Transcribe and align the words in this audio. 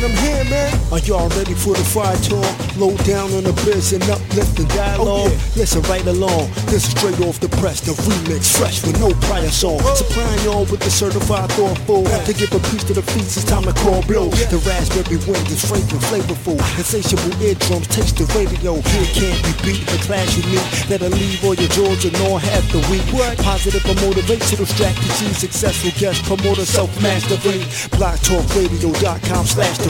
And 0.00 0.16
I'm 0.16 0.24
here, 0.24 0.44
man. 0.48 0.72
Are 0.92 0.98
y'all 1.04 1.28
ready 1.36 1.52
for 1.52 1.76
the 1.76 1.84
fire 1.84 2.16
talk? 2.24 2.48
Low 2.80 2.96
down 3.04 3.28
on 3.36 3.44
the 3.44 3.52
biz 3.68 3.92
and 3.92 4.00
uplifting 4.08 4.64
dialogue. 4.72 5.28
Oh, 5.28 5.52
Listen 5.60 5.82
right 5.92 6.06
along. 6.06 6.48
This 6.72 6.88
is 6.88 6.96
straight 6.96 7.20
off 7.20 7.36
the 7.36 7.52
press, 7.60 7.84
the 7.84 7.92
remix, 8.08 8.56
fresh 8.56 8.80
with 8.80 8.96
no 8.96 9.12
prior 9.28 9.52
song. 9.52 9.76
Supplying 9.92 10.40
y'all 10.40 10.64
with 10.72 10.80
the 10.80 10.88
certified 10.88 11.52
thoughtful. 11.52 12.08
To 12.08 12.32
give 12.32 12.48
a 12.56 12.60
piece 12.72 12.84
to 12.88 12.94
the 12.96 13.04
feast, 13.12 13.36
it's 13.36 13.44
time 13.44 13.68
to 13.68 13.76
call 13.84 14.00
blow. 14.08 14.32
The 14.48 14.56
raspberry 14.64 15.20
wind 15.28 15.44
is 15.52 15.68
fragrant, 15.68 16.00
flavorful. 16.08 16.56
Ah. 16.56 16.80
Insatiable 16.80 17.36
eardrums 17.44 17.84
taste 17.92 18.16
the 18.16 18.24
radio. 18.32 18.80
Here 18.80 19.04
ah. 19.04 19.20
can't 19.20 19.40
be 19.44 19.52
beat. 19.60 19.84
The 19.84 20.00
class 20.08 20.32
unique 20.32 20.88
that'll 20.88 21.12
leave 21.12 21.44
all 21.44 21.52
your 21.52 21.68
jaws 21.76 22.08
and 22.08 22.16
all 22.24 22.40
half 22.40 22.64
the 22.72 22.80
week. 22.88 23.04
Positive 23.44 23.84
or 23.84 24.00
motivational 24.00 24.64
strategy. 24.64 25.28
Successful 25.36 25.92
guest 26.00 26.24
promoter 26.24 26.64
self 26.64 26.88
mastery. 27.04 27.68
BlogTalkRadio.com 28.00 29.44
slash 29.44 29.89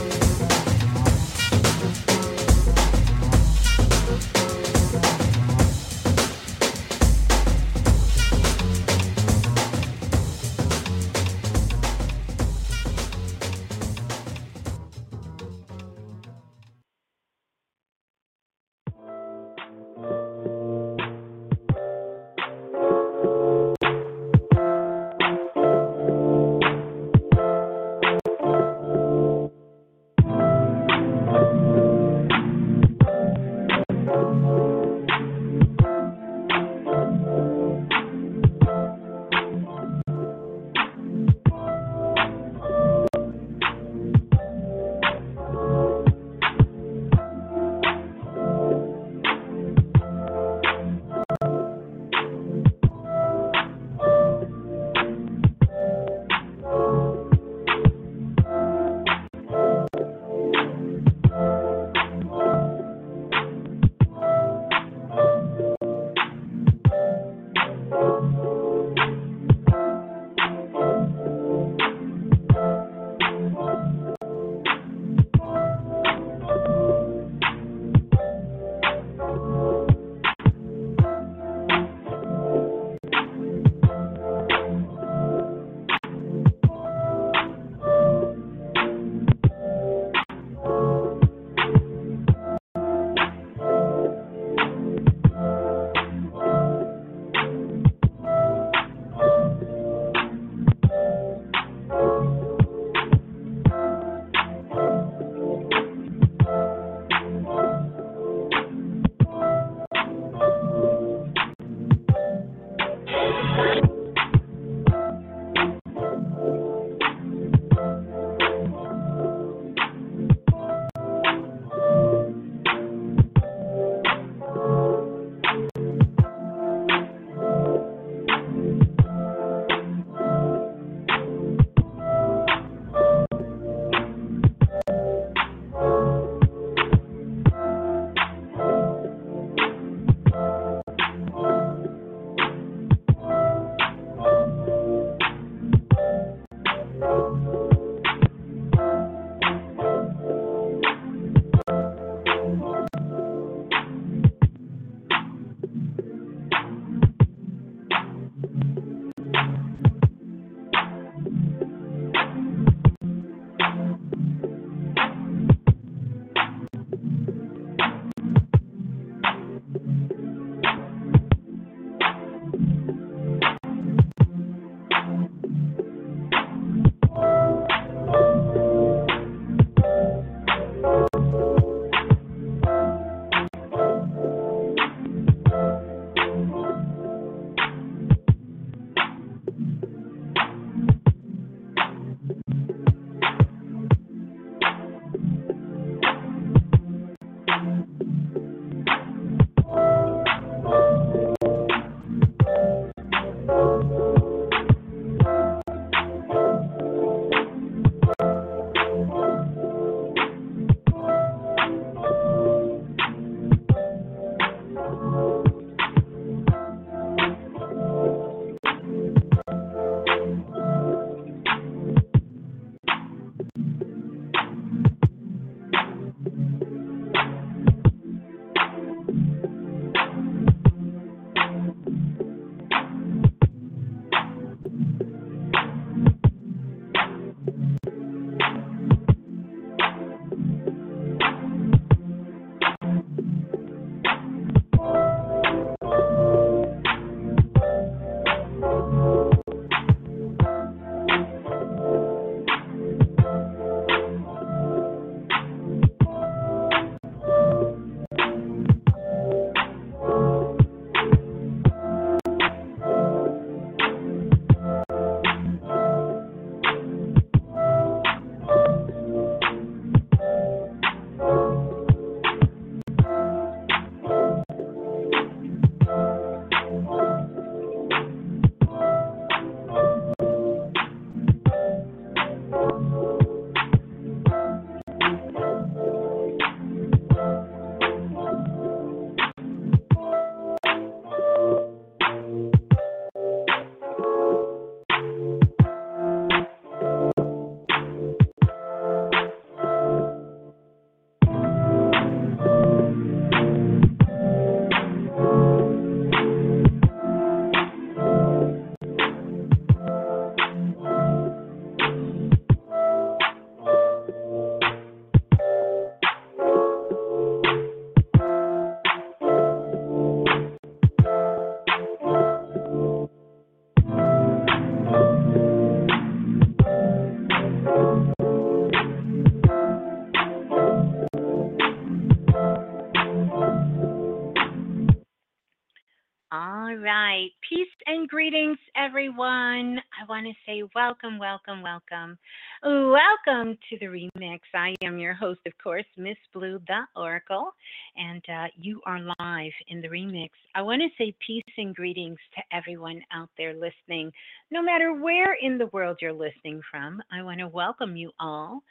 Greetings, 338.21 338.59
everyone. 338.75 339.79
I 339.99 340.05
want 340.07 340.27
to 340.27 340.33
say 340.45 340.61
welcome, 340.75 341.17
welcome, 341.17 341.63
welcome. 341.63 342.19
Welcome 342.63 343.57
to 343.67 343.79
the 343.79 343.87
remix. 343.87 344.41
I 344.53 344.75
am 344.83 344.99
your 344.99 345.15
host, 345.15 345.39
of 345.47 345.53
course, 345.57 345.87
Miss 345.97 346.17
Blue, 346.31 346.59
the 346.67 346.81
Oracle, 346.95 347.51
and 347.95 348.23
uh, 348.29 348.45
you 348.55 348.79
are 348.85 348.99
live 348.99 349.53
in 349.69 349.81
the 349.81 349.87
remix. 349.87 350.29
I 350.53 350.61
want 350.61 350.83
to 350.83 351.03
say 351.03 351.15
peace 351.25 351.41
and 351.57 351.73
greetings 351.73 352.19
to 352.35 352.55
everyone 352.55 353.01
out 353.11 353.29
there 353.39 353.55
listening, 353.55 354.11
no 354.51 354.61
matter 354.61 354.93
where 354.93 355.35
in 355.41 355.57
the 355.57 355.71
world 355.73 355.97
you're 355.99 356.13
listening 356.13 356.61
from. 356.69 357.01
I 357.11 357.23
want 357.23 357.39
to 357.39 357.47
welcome 357.47 357.95
you 357.95 358.11
all 358.19 358.61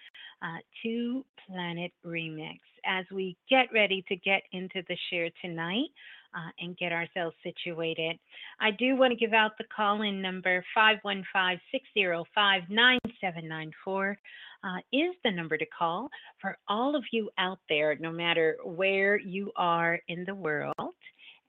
uh, 0.42 0.58
to 0.84 1.24
Planet 1.48 1.90
Remix 2.06 2.60
as 2.86 3.04
we 3.12 3.36
get 3.50 3.66
ready 3.74 4.04
to 4.06 4.14
get 4.14 4.42
into 4.52 4.84
the 4.88 4.96
share 5.10 5.28
tonight 5.42 5.88
uh, 6.34 6.50
and 6.60 6.76
get 6.76 6.92
ourselves 6.92 7.36
situated. 7.42 8.18
I 8.60 8.70
do 8.70 8.96
want 8.96 9.12
to 9.12 9.16
give 9.16 9.32
out 9.32 9.52
the 9.58 9.64
call 9.74 10.02
in 10.02 10.22
number 10.22 10.64
515 10.74 11.60
605 11.72 12.62
9794. 12.68 14.18
Uh, 14.62 14.76
is 14.92 15.14
the 15.24 15.30
number 15.30 15.56
to 15.56 15.64
call 15.66 16.10
for 16.38 16.58
all 16.68 16.94
of 16.94 17.02
you 17.12 17.30
out 17.38 17.58
there, 17.70 17.96
no 17.98 18.12
matter 18.12 18.58
where 18.62 19.18
you 19.18 19.50
are 19.56 19.98
in 20.08 20.22
the 20.26 20.34
world 20.34 20.94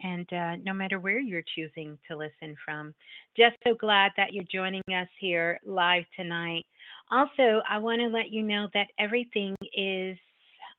and 0.04 0.32
uh, 0.34 0.56
no 0.64 0.74
matter 0.74 1.00
where 1.00 1.20
you're 1.20 1.44
choosing 1.56 1.98
to 2.08 2.18
listen 2.18 2.56
from. 2.64 2.94
Just 3.38 3.56
so 3.66 3.76
glad 3.76 4.12
that 4.18 4.34
you're 4.34 4.46
joining 4.52 4.82
us 4.90 5.08
here 5.20 5.60
live 5.66 6.04
tonight. 6.16 6.66
Also, 7.12 7.62
I 7.70 7.78
want 7.78 8.00
to 8.00 8.08
let 8.08 8.32
you 8.32 8.44
know 8.44 8.68
that 8.74 8.88
everything 8.98 9.56
is 9.76 10.18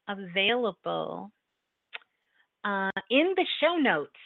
available 0.08 1.30
uh, 2.64 2.90
in 3.10 3.34
the 3.36 3.46
show 3.60 3.76
notes. 3.76 4.16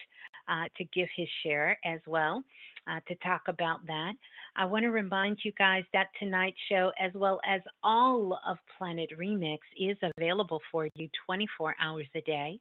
uh, 0.47 0.65
to 0.77 0.83
give 0.85 1.07
his 1.15 1.27
share 1.43 1.77
as 1.85 1.99
well. 2.05 2.43
Uh, 2.87 2.99
to 3.07 3.15
talk 3.15 3.41
about 3.47 3.83
that. 3.87 4.13
I 4.55 4.63
want 4.65 4.83
to 4.83 4.91
remind 4.91 5.39
you 5.43 5.51
guys 5.57 5.83
that 5.91 6.09
tonight's 6.19 6.59
show, 6.69 6.91
as 6.99 7.11
well 7.15 7.39
as 7.43 7.59
all 7.83 8.39
of 8.47 8.57
Planet 8.77 9.09
Remix, 9.19 9.57
is 9.75 9.97
available 10.15 10.61
for 10.71 10.87
you 10.93 11.09
24 11.25 11.75
hours 11.81 12.05
a 12.13 12.21
day, 12.21 12.59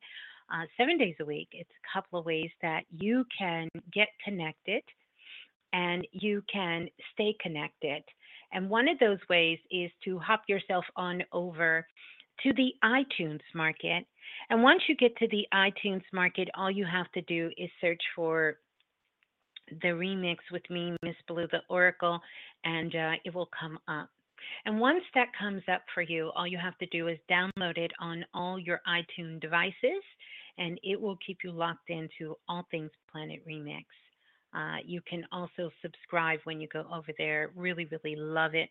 uh, 0.51 0.65
seven 0.79 0.97
days 0.97 1.15
a 1.21 1.27
week. 1.27 1.49
It's 1.53 1.69
a 1.69 1.93
couple 1.93 2.19
of 2.19 2.25
ways 2.25 2.49
that 2.63 2.85
you 2.91 3.27
can 3.39 3.69
get 3.93 4.09
connected 4.25 4.83
and 5.75 6.07
you 6.13 6.43
can 6.51 6.89
stay 7.13 7.37
connected. 7.41 8.03
And 8.53 8.71
one 8.71 8.89
of 8.89 8.99
those 9.01 9.19
ways 9.29 9.59
is 9.71 9.91
to 10.05 10.19
hop 10.19 10.45
yourself 10.49 10.85
on 10.97 11.23
over 11.33 11.87
to 12.43 12.53
the 12.55 12.73
iTunes 12.83 13.41
market. 13.55 14.07
And 14.51 14.63
once 14.63 14.83
you 14.89 14.97
get 14.97 15.17
to 15.19 15.29
the 15.29 15.47
iTunes 15.53 16.03
market, 16.13 16.49
all 16.55 16.71
you 16.71 16.85
have 16.85 17.11
to 17.13 17.23
do 17.23 17.51
is 17.57 17.71
search 17.81 18.03
for 18.15 18.57
the 19.83 19.89
remix 19.89 20.37
with 20.53 20.69
me, 20.71 20.97
Miss 21.03 21.17
Blue, 21.27 21.47
the 21.51 21.61
Oracle, 21.69 22.21
and 22.65 22.95
uh, 22.95 23.13
it 23.25 23.35
will 23.35 23.49
come 23.59 23.79
up. 23.89 24.11
And 24.67 24.79
once 24.79 25.03
that 25.15 25.29
comes 25.39 25.63
up 25.73 25.83
for 25.95 26.03
you, 26.03 26.31
all 26.35 26.47
you 26.47 26.59
have 26.59 26.77
to 26.79 26.87
do 26.87 27.09
is 27.09 27.19
download 27.31 27.79
it 27.79 27.93
on 27.99 28.25
all 28.35 28.59
your 28.59 28.81
iTunes 28.87 29.41
devices, 29.41 30.03
and 30.59 30.79
it 30.83 31.01
will 31.01 31.17
keep 31.27 31.39
you 31.43 31.51
locked 31.51 31.89
into 31.89 32.37
all 32.49 32.67
things 32.71 32.91
Planet 33.11 33.41
Remix. 33.49 33.85
Uh, 34.55 34.77
you 34.85 35.01
can 35.09 35.25
also 35.33 35.71
subscribe 35.83 36.39
when 36.45 36.61
you 36.61 36.69
go 36.73 36.85
over 36.93 37.13
there. 37.19 37.51
Really, 37.57 37.87
really 37.87 38.17
love 38.17 38.55
it 38.55 38.69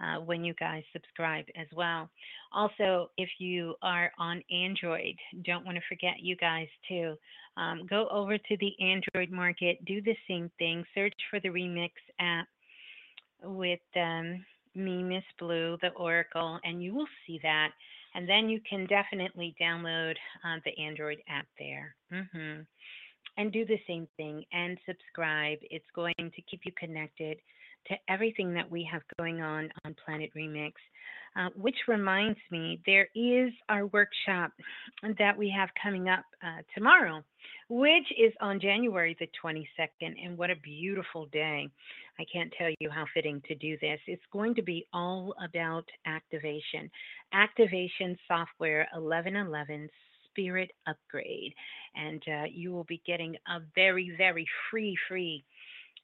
uh, 0.00 0.20
when 0.20 0.44
you 0.44 0.54
guys 0.54 0.82
subscribe 0.92 1.44
as 1.56 1.66
well. 1.74 2.08
Also, 2.52 3.10
if 3.18 3.28
you 3.38 3.74
are 3.82 4.10
on 4.18 4.42
Android, 4.50 5.14
don't 5.44 5.64
want 5.64 5.76
to 5.76 5.82
forget 5.88 6.20
you 6.20 6.36
guys 6.36 6.68
too. 6.88 7.14
Um, 7.56 7.86
go 7.88 8.08
over 8.10 8.38
to 8.38 8.56
the 8.60 8.72
Android 8.80 9.30
market, 9.30 9.84
do 9.84 10.00
the 10.02 10.16
same 10.28 10.50
thing, 10.58 10.84
search 10.94 11.14
for 11.30 11.40
the 11.40 11.48
Remix 11.48 11.90
app 12.18 12.46
with 13.42 13.80
um, 13.96 14.44
me, 14.74 15.02
Miss 15.02 15.24
Blue, 15.38 15.76
the 15.82 15.90
Oracle, 15.96 16.58
and 16.64 16.82
you 16.82 16.94
will 16.94 17.08
see 17.26 17.38
that. 17.42 17.70
And 18.14 18.26
then 18.26 18.48
you 18.48 18.60
can 18.68 18.86
definitely 18.86 19.54
download 19.60 20.14
uh, 20.44 20.58
the 20.64 20.82
Android 20.82 21.18
app 21.28 21.46
there. 21.58 21.94
Mm-hmm 22.10 22.62
and 23.36 23.52
do 23.52 23.64
the 23.64 23.80
same 23.86 24.08
thing 24.16 24.44
and 24.52 24.78
subscribe. 24.86 25.58
It's 25.62 25.84
going 25.94 26.14
to 26.18 26.42
keep 26.42 26.60
you 26.64 26.72
connected 26.78 27.38
to 27.88 27.94
everything 28.08 28.52
that 28.54 28.70
we 28.70 28.88
have 28.90 29.02
going 29.18 29.40
on 29.40 29.70
on 29.84 29.94
Planet 30.04 30.30
Remix. 30.36 30.72
Uh, 31.38 31.50
which 31.54 31.76
reminds 31.86 32.38
me, 32.50 32.80
there 32.86 33.08
is 33.14 33.52
our 33.68 33.86
workshop 33.88 34.52
that 35.18 35.36
we 35.36 35.52
have 35.54 35.68
coming 35.82 36.08
up 36.08 36.24
uh, 36.42 36.62
tomorrow, 36.74 37.22
which 37.68 38.10
is 38.18 38.32
on 38.40 38.58
January 38.58 39.14
the 39.20 39.28
22nd. 39.44 40.14
And 40.24 40.38
what 40.38 40.48
a 40.48 40.56
beautiful 40.56 41.26
day! 41.26 41.68
I 42.18 42.24
can't 42.32 42.50
tell 42.56 42.70
you 42.80 42.88
how 42.88 43.04
fitting 43.12 43.42
to 43.48 43.54
do 43.54 43.76
this. 43.82 44.00
It's 44.06 44.22
going 44.32 44.54
to 44.54 44.62
be 44.62 44.86
all 44.94 45.34
about 45.44 45.84
activation, 46.06 46.90
activation 47.34 48.16
software 48.26 48.88
1111 48.94 49.90
spirit 50.36 50.70
upgrade. 50.86 51.54
And 51.94 52.22
uh, 52.28 52.44
you 52.52 52.72
will 52.72 52.84
be 52.84 53.00
getting 53.06 53.36
a 53.48 53.60
very, 53.74 54.14
very 54.18 54.46
free, 54.70 54.96
free, 55.08 55.44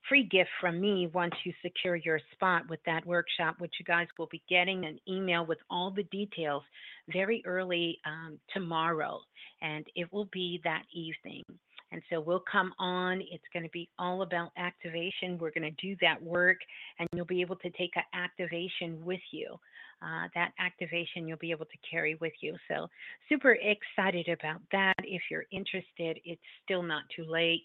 free 0.09 0.25
gift 0.25 0.51
from 0.61 0.81
me 0.81 1.09
once 1.13 1.35
you 1.45 1.53
secure 1.63 1.97
your 1.97 2.21
spot 2.33 2.63
with 2.69 2.81
that 2.87 3.07
workshop, 3.07 3.57
which 3.59 3.75
you 3.79 3.85
guys 3.85 4.07
will 4.19 4.29
be 4.31 4.43
getting 4.49 4.85
an 4.87 4.99
email 5.09 5.45
with 5.45 5.59
all 5.71 5.91
the 5.91 6.05
details 6.05 6.63
very 7.13 7.43
early 7.45 7.99
um, 8.07 8.39
tomorrow. 8.55 9.21
And 9.61 9.85
it 9.95 10.13
will 10.13 10.29
be 10.33 10.61
that 10.65 10.83
evening. 10.93 11.45
And 11.93 12.03
so 12.11 12.21
we'll 12.21 12.45
come 12.51 12.73
on. 12.79 13.21
It's 13.21 13.45
going 13.53 13.65
to 13.65 13.71
be 13.71 13.89
all 13.99 14.23
about 14.23 14.51
activation. 14.57 15.39
We're 15.39 15.53
going 15.53 15.75
to 15.75 15.87
do 15.87 15.95
that 16.01 16.21
work, 16.21 16.57
and 16.99 17.09
you'll 17.13 17.27
be 17.27 17.43
able 17.43 17.57
to 17.57 17.71
take 17.71 17.93
an 17.97 18.03
activation 18.15 19.05
with 19.05 19.21
you 19.31 19.59
uh, 20.03 20.29
that 20.35 20.53
activation 20.59 21.27
you'll 21.27 21.37
be 21.39 21.51
able 21.51 21.67
to 21.67 21.79
carry 21.89 22.17
with 22.17 22.33
you. 22.41 22.57
So, 22.69 22.89
super 23.29 23.57
excited 23.61 24.29
about 24.29 24.61
that. 24.73 24.95
If 25.05 25.23
you're 25.31 25.45
interested, 25.53 26.19
it's 26.25 26.41
still 26.65 26.83
not 26.83 27.05
too 27.15 27.25
late. 27.25 27.63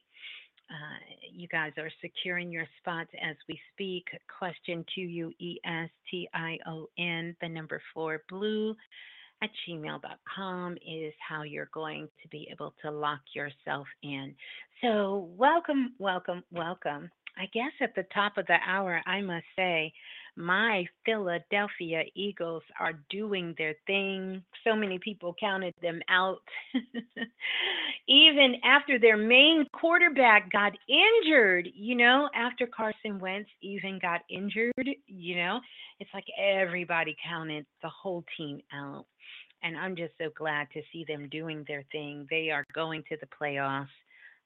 Uh, 0.70 1.00
you 1.34 1.48
guys 1.48 1.72
are 1.78 1.90
securing 2.02 2.52
your 2.52 2.66
spots 2.80 3.10
as 3.24 3.36
we 3.48 3.60
speak. 3.74 4.04
Question 4.38 4.86
to 4.96 5.02
you, 5.02 5.32
E 5.40 5.60
S 5.66 5.90
T 6.12 6.28
I 6.34 6.58
O 6.68 6.90
N, 6.98 7.36
the 7.42 7.48
number 7.50 7.82
four, 7.94 8.24
blue 8.30 8.76
at 9.42 9.50
gmail.com 9.68 10.74
is 10.76 11.14
how 11.28 11.44
you're 11.44 11.70
going 11.74 12.08
to 12.22 12.28
be 12.30 12.48
able 12.52 12.74
to 12.82 12.92
lock 12.92 13.22
yourself 13.34 13.88
in. 14.04 14.36
So, 14.82 15.30
welcome, 15.36 15.94
welcome, 16.00 16.44
welcome. 16.52 17.10
I 17.38 17.46
guess 17.54 17.72
at 17.82 17.94
the 17.96 18.06
top 18.14 18.38
of 18.38 18.48
the 18.48 18.58
hour, 18.66 19.02
I 19.06 19.22
must 19.22 19.46
say, 19.56 19.94
My 20.38 20.86
Philadelphia 21.04 22.04
Eagles 22.14 22.62
are 22.80 22.94
doing 23.10 23.56
their 23.58 23.74
thing. 23.88 24.44
So 24.64 24.76
many 24.76 25.00
people 25.00 25.34
counted 25.40 25.74
them 25.82 26.00
out. 26.10 26.44
Even 28.08 28.56
after 28.64 29.00
their 29.00 29.18
main 29.18 29.66
quarterback 29.74 30.52
got 30.52 30.74
injured, 30.88 31.68
you 31.74 31.96
know, 31.96 32.30
after 32.36 32.68
Carson 32.68 33.18
Wentz 33.20 33.50
even 33.64 33.98
got 34.00 34.22
injured, 34.30 34.72
you 35.08 35.36
know, 35.38 35.60
it's 36.00 36.10
like 36.14 36.26
everybody 36.38 37.18
counted 37.28 37.66
the 37.82 37.90
whole 37.90 38.24
team 38.38 38.62
out. 38.72 39.06
And 39.64 39.76
I'm 39.76 39.96
just 39.96 40.14
so 40.20 40.30
glad 40.38 40.68
to 40.74 40.82
see 40.94 41.04
them 41.08 41.30
doing 41.30 41.66
their 41.68 41.84
thing. 41.92 42.28
They 42.30 42.52
are 42.52 42.64
going 42.74 43.04
to 43.10 43.18
the 43.20 43.28
playoffs, 43.42 43.88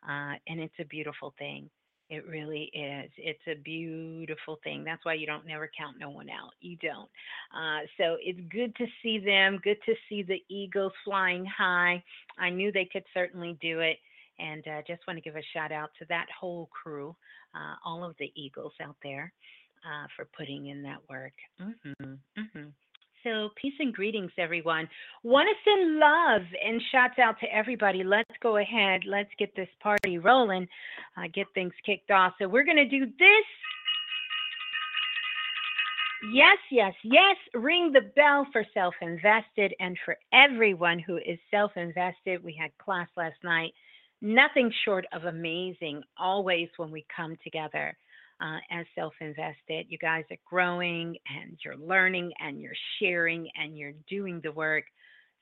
uh, 0.07 0.37
and 0.47 0.61
it's 0.61 0.73
a 0.79 0.85
beautiful 0.85 1.33
thing. 1.37 1.69
It 2.11 2.27
really 2.27 2.69
is. 2.73 3.09
It's 3.17 3.39
a 3.47 3.55
beautiful 3.55 4.59
thing. 4.65 4.83
That's 4.83 5.05
why 5.05 5.13
you 5.13 5.25
don't 5.25 5.47
never 5.47 5.71
count 5.79 5.95
no 5.97 6.09
one 6.09 6.29
out. 6.29 6.51
You 6.59 6.75
don't. 6.81 7.09
Uh, 7.55 7.87
so 7.97 8.17
it's 8.19 8.39
good 8.51 8.75
to 8.75 8.85
see 9.01 9.17
them. 9.17 9.61
Good 9.63 9.77
to 9.85 9.93
see 10.09 10.21
the 10.21 10.43
Eagles 10.49 10.91
flying 11.05 11.45
high. 11.45 12.03
I 12.37 12.49
knew 12.49 12.69
they 12.69 12.89
could 12.91 13.05
certainly 13.13 13.57
do 13.61 13.79
it. 13.79 13.97
And 14.39 14.67
uh, 14.67 14.81
just 14.85 15.07
want 15.07 15.17
to 15.17 15.21
give 15.21 15.37
a 15.37 15.41
shout 15.53 15.71
out 15.71 15.91
to 15.99 16.05
that 16.09 16.25
whole 16.37 16.67
crew, 16.83 17.15
uh, 17.55 17.75
all 17.85 18.03
of 18.03 18.13
the 18.19 18.29
Eagles 18.35 18.73
out 18.83 18.97
there, 19.01 19.31
uh, 19.85 20.07
for 20.17 20.27
putting 20.37 20.67
in 20.67 20.83
that 20.83 20.99
work. 21.09 21.33
Mm-hmm, 21.61 22.13
mm-hmm. 22.41 22.67
So, 23.23 23.49
peace 23.55 23.73
and 23.79 23.93
greetings, 23.93 24.31
everyone. 24.37 24.89
Want 25.21 25.47
to 25.47 25.69
send 25.69 25.99
love 25.99 26.41
and 26.63 26.81
shouts 26.91 27.19
out 27.19 27.39
to 27.41 27.55
everybody. 27.55 28.03
Let's 28.03 28.31
go 28.41 28.57
ahead. 28.57 29.01
Let's 29.05 29.29
get 29.37 29.55
this 29.55 29.69
party 29.79 30.17
rolling, 30.17 30.67
uh, 31.17 31.27
get 31.31 31.45
things 31.53 31.73
kicked 31.85 32.09
off. 32.09 32.33
So, 32.39 32.47
we're 32.47 32.63
going 32.63 32.77
to 32.77 32.87
do 32.87 33.05
this. 33.05 33.45
Yes, 36.33 36.57
yes, 36.71 36.93
yes. 37.03 37.35
Ring 37.53 37.91
the 37.91 38.11
bell 38.15 38.47
for 38.51 38.65
self 38.73 38.95
invested 39.01 39.73
and 39.79 39.97
for 40.03 40.17
everyone 40.33 40.97
who 40.99 41.17
is 41.17 41.39
self 41.51 41.71
invested. 41.75 42.43
We 42.43 42.53
had 42.53 42.75
class 42.77 43.07
last 43.15 43.37
night. 43.43 43.73
Nothing 44.21 44.71
short 44.85 45.05
of 45.13 45.25
amazing, 45.25 46.03
always 46.17 46.69
when 46.77 46.91
we 46.91 47.05
come 47.15 47.37
together 47.43 47.95
uh, 48.41 48.57
as 48.71 48.85
self 48.95 49.13
invested. 49.21 49.85
You 49.89 49.97
guys 49.97 50.23
are 50.31 50.37
growing 50.49 51.15
and 51.29 51.57
you're 51.63 51.77
learning 51.77 52.31
and 52.39 52.61
you're 52.61 52.73
sharing 52.99 53.47
and 53.55 53.77
you're 53.77 53.93
doing 54.09 54.41
the 54.43 54.51
work. 54.51 54.85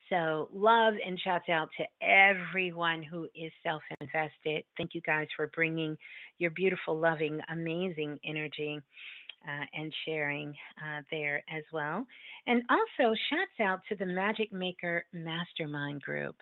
So, 0.08 0.48
love 0.52 0.94
and 1.04 1.18
shouts 1.20 1.48
out 1.48 1.68
to 1.78 2.06
everyone 2.06 3.02
who 3.02 3.24
is 3.34 3.52
self 3.62 3.82
invested. 4.00 4.64
Thank 4.76 4.94
you 4.94 5.00
guys 5.02 5.28
for 5.36 5.50
bringing 5.54 5.96
your 6.38 6.50
beautiful, 6.50 6.98
loving, 6.98 7.40
amazing 7.50 8.18
energy. 8.24 8.80
Uh, 9.48 9.64
and 9.72 9.90
sharing 10.04 10.50
uh, 10.84 11.00
there 11.10 11.42
as 11.50 11.62
well. 11.72 12.06
And 12.46 12.62
also, 12.68 13.14
shouts 13.30 13.58
out 13.66 13.80
to 13.88 13.96
the 13.96 14.04
Magic 14.04 14.52
Maker 14.52 15.06
Mastermind 15.14 16.02
Group. 16.02 16.36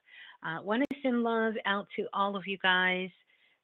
Uh, 0.44 0.60
Want 0.64 0.82
to 0.90 0.96
send 1.00 1.22
love 1.22 1.54
out 1.64 1.86
to 1.94 2.06
all 2.12 2.34
of 2.34 2.48
you 2.48 2.58
guys 2.60 3.08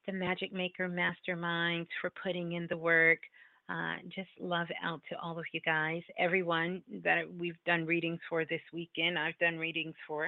the 0.07 0.13
Magic 0.13 0.53
Maker 0.53 0.89
Mastermind 0.89 1.87
for 2.01 2.11
putting 2.23 2.53
in 2.53 2.67
the 2.69 2.77
work. 2.77 3.19
Uh, 3.69 3.95
just 4.15 4.29
love 4.39 4.67
out 4.83 5.01
to 5.09 5.19
all 5.21 5.39
of 5.39 5.45
you 5.53 5.61
guys, 5.65 6.03
everyone 6.19 6.83
that 7.03 7.23
we've 7.39 7.57
done 7.65 7.87
readings 7.87 8.21
for 8.29 8.45
this 8.45 8.61
weekend. 8.75 9.19
I've 9.19 9.39
done 9.39 9.57
readings 9.57 9.95
for 10.07 10.27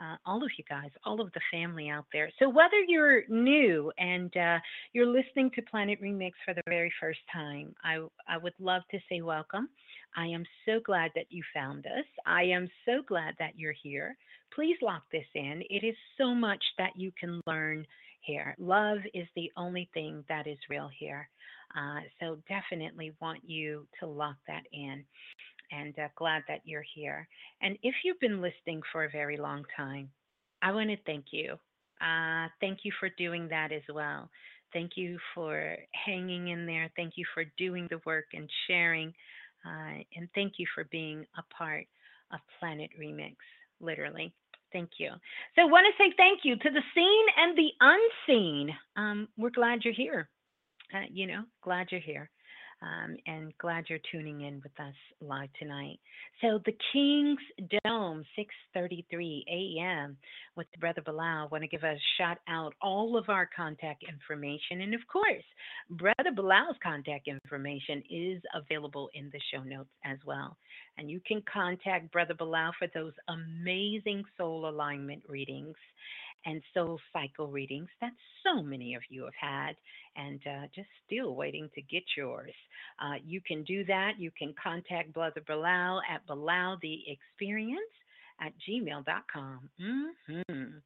uh, 0.00 0.16
all 0.26 0.42
of 0.42 0.50
you 0.58 0.64
guys, 0.68 0.90
all 1.04 1.20
of 1.20 1.32
the 1.32 1.40
family 1.52 1.88
out 1.88 2.06
there. 2.12 2.28
So, 2.40 2.48
whether 2.48 2.80
you're 2.88 3.22
new 3.28 3.92
and 3.98 4.36
uh, 4.36 4.58
you're 4.92 5.06
listening 5.06 5.52
to 5.54 5.62
Planet 5.62 6.02
Remix 6.02 6.32
for 6.44 6.54
the 6.54 6.62
very 6.66 6.92
first 7.00 7.20
time, 7.32 7.72
I, 7.84 8.04
I 8.28 8.36
would 8.36 8.54
love 8.58 8.82
to 8.90 8.98
say 9.08 9.20
welcome. 9.20 9.68
I 10.16 10.26
am 10.26 10.44
so 10.66 10.80
glad 10.84 11.12
that 11.14 11.26
you 11.30 11.44
found 11.54 11.86
us. 11.86 12.04
I 12.26 12.42
am 12.42 12.68
so 12.84 13.02
glad 13.06 13.34
that 13.38 13.52
you're 13.56 13.74
here. 13.80 14.16
Please 14.52 14.76
lock 14.82 15.04
this 15.12 15.26
in. 15.36 15.62
It 15.70 15.86
is 15.86 15.96
so 16.18 16.34
much 16.34 16.62
that 16.78 16.96
you 16.96 17.12
can 17.18 17.40
learn 17.46 17.86
here. 18.22 18.54
Love 18.58 18.98
is 19.14 19.26
the 19.36 19.50
only 19.56 19.88
thing 19.94 20.24
that 20.28 20.46
is 20.46 20.58
real 20.68 20.90
here. 20.98 21.28
Uh, 21.76 22.00
so 22.20 22.38
definitely 22.48 23.12
want 23.20 23.40
you 23.44 23.86
to 24.00 24.06
lock 24.06 24.36
that 24.46 24.62
in 24.72 25.04
and 25.70 25.98
uh, 25.98 26.08
glad 26.16 26.42
that 26.48 26.60
you're 26.64 26.84
here. 26.94 27.26
And 27.62 27.78
if 27.82 27.94
you've 28.04 28.20
been 28.20 28.42
listening 28.42 28.82
for 28.92 29.04
a 29.04 29.10
very 29.10 29.36
long 29.36 29.64
time, 29.76 30.10
I 30.60 30.72
want 30.72 30.90
to 30.90 30.96
thank 31.06 31.26
you. 31.30 31.54
Uh, 32.00 32.48
thank 32.60 32.80
you 32.82 32.92
for 33.00 33.08
doing 33.16 33.48
that 33.48 33.72
as 33.72 33.82
well. 33.92 34.28
Thank 34.72 34.92
you 34.96 35.18
for 35.34 35.76
hanging 35.92 36.48
in 36.48 36.66
there. 36.66 36.90
Thank 36.96 37.14
you 37.16 37.24
for 37.34 37.44
doing 37.58 37.86
the 37.90 38.00
work 38.04 38.26
and 38.34 38.48
sharing. 38.66 39.12
Uh, 39.64 40.02
and 40.16 40.28
thank 40.34 40.54
you 40.58 40.66
for 40.74 40.84
being 40.90 41.24
a 41.38 41.54
part 41.54 41.86
of 42.32 42.40
Planet 42.58 42.90
Remix, 43.00 43.36
literally. 43.80 44.32
Thank 44.72 44.90
you. 44.98 45.10
So, 45.54 45.62
I 45.62 45.64
want 45.66 45.86
to 45.86 46.02
say 46.02 46.12
thank 46.16 46.40
you 46.44 46.56
to 46.56 46.70
the 46.70 46.82
seen 46.94 47.24
and 47.38 47.56
the 47.56 47.70
unseen. 47.80 48.74
Um, 48.96 49.28
we're 49.36 49.50
glad 49.50 49.80
you're 49.84 49.94
here. 49.94 50.28
Uh, 50.94 51.06
you 51.10 51.26
know, 51.26 51.44
glad 51.62 51.88
you're 51.90 52.00
here 52.00 52.30
um, 52.82 53.16
and 53.26 53.52
glad 53.58 53.84
you're 53.88 54.00
tuning 54.10 54.42
in 54.42 54.60
with 54.62 54.72
us 54.80 54.94
live 55.20 55.48
tonight. 55.58 55.98
So 56.40 56.60
the 56.64 56.76
King's 56.92 57.38
Dome, 57.84 58.24
6:33 58.74 59.44
a.m. 59.48 60.16
with 60.56 60.66
Brother 60.80 61.00
Balah. 61.00 61.50
Want 61.50 61.62
to 61.62 61.68
give 61.68 61.84
a 61.84 61.96
shout 62.18 62.38
out 62.48 62.74
all 62.82 63.16
of 63.16 63.28
our 63.28 63.48
contact 63.54 64.04
information, 64.08 64.80
and 64.80 64.94
of 64.94 65.00
course, 65.10 65.44
Brother 65.90 66.30
Balah's 66.36 66.76
contact 66.82 67.28
information 67.28 68.02
is 68.10 68.42
available 68.54 69.08
in 69.14 69.30
the 69.32 69.40
show 69.52 69.62
notes 69.62 69.90
as 70.04 70.18
well. 70.26 70.56
And 70.98 71.10
you 71.10 71.20
can 71.26 71.42
contact 71.52 72.10
Brother 72.12 72.34
Balah 72.34 72.72
for 72.78 72.88
those 72.94 73.14
amazing 73.28 74.24
soul 74.36 74.68
alignment 74.68 75.22
readings 75.28 75.76
and 76.46 76.62
soul 76.74 76.98
cycle 77.12 77.48
readings 77.48 77.88
that 78.00 78.12
so 78.44 78.62
many 78.62 78.94
of 78.94 79.02
you 79.08 79.24
have 79.24 79.34
had 79.40 79.76
and 80.16 80.40
uh, 80.46 80.66
just 80.74 80.88
still 81.06 81.34
waiting 81.34 81.68
to 81.74 81.82
get 81.82 82.02
yours. 82.16 82.52
Uh, 83.00 83.14
you 83.24 83.40
can 83.46 83.62
do 83.64 83.84
that. 83.84 84.12
You 84.18 84.30
can 84.36 84.54
contact 84.62 85.12
Brother 85.12 85.42
Balah 85.48 86.00
at 86.10 86.26
Balah 86.26 86.80
the 86.80 86.98
Experience 87.08 87.80
at 88.40 88.52
gmail.com. 88.68 89.68
Mm-hmm. 89.80 90.78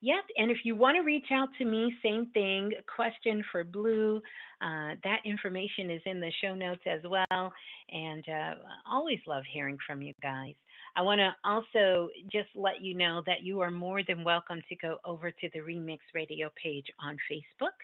Yep. 0.00 0.24
And 0.36 0.50
if 0.50 0.58
you 0.64 0.76
want 0.76 0.96
to 0.96 1.02
reach 1.02 1.26
out 1.32 1.48
to 1.58 1.64
me, 1.64 1.92
same 2.02 2.26
thing, 2.32 2.70
question 2.94 3.42
for 3.50 3.64
Blue. 3.64 4.20
Uh, 4.60 4.94
that 5.02 5.18
information 5.24 5.90
is 5.90 6.02
in 6.06 6.20
the 6.20 6.30
show 6.40 6.54
notes 6.54 6.82
as 6.86 7.00
well. 7.04 7.52
And 7.90 8.24
uh, 8.28 8.54
always 8.88 9.18
love 9.26 9.42
hearing 9.52 9.76
from 9.86 10.02
you 10.02 10.12
guys. 10.22 10.54
I 10.98 11.02
want 11.02 11.20
to 11.20 11.32
also 11.44 12.08
just 12.24 12.48
let 12.56 12.82
you 12.82 12.92
know 12.92 13.22
that 13.24 13.44
you 13.44 13.60
are 13.60 13.70
more 13.70 14.02
than 14.02 14.24
welcome 14.24 14.60
to 14.68 14.74
go 14.74 14.96
over 15.04 15.30
to 15.30 15.48
the 15.54 15.60
Remix 15.60 15.98
Radio 16.12 16.50
page 16.60 16.86
on 17.00 17.16
Facebook 17.30 17.76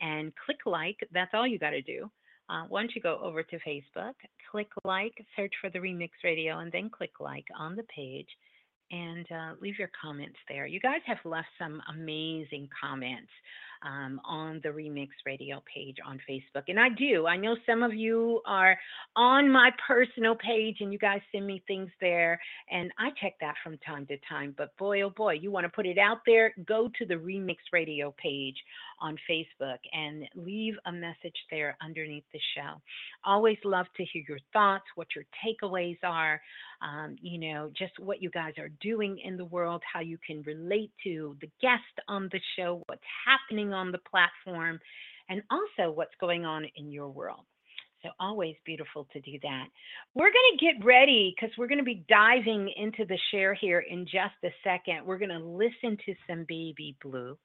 and 0.00 0.32
click 0.46 0.58
like. 0.64 0.96
That's 1.12 1.32
all 1.34 1.44
you 1.44 1.58
got 1.58 1.70
to 1.70 1.82
do. 1.82 2.08
Uh, 2.48 2.66
once 2.70 2.92
you 2.94 3.02
go 3.02 3.18
over 3.20 3.42
to 3.42 3.58
Facebook, 3.66 4.14
click 4.48 4.68
like, 4.84 5.12
search 5.34 5.52
for 5.60 5.70
the 5.70 5.80
Remix 5.80 6.10
Radio, 6.22 6.60
and 6.60 6.70
then 6.70 6.88
click 6.88 7.18
like 7.18 7.46
on 7.58 7.74
the 7.74 7.82
page 7.84 8.28
and 8.92 9.26
uh, 9.32 9.54
leave 9.60 9.76
your 9.76 9.90
comments 10.00 10.38
there. 10.48 10.68
You 10.68 10.78
guys 10.78 11.00
have 11.04 11.18
left 11.24 11.48
some 11.58 11.82
amazing 11.92 12.68
comments 12.80 13.32
um, 13.84 14.20
on 14.24 14.60
the 14.62 14.68
Remix 14.68 15.08
Radio 15.26 15.62
page 15.72 15.96
on 16.06 16.20
Facebook. 16.28 16.64
And 16.68 16.78
I 16.78 16.88
do. 16.88 17.26
I 17.26 17.36
know 17.36 17.56
some 17.66 17.82
of 17.82 17.94
you 17.94 18.40
are 18.46 18.76
on 19.16 19.50
my 19.50 19.70
personal 19.86 20.34
page 20.36 20.76
and 20.80 20.92
you 20.92 20.98
guys 20.98 21.20
send 21.32 21.46
me 21.46 21.62
things 21.66 21.90
there. 22.00 22.40
And 22.70 22.92
I 22.98 23.10
check 23.20 23.34
that 23.40 23.54
from 23.62 23.78
time 23.78 24.06
to 24.06 24.16
time. 24.28 24.54
But 24.56 24.76
boy, 24.76 25.02
oh 25.02 25.10
boy, 25.10 25.34
you 25.34 25.50
want 25.50 25.64
to 25.64 25.70
put 25.70 25.86
it 25.86 25.98
out 25.98 26.18
there, 26.26 26.52
go 26.66 26.90
to 26.98 27.06
the 27.06 27.14
Remix 27.14 27.56
Radio 27.72 28.14
page 28.22 28.56
on 29.00 29.16
Facebook 29.28 29.78
and 29.92 30.24
leave 30.36 30.74
a 30.86 30.92
message 30.92 31.36
there 31.50 31.76
underneath 31.82 32.24
the 32.32 32.40
show. 32.56 32.80
Always 33.24 33.58
love 33.64 33.86
to 33.96 34.04
hear 34.04 34.22
your 34.28 34.38
thoughts, 34.52 34.84
what 34.94 35.08
your 35.14 35.24
takeaways 35.44 35.98
are, 36.04 36.40
um, 36.82 37.16
you 37.20 37.38
know, 37.38 37.70
just 37.76 37.98
what 37.98 38.22
you 38.22 38.30
guys 38.30 38.54
are 38.58 38.70
doing 38.80 39.18
in 39.24 39.36
the 39.36 39.44
world, 39.44 39.82
how 39.90 40.00
you 40.00 40.18
can 40.24 40.42
relate 40.42 40.90
to 41.04 41.36
the 41.40 41.50
guest 41.60 41.82
on 42.08 42.28
the 42.32 42.40
show, 42.56 42.82
what's 42.86 43.02
happening 43.26 43.71
on 43.72 43.92
the 43.92 43.98
platform, 43.98 44.78
and 45.28 45.42
also 45.50 45.90
what's 45.90 46.14
going 46.20 46.44
on 46.44 46.66
in 46.76 46.90
your 46.90 47.08
world. 47.08 47.44
So, 48.02 48.08
always 48.18 48.56
beautiful 48.66 49.06
to 49.12 49.20
do 49.20 49.38
that. 49.42 49.66
We're 50.14 50.32
going 50.32 50.58
to 50.58 50.64
get 50.64 50.84
ready 50.84 51.34
because 51.36 51.56
we're 51.56 51.68
going 51.68 51.78
to 51.78 51.84
be 51.84 52.04
diving 52.08 52.72
into 52.76 53.04
the 53.04 53.18
share 53.30 53.54
here 53.54 53.80
in 53.80 54.04
just 54.04 54.34
a 54.44 54.50
second. 54.64 55.06
We're 55.06 55.18
going 55.18 55.30
to 55.30 55.38
listen 55.38 55.96
to 56.06 56.14
some 56.28 56.44
Baby 56.48 56.96
Blue. 57.00 57.38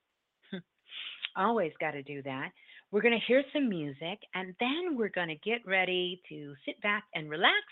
always 1.37 1.71
got 1.79 1.91
to 1.91 2.01
do 2.01 2.23
that. 2.23 2.49
We're 2.91 3.01
going 3.01 3.19
to 3.19 3.25
hear 3.27 3.43
some 3.53 3.69
music 3.69 4.19
and 4.33 4.55
then 4.59 4.97
we're 4.97 5.09
going 5.09 5.27
to 5.27 5.35
get 5.35 5.59
ready 5.65 6.21
to 6.29 6.53
sit 6.65 6.81
back 6.81 7.03
and 7.13 7.29
relax 7.29 7.63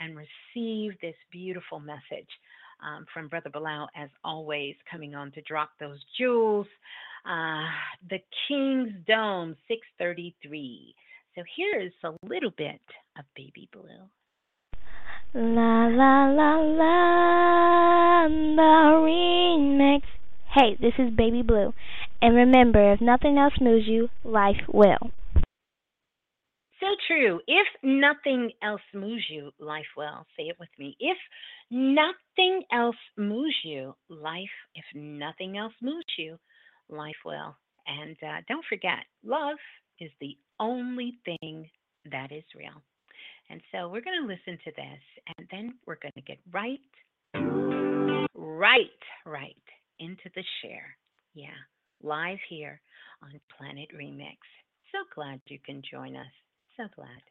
and 0.00 0.16
receive 0.16 0.92
this 1.00 1.14
beautiful 1.30 1.78
message 1.78 2.28
um, 2.84 3.06
from 3.12 3.28
Brother 3.28 3.50
Balah, 3.50 3.86
as 3.96 4.10
always, 4.24 4.74
coming 4.90 5.14
on 5.14 5.30
to 5.32 5.40
drop 5.42 5.70
those 5.80 5.98
jewels. 6.18 6.66
Uh, 7.26 7.66
the 8.08 8.18
King's 8.46 8.92
Dome, 9.06 9.56
633. 9.66 10.94
So 11.34 11.42
here's 11.56 11.92
a 12.04 12.12
little 12.24 12.52
bit 12.56 12.80
of 13.18 13.24
Baby 13.34 13.68
Blue. 13.72 13.82
La 15.34 15.86
la 15.88 16.30
la 16.30 16.56
la, 16.60 18.28
the 18.28 18.62
remix. 19.02 20.02
Hey, 20.54 20.76
this 20.80 20.94
is 20.98 21.12
Baby 21.14 21.42
Blue. 21.42 21.74
And 22.22 22.36
remember, 22.36 22.92
if 22.92 23.00
nothing 23.00 23.38
else 23.38 23.54
moves 23.60 23.86
you, 23.88 24.08
life 24.24 24.62
will. 24.72 25.10
So 26.78 26.86
true. 27.08 27.40
If 27.48 27.66
nothing 27.82 28.52
else 28.62 28.82
moves 28.94 29.24
you, 29.28 29.50
life 29.58 29.86
will. 29.96 30.26
Say 30.36 30.44
it 30.44 30.56
with 30.60 30.68
me. 30.78 30.96
If 31.00 31.18
nothing 31.70 32.62
else 32.72 32.96
moves 33.16 33.56
you, 33.64 33.96
life, 34.08 34.54
if 34.76 34.84
nothing 34.94 35.58
else 35.58 35.74
moves 35.82 36.06
you, 36.16 36.38
life 36.88 37.16
will. 37.24 37.56
And 37.86 38.16
uh, 38.22 38.40
don't 38.48 38.64
forget, 38.68 39.04
love 39.24 39.58
is 40.00 40.10
the 40.20 40.36
only 40.58 41.18
thing 41.24 41.68
that 42.10 42.32
is 42.32 42.44
real. 42.54 42.82
And 43.48 43.60
so 43.72 43.88
we're 43.88 44.02
going 44.02 44.20
to 44.20 44.26
listen 44.26 44.58
to 44.64 44.70
this 44.72 45.02
and 45.38 45.46
then 45.50 45.74
we're 45.86 45.98
going 46.02 46.12
to 46.16 46.22
get 46.22 46.38
right, 46.52 46.80
right, 48.34 48.86
right 49.24 49.56
into 50.00 50.28
the 50.34 50.42
share. 50.62 50.96
Yeah, 51.34 51.48
live 52.02 52.38
here 52.48 52.80
on 53.22 53.40
Planet 53.56 53.88
Remix. 53.94 54.38
So 54.92 54.98
glad 55.14 55.40
you 55.46 55.58
can 55.64 55.82
join 55.90 56.16
us. 56.16 56.32
So 56.76 56.84
glad. 56.94 57.22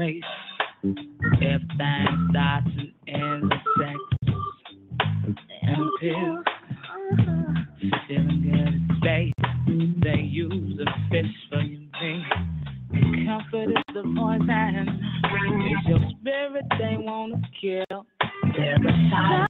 Race. 0.00 0.22
Everything 0.82 2.28
starts 2.30 2.68
and 3.06 3.52
ends 5.62 5.92
pills. 6.00 6.44
Feeling 8.08 8.40
good 8.42 8.96
space. 8.96 9.34
They 10.02 10.22
use 10.22 10.80
a 10.80 11.10
fish 11.10 11.26
for 11.50 11.60
you. 11.60 11.86
Comfort 13.26 13.68
is 13.68 13.84
the 13.94 14.02
poison. 14.16 14.88
It's 15.68 15.86
your 15.86 16.00
spirit 16.18 16.64
they 16.78 16.96
wanna 16.96 17.42
kill. 17.60 18.06
Every 18.56 19.10
time. 19.10 19.49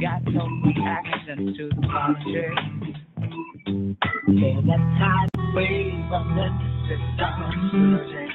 got 0.00 0.22
no 0.24 0.46
reaction 0.64 1.54
to 1.56 1.68
the 1.68 1.82
politics. 1.88 2.60
There's 4.28 4.64
a 4.64 4.78
tide 4.98 5.30
wave 5.54 6.12
All 6.12 6.24
right, 7.34 8.25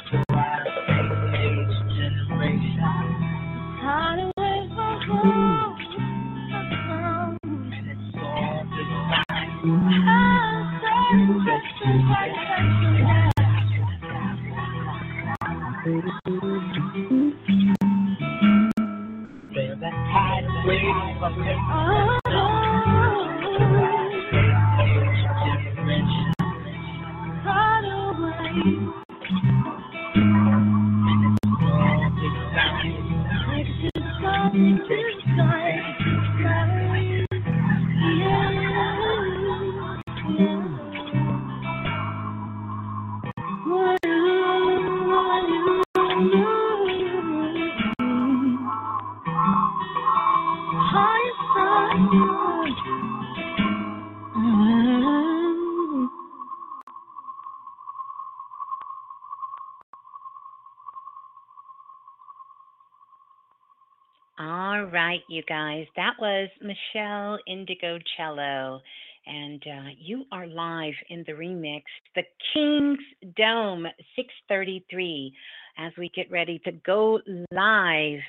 you 65.32 65.42
guys. 65.48 65.86
That 65.96 66.14
was 66.20 66.50
Michelle 66.62 67.40
Indigo 67.48 67.98
Cello. 68.18 68.82
And 69.26 69.64
uh, 69.66 69.90
you 69.98 70.26
are 70.32 70.48
live 70.48 70.94
in 71.10 71.24
the 71.26 71.34
remix, 71.34 71.84
the 72.16 72.24
King's 72.54 73.00
Dome 73.38 73.86
633. 74.16 75.34
As 75.78 75.94
we 75.98 76.12
get 76.14 76.30
ready 76.30 76.60
to 76.66 76.72
go 76.86 77.20
live, 77.52 78.20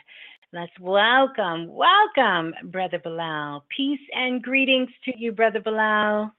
let's 0.52 0.72
welcome, 0.80 1.68
welcome, 1.68 2.54
Brother 2.70 3.00
Balah. 3.04 3.62
Peace 3.74 4.00
and 4.14 4.42
greetings 4.42 4.90
to 5.06 5.12
you, 5.16 5.32
Brother 5.32 5.60
Balah. 5.60 6.30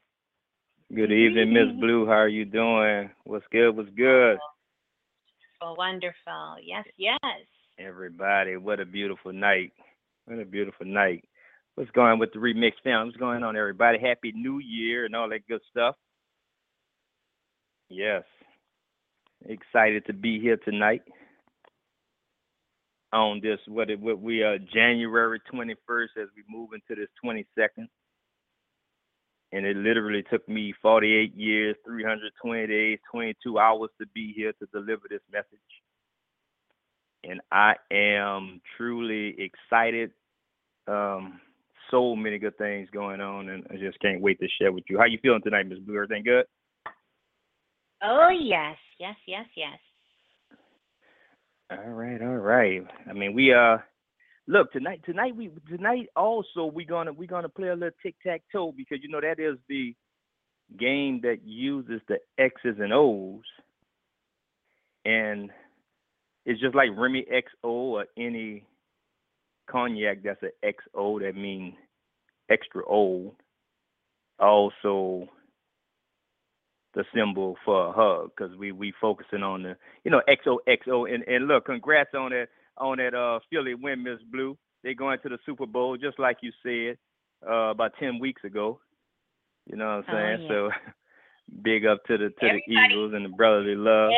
Good 0.95 1.11
evening, 1.11 1.53
Miss 1.53 1.79
Blue. 1.79 2.05
How 2.05 2.13
are 2.13 2.29
you 2.29 2.45
doing? 2.45 3.09
What's 3.25 3.45
good? 3.51 3.71
What's 3.71 3.89
good? 3.97 4.37
Oh, 5.61 5.75
wonderful. 5.77 6.57
Yes, 6.63 6.85
yes. 6.97 7.19
Everybody, 7.79 8.57
what 8.57 8.79
a 8.79 8.85
beautiful 8.85 9.33
night. 9.33 9.73
What 10.25 10.39
a 10.39 10.45
beautiful 10.45 10.85
night. 10.85 11.25
What's 11.75 11.91
going 11.91 12.11
on 12.13 12.19
with 12.19 12.31
the 12.31 12.39
remix 12.39 12.73
fam? 12.83 13.07
What's 13.07 13.17
going 13.17 13.43
on, 13.43 13.57
everybody? 13.57 13.99
Happy 13.99 14.31
New 14.33 14.59
Year 14.59 15.05
and 15.05 15.15
all 15.15 15.27
that 15.29 15.47
good 15.49 15.59
stuff. 15.69 15.95
Yes. 17.89 18.23
Excited 19.45 20.05
to 20.05 20.13
be 20.13 20.39
here 20.39 20.57
tonight 20.57 21.01
on 23.11 23.41
this 23.43 23.59
what 23.67 23.89
it 23.89 23.99
what 23.99 24.21
we 24.21 24.41
are 24.43 24.57
January 24.57 25.39
21st 25.53 26.21
as 26.21 26.29
we 26.35 26.43
move 26.49 26.69
into 26.73 26.99
this 26.99 27.09
22nd. 27.23 27.87
And 29.51 29.65
it 29.65 29.75
literally 29.75 30.23
took 30.31 30.47
me 30.47 30.73
48 30.81 31.35
years, 31.35 31.75
320 31.85 32.67
days, 32.67 32.99
22 33.11 33.59
hours 33.59 33.89
to 33.99 34.07
be 34.15 34.33
here 34.33 34.53
to 34.53 34.67
deliver 34.73 35.03
this 35.09 35.21
message 35.31 35.59
and 37.23 37.41
I 37.51 37.73
am 37.91 38.61
truly 38.77 39.35
excited. 39.39 40.11
Um, 40.87 41.39
so 41.91 42.15
many 42.15 42.39
good 42.39 42.57
things 42.57 42.89
going 42.91 43.21
on, 43.21 43.49
and 43.49 43.65
I 43.69 43.75
just 43.75 43.99
can't 43.99 44.21
wait 44.21 44.39
to 44.39 44.47
share 44.59 44.71
with 44.71 44.83
you. 44.89 44.97
How 44.97 45.05
you 45.05 45.19
feeling 45.21 45.41
tonight, 45.43 45.67
Miss 45.67 45.79
Blue? 45.79 45.95
Everything 45.95 46.23
good? 46.23 46.45
Oh 48.03 48.29
yes, 48.29 48.77
yes, 48.99 49.15
yes, 49.27 49.45
yes. 49.55 49.79
All 51.71 51.91
right, 51.91 52.21
all 52.21 52.37
right. 52.37 52.81
I 53.09 53.13
mean, 53.13 53.33
we 53.33 53.53
uh, 53.53 53.77
look 54.47 54.71
tonight. 54.71 55.01
Tonight 55.05 55.35
we 55.35 55.51
tonight 55.69 56.07
also 56.15 56.65
we 56.65 56.83
gonna 56.85 57.13
we 57.13 57.27
gonna 57.27 57.49
play 57.49 57.69
a 57.69 57.73
little 57.73 57.89
tic 58.01 58.15
tac 58.25 58.41
toe 58.51 58.73
because 58.75 58.99
you 59.01 59.09
know 59.09 59.21
that 59.21 59.39
is 59.39 59.57
the 59.69 59.95
game 60.77 61.21
that 61.21 61.37
uses 61.45 62.01
the 62.07 62.17
X's 62.37 62.75
and 62.79 62.91
O's, 62.91 63.43
and 65.05 65.49
it's 66.45 66.59
just 66.59 66.75
like 66.75 66.89
Remy 66.95 67.25
XO 67.31 67.69
or 67.69 68.05
any 68.17 68.65
cognac 69.69 70.23
that's 70.23 70.43
an 70.43 70.51
XO 70.63 71.21
that 71.21 71.35
means 71.35 71.73
extra 72.49 72.85
old. 72.85 73.35
Also, 74.39 75.29
the 76.93 77.03
symbol 77.13 77.57
for 77.65 77.87
a 77.87 77.91
hug 77.91 78.31
because 78.35 78.55
we 78.57 78.71
we 78.71 78.93
focusing 79.01 79.41
on 79.41 79.63
the 79.63 79.75
you 80.03 80.11
know 80.11 80.21
XOXO 80.27 81.11
and 81.13 81.23
and 81.27 81.47
look, 81.47 81.65
congrats 81.65 82.13
on 82.13 82.31
that 82.31 82.49
on 82.77 82.97
that 82.97 83.13
uh 83.13 83.39
Philly 83.49 83.73
win, 83.75 84.03
Miss 84.03 84.19
Blue. 84.31 84.57
They 84.83 84.93
going 84.93 85.19
to 85.23 85.29
the 85.29 85.37
Super 85.45 85.65
Bowl 85.65 85.97
just 85.97 86.19
like 86.19 86.37
you 86.41 86.51
said 86.61 86.97
uh 87.47 87.69
about 87.71 87.93
ten 87.99 88.19
weeks 88.19 88.43
ago. 88.43 88.79
You 89.69 89.77
know 89.77 89.85
what 90.05 90.09
I'm 90.09 90.39
saying? 90.39 90.51
Oh, 90.51 90.53
yeah. 90.69 90.71
So 90.71 90.91
big 91.63 91.85
up 91.85 92.03
to 92.05 92.17
the 92.17 92.29
to 92.29 92.35
Everybody- 92.45 92.63
the 92.67 92.73
Eagles 92.91 93.13
and 93.13 93.25
the 93.25 93.29
brotherly 93.29 93.75
love. 93.75 94.11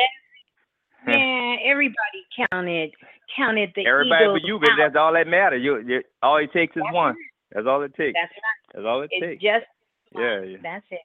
Yeah, 1.06 1.56
everybody 1.64 2.26
counted 2.50 2.90
counted 3.36 3.70
the 3.74 3.86
Everybody 3.86 4.24
Eagles 4.24 4.40
but 4.42 4.46
you, 4.46 4.58
but 4.58 4.70
out. 4.70 4.76
that's 4.78 4.96
all 4.96 5.12
that 5.12 5.26
matters. 5.26 5.62
You, 5.62 5.78
you 5.86 6.02
all 6.22 6.38
it 6.38 6.52
takes 6.52 6.76
is 6.76 6.82
That's 6.84 6.94
one. 6.94 7.14
That's 7.52 7.66
all 7.66 7.82
it 7.82 7.94
takes. 7.94 8.18
That's 8.20 8.32
right. 8.32 8.74
That's 8.74 8.86
all 8.86 9.02
it 9.02 9.10
takes. 9.20 9.42
just 9.42 9.66
Yeah, 10.14 10.42
yeah. 10.42 10.56
that's 10.62 10.84
it. 10.90 11.00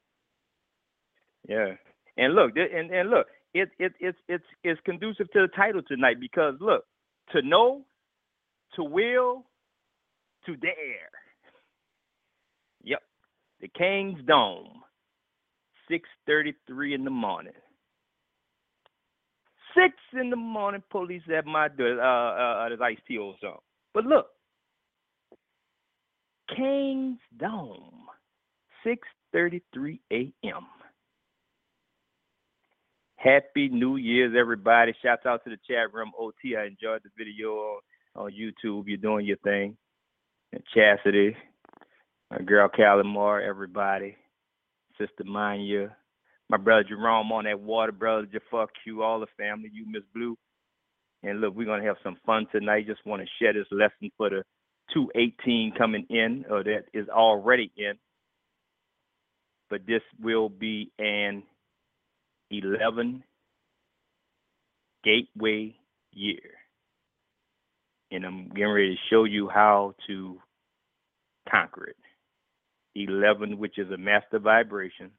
Yeah, 1.48 1.76
and 2.18 2.34
look, 2.36 2.52
and 2.56 2.92
and 2.92 3.10
look, 3.10 3.28
it 3.54 3.70
it 3.80 3.94
it's 4.00 4.18
it's 4.28 4.44
it's 4.64 4.82
conducive 4.86 5.32
to 5.32 5.42
the 5.42 5.48
title 5.56 5.82
tonight 5.88 6.20
because 6.20 6.56
look, 6.60 6.86
to 7.32 7.42
know, 7.42 7.84
to 8.76 8.84
will, 8.84 9.46
to 10.46 10.56
dare. 10.56 11.12
Yep, 12.84 13.02
the 13.62 13.68
King's 13.68 14.24
Dome, 14.26 14.82
six 15.90 16.08
thirty-three 16.26 16.94
in 16.94 17.04
the 17.04 17.12
morning. 17.12 17.54
Six 19.76 19.94
in 20.20 20.30
the 20.30 20.36
morning, 20.36 20.84
police 20.90 21.22
at 21.36 21.46
my 21.46 21.68
door. 21.68 22.02
Uh, 22.02 22.66
uh, 22.66 22.70
this 22.70 22.80
Ice 22.82 22.98
T 23.08 23.16
song. 23.42 23.60
But 23.94 24.06
look, 24.06 24.28
King's 26.56 27.20
Dome, 27.38 28.08
six 28.84 29.08
thirty-three 29.32 30.02
a.m. 30.12 30.66
Happy 33.16 33.70
New 33.70 33.98
Year's, 33.98 34.36
everybody. 34.38 34.94
Shouts 35.04 35.26
out 35.28 35.44
to 35.44 35.52
the 35.52 35.60
chat 35.70 35.94
room. 35.94 36.12
OT, 36.18 36.56
I 36.58 36.66
enjoyed 36.66 37.02
the 37.04 37.12
video 37.16 37.52
on, 37.52 37.82
on 38.16 38.32
YouTube. 38.32 38.86
You're 38.88 38.98
doing 38.98 39.28
your 39.28 39.38
thing. 39.38 39.78
And 40.52 40.64
Chastity, 40.74 41.38
my 42.32 42.40
girl 42.40 42.68
Calamar, 42.68 43.48
everybody. 43.48 44.18
Sister 44.98 45.24
Manya, 45.24 45.96
my 46.52 46.58
brother 46.58 46.84
Jerome 46.84 47.32
on 47.32 47.46
that 47.46 47.62
water, 47.62 47.94
brother 47.94 48.28
Jafar 48.28 48.68
Q, 48.84 49.02
all 49.02 49.22
the 49.22 49.28
family, 49.38 49.70
you 49.74 49.86
Miss 49.90 50.04
Blue. 50.14 50.38
And 51.24 51.40
look, 51.40 51.56
we're 51.56 51.66
gonna 51.66 51.86
have 51.86 51.96
some 52.04 52.18
fun 52.26 52.46
tonight. 52.52 52.88
Just 52.88 53.06
want 53.06 53.22
to 53.22 53.28
share 53.40 53.54
this 53.54 53.68
lesson 53.72 54.12
for 54.18 54.30
the 54.30 54.44
218 54.94 55.74
coming 55.78 56.06
in, 56.10 56.44
or 56.50 56.62
that 56.64 56.84
is 56.94 57.08
already 57.08 57.72
in. 57.78 57.94
But 59.70 59.88
this 59.88 60.02
will 60.22 60.50
be 60.50 60.92
an 61.00 61.44
11 62.50 63.24
gateway 65.06 65.74
year. 66.12 66.42
And 68.12 68.26
I'm 68.26 68.50
getting 68.50 68.74
ready 68.74 68.96
to 68.96 69.02
show 69.10 69.24
you 69.24 69.48
how 69.48 69.96
to 70.08 70.38
conquer 71.50 71.86
it. 71.86 71.96
11, 72.96 73.58
which 73.58 73.80
is 73.80 73.90
a 73.90 73.98
master 73.98 74.38
vibration, 74.38 75.12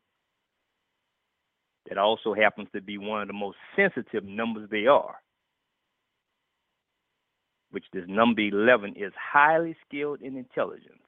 that 1.89 1.99
also 1.99 2.35
happens 2.35 2.69
to 2.73 2.81
be 2.81 2.99
one 2.99 3.23
of 3.23 3.29
the 3.29 3.35
most 3.35 3.57
sensitive 3.75 4.25
numbers 4.25 4.69
they 4.71 4.87
are, 4.87 5.17
which 7.71 7.85
this 7.93 8.05
number 8.07 8.43
11 8.43 8.95
is 8.97 9.13
highly 9.17 9.77
skilled 9.87 10.21
in 10.21 10.37
intelligence. 10.37 10.99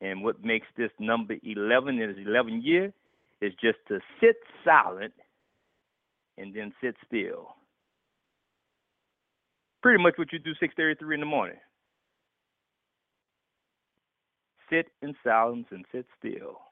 And 0.00 0.22
what 0.24 0.44
makes 0.44 0.66
this 0.76 0.90
number 0.98 1.36
11 1.42 2.00
in 2.00 2.10
its 2.10 2.18
11 2.26 2.62
year 2.62 2.92
is 3.40 3.52
just 3.60 3.78
to 3.88 4.00
sit 4.20 4.36
silent 4.64 5.14
and 6.38 6.54
then 6.54 6.72
sit 6.80 6.96
still. 7.06 7.54
Pretty 9.82 10.02
much 10.02 10.14
what 10.16 10.32
you 10.32 10.38
do 10.38 10.54
6:33 10.54 11.14
in 11.14 11.20
the 11.20 11.26
morning. 11.26 11.58
Sit 14.70 14.90
in 15.02 15.14
silence 15.22 15.66
and 15.70 15.84
sit 15.92 16.06
still. 16.18 16.71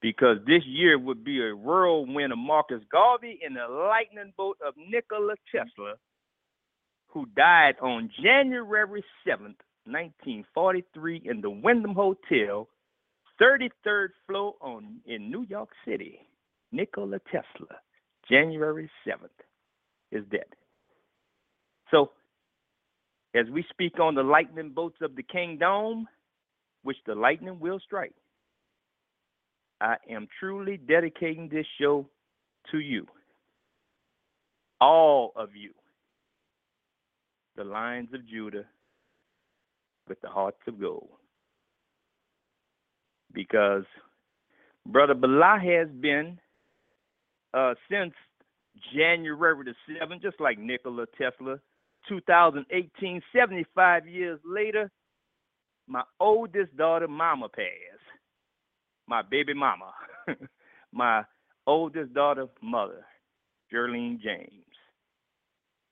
Because 0.00 0.38
this 0.46 0.62
year 0.66 0.98
would 0.98 1.24
be 1.24 1.46
a 1.46 1.54
whirlwind 1.54 2.32
of 2.32 2.38
Marcus 2.38 2.82
Garvey 2.90 3.40
and 3.44 3.56
the 3.56 3.68
lightning 3.68 4.32
bolt 4.36 4.56
of 4.66 4.74
Nikola 4.76 5.34
Tesla, 5.52 5.94
who 7.08 7.26
died 7.36 7.74
on 7.82 8.10
January 8.22 9.04
7th, 9.26 9.60
1943, 9.84 11.22
in 11.24 11.40
the 11.40 11.50
Wyndham 11.50 11.94
Hotel, 11.94 12.68
33rd 13.40 14.08
floor 14.26 14.54
on 14.60 15.00
in 15.06 15.30
New 15.30 15.44
York 15.48 15.70
City. 15.86 16.20
Nikola 16.72 17.18
Tesla, 17.30 17.76
January 18.30 18.88
7th, 19.06 19.28
is 20.12 20.24
dead. 20.30 20.44
So, 21.90 22.12
as 23.34 23.46
we 23.50 23.64
speak 23.70 23.98
on 23.98 24.14
the 24.14 24.22
lightning 24.22 24.70
bolts 24.70 24.98
of 25.02 25.16
the 25.16 25.22
kingdom, 25.22 26.06
which 26.82 26.96
the 27.06 27.14
lightning 27.14 27.58
will 27.58 27.80
strike, 27.80 28.14
I 29.80 29.96
am 30.10 30.28
truly 30.38 30.76
dedicating 30.76 31.48
this 31.48 31.66
show 31.80 32.06
to 32.70 32.78
you, 32.78 33.06
all 34.80 35.32
of 35.36 35.54
you, 35.54 35.72
the 37.56 37.64
lions 37.64 38.08
of 38.12 38.26
Judah 38.28 38.64
with 40.08 40.20
the 40.20 40.28
hearts 40.28 40.58
of 40.66 40.80
gold. 40.80 41.08
Because 43.32 43.84
Brother 44.86 45.14
Balah 45.14 45.62
has 45.62 45.88
been 46.00 46.38
uh, 47.54 47.74
since 47.90 48.12
January 48.94 49.64
the 49.64 49.94
7th, 49.94 50.22
just 50.22 50.40
like 50.40 50.58
Nikola 50.58 51.06
Tesla, 51.18 51.58
2018, 52.08 53.22
75 53.34 54.06
years 54.06 54.40
later, 54.44 54.90
my 55.86 56.02
oldest 56.18 56.76
daughter, 56.76 57.08
Mama, 57.08 57.48
passed. 57.48 57.99
My 59.10 59.22
baby 59.22 59.54
mama, 59.54 59.92
my 60.92 61.24
oldest 61.66 62.14
daughter, 62.14 62.46
mother, 62.62 63.04
Gerlene 63.74 64.20
James. 64.22 64.52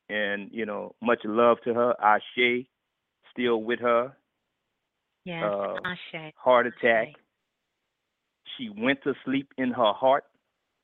And, 0.09 0.49
you 0.53 0.65
know, 0.65 0.95
much 1.03 1.19
love 1.25 1.59
to 1.65 1.75
her. 1.75 1.97
Ashe, 2.01 2.69
still 3.33 3.65
with 3.65 3.81
her. 3.81 4.17
Yes, 5.25 5.43
Uh, 5.43 5.75
Ashe. 5.85 6.33
Heart 6.37 6.69
attack. 6.69 7.09
Ashe. 7.09 7.15
She 8.57 8.69
went 8.71 9.03
to 9.03 9.15
sleep 9.25 9.53
in 9.59 9.73
her 9.73 9.93
heart. 9.93 10.23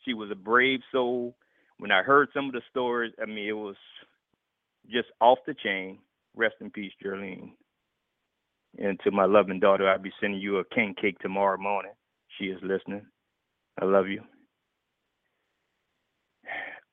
She 0.04 0.12
was 0.12 0.28
a 0.32 0.34
brave 0.34 0.80
soul. 0.90 1.36
When 1.78 1.92
I 1.92 2.02
heard 2.02 2.30
some 2.34 2.46
of 2.46 2.52
the 2.52 2.62
stories, 2.68 3.14
I 3.22 3.26
mean, 3.26 3.46
it 3.48 3.52
was 3.52 3.76
just 4.90 5.08
off 5.20 5.38
the 5.46 5.54
chain. 5.54 6.00
Rest 6.34 6.56
in 6.60 6.70
peace, 6.70 6.92
Gerlene. 7.00 7.52
And 8.76 8.98
to 9.04 9.12
my 9.12 9.24
loving 9.24 9.60
daughter, 9.60 9.88
I'll 9.88 10.00
be 10.00 10.12
sending 10.20 10.40
you 10.40 10.58
a 10.58 10.64
king 10.64 10.96
cake 11.00 11.20
tomorrow 11.20 11.58
morning. 11.58 11.92
She 12.38 12.46
is 12.46 12.58
listening. 12.62 13.06
I 13.80 13.84
love 13.84 14.08
you. 14.08 14.22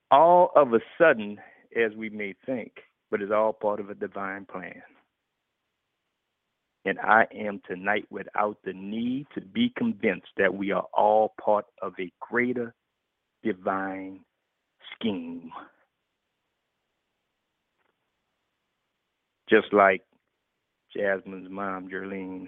All 0.10 0.52
of 0.56 0.74
a 0.74 0.80
sudden, 0.98 1.38
as 1.76 1.96
we 1.96 2.10
may 2.10 2.36
think, 2.46 2.74
but 3.10 3.22
it's 3.22 3.32
all 3.32 3.54
part 3.54 3.80
of 3.80 3.90
a 3.90 3.96
divine 3.96 4.46
plan. 4.46 4.82
And 6.84 7.00
I 7.00 7.28
am 7.36 7.62
tonight 7.68 8.06
without 8.10 8.58
the 8.66 8.74
need 8.74 9.28
to 9.36 9.42
be 9.42 9.72
convinced 9.78 10.30
that 10.38 10.54
we 10.54 10.72
are 10.72 10.86
all 10.94 11.34
part 11.44 11.66
of 11.82 11.94
a 12.00 12.12
greater 12.20 12.74
divine 13.44 14.22
scheme. 14.96 15.52
Just 19.50 19.72
like 19.74 20.02
Jasmine's 20.96 21.50
mom, 21.50 21.90
Jerlene, 21.90 22.48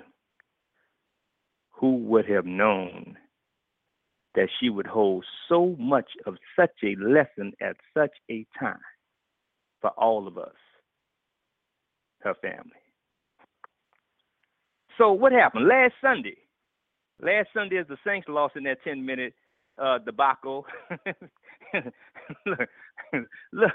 who 1.84 1.98
would 1.98 2.26
have 2.30 2.46
known 2.46 3.17
that 4.36 4.48
she 4.58 4.69
would 4.69 4.88
hold 4.88 5.26
so 5.50 5.76
much 5.78 6.12
of 6.26 6.38
such 6.58 6.72
a 6.82 6.96
lesson 6.96 7.52
at 7.62 7.76
such 7.93 8.13
a 8.32 8.46
time 8.58 8.80
for 9.82 9.89
all 9.89 10.26
of 10.26 10.38
us, 10.38 10.56
her 12.22 12.36
family. 12.36 12.72
So 14.98 15.12
what 15.12 15.34
happened 15.34 15.67
last 15.67 15.96
Sunday? 16.02 16.38
Last 17.22 17.50
Sunday 17.54 17.76
is 17.76 17.88
the 17.89 17.98
Saints 18.08 18.30
lost 18.30 18.56
in 18.56 18.63
that 18.63 18.78
10 18.86 19.06
minute 19.06 19.34
uh, 19.78 19.98
debacle. 19.98 20.65
look, 22.46 22.69
look, 23.52 23.74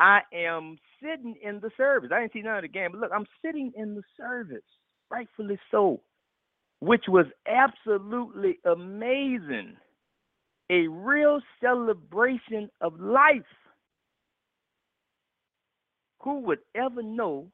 I 0.00 0.22
am 0.34 0.76
sitting 1.00 1.36
in 1.40 1.60
the 1.60 1.70
service. 1.76 2.10
I 2.12 2.18
didn't 2.18 2.32
see 2.32 2.42
none 2.42 2.56
of 2.56 2.62
the 2.62 2.68
game, 2.68 2.90
but 2.90 3.00
look, 3.00 3.12
I'm 3.14 3.26
sitting 3.44 3.70
in 3.76 3.94
the 3.94 4.02
service, 4.16 4.66
rightfully 5.08 5.60
so, 5.70 6.00
which 6.84 7.04
was 7.08 7.24
absolutely 7.46 8.58
amazing. 8.66 9.74
A 10.70 10.86
real 10.86 11.40
celebration 11.62 12.68
of 12.82 13.00
life. 13.00 13.42
Who 16.22 16.40
would 16.40 16.58
ever 16.74 17.02
know 17.02 17.48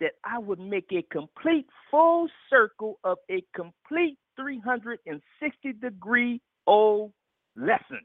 that 0.00 0.12
I 0.24 0.38
would 0.38 0.58
make 0.58 0.90
a 0.92 1.02
complete 1.12 1.66
full 1.90 2.28
circle 2.50 2.98
of 3.04 3.18
a 3.30 3.44
complete 3.54 4.18
360 4.36 5.72
degree 5.74 6.40
old 6.66 7.12
lesson? 7.56 8.00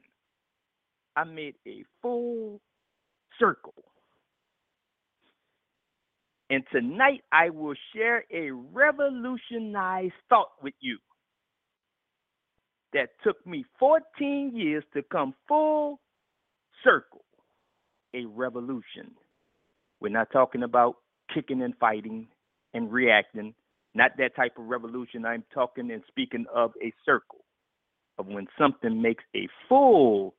I 1.16 1.24
made 1.24 1.56
a 1.68 1.84
full 2.02 2.62
circle. 3.40 3.74
And 6.50 6.64
tonight 6.72 7.24
I 7.32 7.50
will 7.50 7.76
share 7.94 8.26
a 8.32 8.52
revolutionized 8.52 10.14
thought 10.30 10.52
with 10.62 10.74
you 10.80 10.98
that 12.94 13.10
took 13.24 13.46
me 13.46 13.66
14 13.80 14.52
years 14.56 14.84
to 14.94 15.04
come 15.04 15.36
full 15.48 16.00
circle. 16.84 17.24
A 18.16 18.26
revolution. 18.26 19.12
We're 20.00 20.10
not 20.10 20.32
talking 20.32 20.64
about 20.64 20.96
kicking 21.34 21.62
and 21.62 21.76
fighting 21.78 22.28
and 22.74 22.92
reacting, 22.92 23.54
not 23.94 24.12
that 24.18 24.36
type 24.36 24.58
of 24.58 24.66
revolution. 24.66 25.26
I'm 25.26 25.44
talking 25.54 25.92
and 25.92 26.02
speaking 26.08 26.46
of 26.54 26.72
a 26.82 26.92
circle, 27.06 27.46
of 28.18 28.28
when 28.28 28.48
something 28.58 29.00
makes 29.02 29.24
a 29.36 29.48
full 29.68 30.34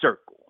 circle. 0.00 0.41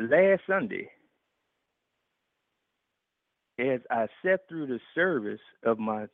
Last 0.00 0.40
Sunday, 0.46 0.90
as 3.58 3.80
I 3.90 4.06
sat 4.24 4.48
through 4.48 4.68
the 4.68 4.80
service 4.94 5.40
of 5.62 5.78
my 5.78 6.06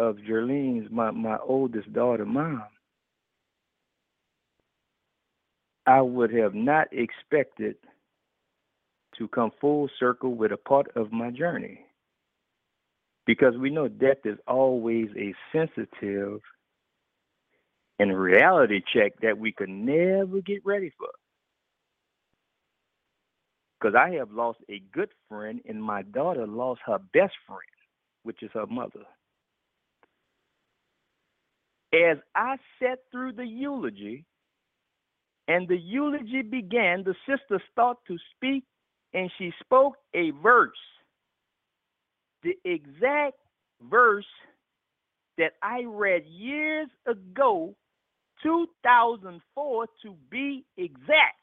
of 0.00 0.16
Jerlene's 0.16 0.90
my, 0.90 1.12
my 1.12 1.38
oldest 1.38 1.92
daughter 1.92 2.26
mom, 2.26 2.64
I 5.86 6.00
would 6.00 6.32
have 6.32 6.54
not 6.54 6.88
expected 6.90 7.76
to 9.18 9.28
come 9.28 9.52
full 9.60 9.88
circle 10.00 10.34
with 10.34 10.50
a 10.50 10.56
part 10.56 10.88
of 10.96 11.12
my 11.12 11.30
journey. 11.30 11.84
Because 13.26 13.56
we 13.56 13.70
know 13.70 13.86
death 13.86 14.24
is 14.24 14.38
always 14.48 15.08
a 15.16 15.34
sensitive 15.52 16.40
and 18.00 18.18
reality 18.18 18.80
check 18.92 19.12
that 19.22 19.38
we 19.38 19.52
could 19.52 19.68
never 19.68 20.40
get 20.40 20.66
ready 20.66 20.90
for. 20.98 21.10
Because 23.80 23.94
I 23.98 24.10
have 24.16 24.30
lost 24.30 24.58
a 24.68 24.82
good 24.92 25.10
friend, 25.28 25.60
and 25.68 25.82
my 25.82 26.02
daughter 26.02 26.46
lost 26.46 26.80
her 26.86 26.98
best 27.14 27.34
friend, 27.46 27.62
which 28.24 28.42
is 28.42 28.50
her 28.54 28.66
mother. 28.66 29.04
As 31.94 32.18
I 32.34 32.56
sat 32.80 33.00
through 33.10 33.32
the 33.32 33.46
eulogy, 33.46 34.24
and 35.48 35.66
the 35.66 35.78
eulogy 35.78 36.42
began, 36.42 37.04
the 37.04 37.14
sister 37.26 37.62
started 37.72 38.00
to 38.08 38.16
speak, 38.36 38.64
and 39.14 39.30
she 39.38 39.52
spoke 39.60 39.94
a 40.14 40.30
verse. 40.42 40.76
The 42.42 42.56
exact 42.64 43.38
verse 43.90 44.26
that 45.38 45.52
I 45.62 45.84
read 45.86 46.24
years 46.26 46.88
ago, 47.06 47.74
2004 48.42 49.86
to 50.02 50.16
be 50.30 50.64
exact. 50.76 51.39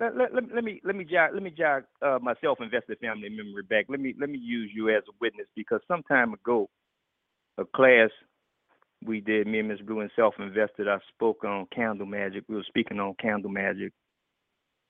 Let, 0.00 0.16
let, 0.16 0.34
let, 0.54 0.64
me 0.64 0.80
let 0.84 0.96
me 0.96 1.04
jog 1.04 1.30
let 1.34 1.42
me 1.42 1.50
jog 1.50 1.84
uh, 2.02 2.18
my 2.20 2.34
self-invested 2.42 2.98
family 2.98 3.28
memory 3.28 3.62
back. 3.62 3.86
Let 3.88 4.00
me 4.00 4.14
let 4.18 4.28
me 4.28 4.38
use 4.38 4.70
you 4.74 4.90
as 4.90 5.02
a 5.08 5.12
witness 5.20 5.46
because 5.54 5.80
some 5.86 6.02
time 6.02 6.32
ago, 6.32 6.68
a 7.58 7.64
class 7.64 8.10
we 9.04 9.20
did, 9.20 9.46
me 9.46 9.60
and 9.60 9.68
Miss 9.68 9.80
Blue 9.80 10.00
and 10.00 10.10
self-invested. 10.16 10.88
I 10.88 10.98
spoke 11.14 11.44
on 11.44 11.66
candle 11.74 12.06
magic. 12.06 12.44
We 12.48 12.56
were 12.56 12.64
speaking 12.66 12.98
on 12.98 13.14
candle 13.20 13.50
magic, 13.50 13.92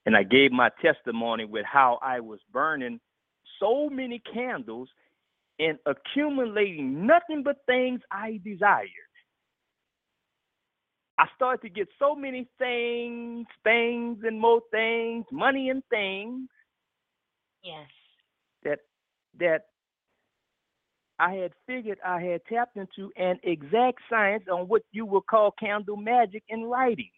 and 0.07 0.15
I 0.15 0.23
gave 0.23 0.51
my 0.51 0.69
testimony 0.81 1.45
with 1.45 1.65
how 1.65 1.99
I 2.01 2.19
was 2.19 2.39
burning 2.51 2.99
so 3.59 3.89
many 3.89 4.21
candles 4.33 4.89
and 5.59 5.77
accumulating 5.85 7.05
nothing 7.05 7.43
but 7.43 7.57
things 7.67 8.01
I 8.11 8.39
desired. 8.43 8.89
I 11.17 11.27
started 11.35 11.61
to 11.61 11.69
get 11.69 11.87
so 11.99 12.15
many 12.15 12.47
things, 12.59 13.47
things 13.63 14.19
and 14.23 14.39
more 14.39 14.61
things, 14.71 15.25
money 15.31 15.69
and 15.69 15.83
things 15.89 16.49
Yes. 17.63 17.89
that 18.63 18.79
that 19.39 19.65
I 21.19 21.33
had 21.35 21.53
figured 21.67 21.99
I 22.05 22.21
had 22.21 22.41
tapped 22.45 22.77
into 22.77 23.11
an 23.17 23.39
exact 23.43 23.99
science 24.09 24.45
on 24.51 24.67
what 24.67 24.81
you 24.91 25.05
would 25.05 25.25
call 25.27 25.51
candle 25.51 25.97
magic 25.97 26.43
in 26.49 26.65
writing. 26.65 27.09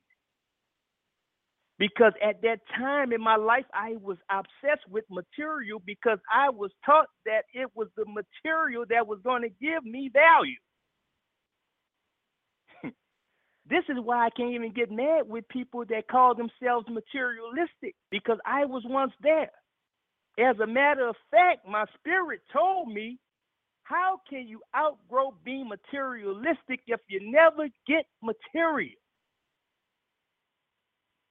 Because 1.80 2.14
at 2.24 2.42
that 2.42 2.60
time 2.76 3.14
in 3.14 3.22
my 3.22 3.36
life, 3.36 3.66
I 3.74 3.98
was 4.02 4.18
obsessed 4.30 4.88
with 4.90 5.06
material 5.10 5.82
because 5.86 6.20
I 6.34 6.50
was 6.50 6.72
taught 6.86 7.08
that 7.26 7.44
it 7.54 7.70
was 7.76 7.88
the 7.98 8.06
material 8.06 8.86
that 8.90 9.08
was 9.08 9.20
going 9.24 9.44
to 9.44 9.50
give 9.50 9.84
me 9.84 10.10
value. 10.12 10.58
This 13.70 13.84
is 13.90 13.98
why 14.02 14.26
I 14.26 14.30
can't 14.30 14.54
even 14.54 14.72
get 14.72 14.92
mad 14.92 15.28
with 15.28 15.48
people 15.50 15.84
that 15.90 16.08
call 16.10 16.36
themselves 16.36 16.88
materialistic 16.90 17.96
because 18.12 18.38
I 18.46 18.66
was 18.66 18.84
once 18.86 19.12
there. 19.22 19.52
As 20.40 20.58
a 20.60 20.68
matter 20.68 21.08
of 21.08 21.16
fact, 21.32 21.68
my 21.68 21.86
spirit 21.98 22.42
told 22.54 22.90
me, 22.94 23.18
how 23.84 24.20
can 24.30 24.48
you 24.48 24.62
outgrow 24.76 25.34
being 25.44 25.68
materialistic 25.68 26.82
if 26.88 27.00
you 27.08 27.20
never 27.32 27.68
get 27.88 28.06
material? 28.22 28.96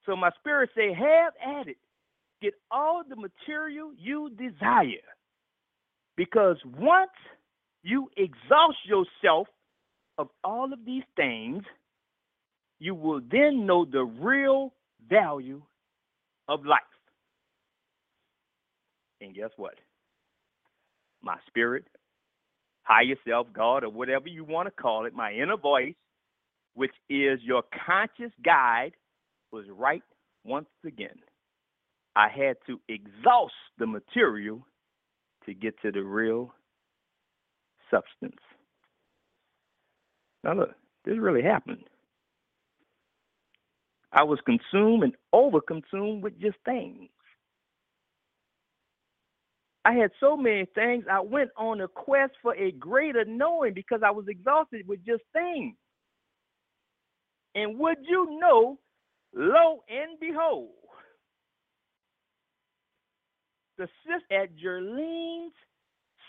So 0.05 0.15
my 0.15 0.31
spirit 0.39 0.69
say, 0.75 0.93
have 0.93 1.33
at 1.43 1.67
it. 1.67 1.77
Get 2.41 2.53
all 2.71 3.03
the 3.07 3.15
material 3.15 3.91
you 3.97 4.31
desire. 4.37 5.05
Because 6.15 6.57
once 6.77 7.11
you 7.83 8.09
exhaust 8.17 8.77
yourself 8.85 9.47
of 10.17 10.29
all 10.43 10.73
of 10.73 10.83
these 10.85 11.03
things, 11.15 11.63
you 12.79 12.95
will 12.95 13.21
then 13.31 13.65
know 13.65 13.85
the 13.85 14.03
real 14.03 14.73
value 15.09 15.61
of 16.47 16.65
life. 16.65 16.81
And 19.21 19.33
guess 19.33 19.49
what? 19.57 19.75
My 21.21 21.37
spirit, 21.47 21.85
higher 22.83 23.15
self, 23.27 23.47
God, 23.53 23.83
or 23.83 23.89
whatever 23.89 24.27
you 24.27 24.43
want 24.43 24.67
to 24.67 24.81
call 24.81 25.05
it, 25.05 25.13
my 25.13 25.31
inner 25.33 25.57
voice, 25.57 25.95
which 26.75 26.93
is 27.09 27.39
your 27.41 27.63
conscious 27.85 28.31
guide, 28.45 28.91
was 29.51 29.65
right 29.75 30.03
once 30.43 30.67
again. 30.85 31.17
I 32.15 32.29
had 32.29 32.57
to 32.67 32.79
exhaust 32.87 33.53
the 33.77 33.87
material 33.87 34.65
to 35.45 35.53
get 35.53 35.79
to 35.81 35.91
the 35.91 36.03
real 36.03 36.53
substance. 37.89 38.41
Now, 40.43 40.53
look, 40.53 40.75
this 41.05 41.17
really 41.17 41.41
happened. 41.43 41.83
I 44.11 44.23
was 44.23 44.39
consumed 44.45 45.03
and 45.03 45.13
overconsumed 45.33 46.21
with 46.21 46.39
just 46.39 46.57
things. 46.65 47.09
I 49.85 49.93
had 49.93 50.11
so 50.19 50.37
many 50.37 50.65
things. 50.75 51.05
I 51.11 51.21
went 51.21 51.51
on 51.57 51.81
a 51.81 51.87
quest 51.87 52.33
for 52.41 52.55
a 52.55 52.71
greater 52.73 53.25
knowing 53.25 53.73
because 53.73 54.01
I 54.05 54.11
was 54.11 54.27
exhausted 54.27 54.87
with 54.87 55.05
just 55.05 55.23
things. 55.33 55.75
And 57.55 57.79
would 57.79 57.97
you 58.07 58.39
know, 58.39 58.79
lo 59.33 59.83
and 59.89 60.19
behold, 60.19 60.71
the 63.77 63.87
sister 64.05 64.43
at 64.43 64.55
Jerlene's 64.57 65.53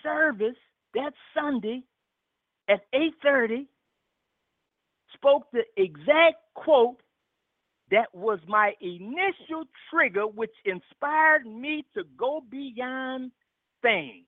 service 0.03 0.57
that 0.95 1.12
Sunday 1.35 1.83
at 2.69 2.81
8:30 2.95 3.67
spoke 5.14 5.51
the 5.53 5.64
exact 5.77 6.37
quote 6.55 7.01
that 7.90 8.14
was 8.14 8.38
my 8.46 8.72
initial 8.81 9.64
trigger, 9.90 10.27
which 10.27 10.55
inspired 10.64 11.46
me 11.46 11.85
to 11.94 12.05
go 12.18 12.42
beyond 12.51 13.33
things. 13.83 14.27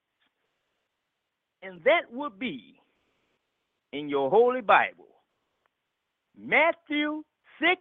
And 1.62 1.82
that 1.84 2.12
would 2.12 2.38
be 2.38 2.80
in 3.92 4.08
your 4.08 4.30
Holy 4.30 4.62
Bible, 4.62 5.08
Matthew 6.38 7.22
6 7.60 7.80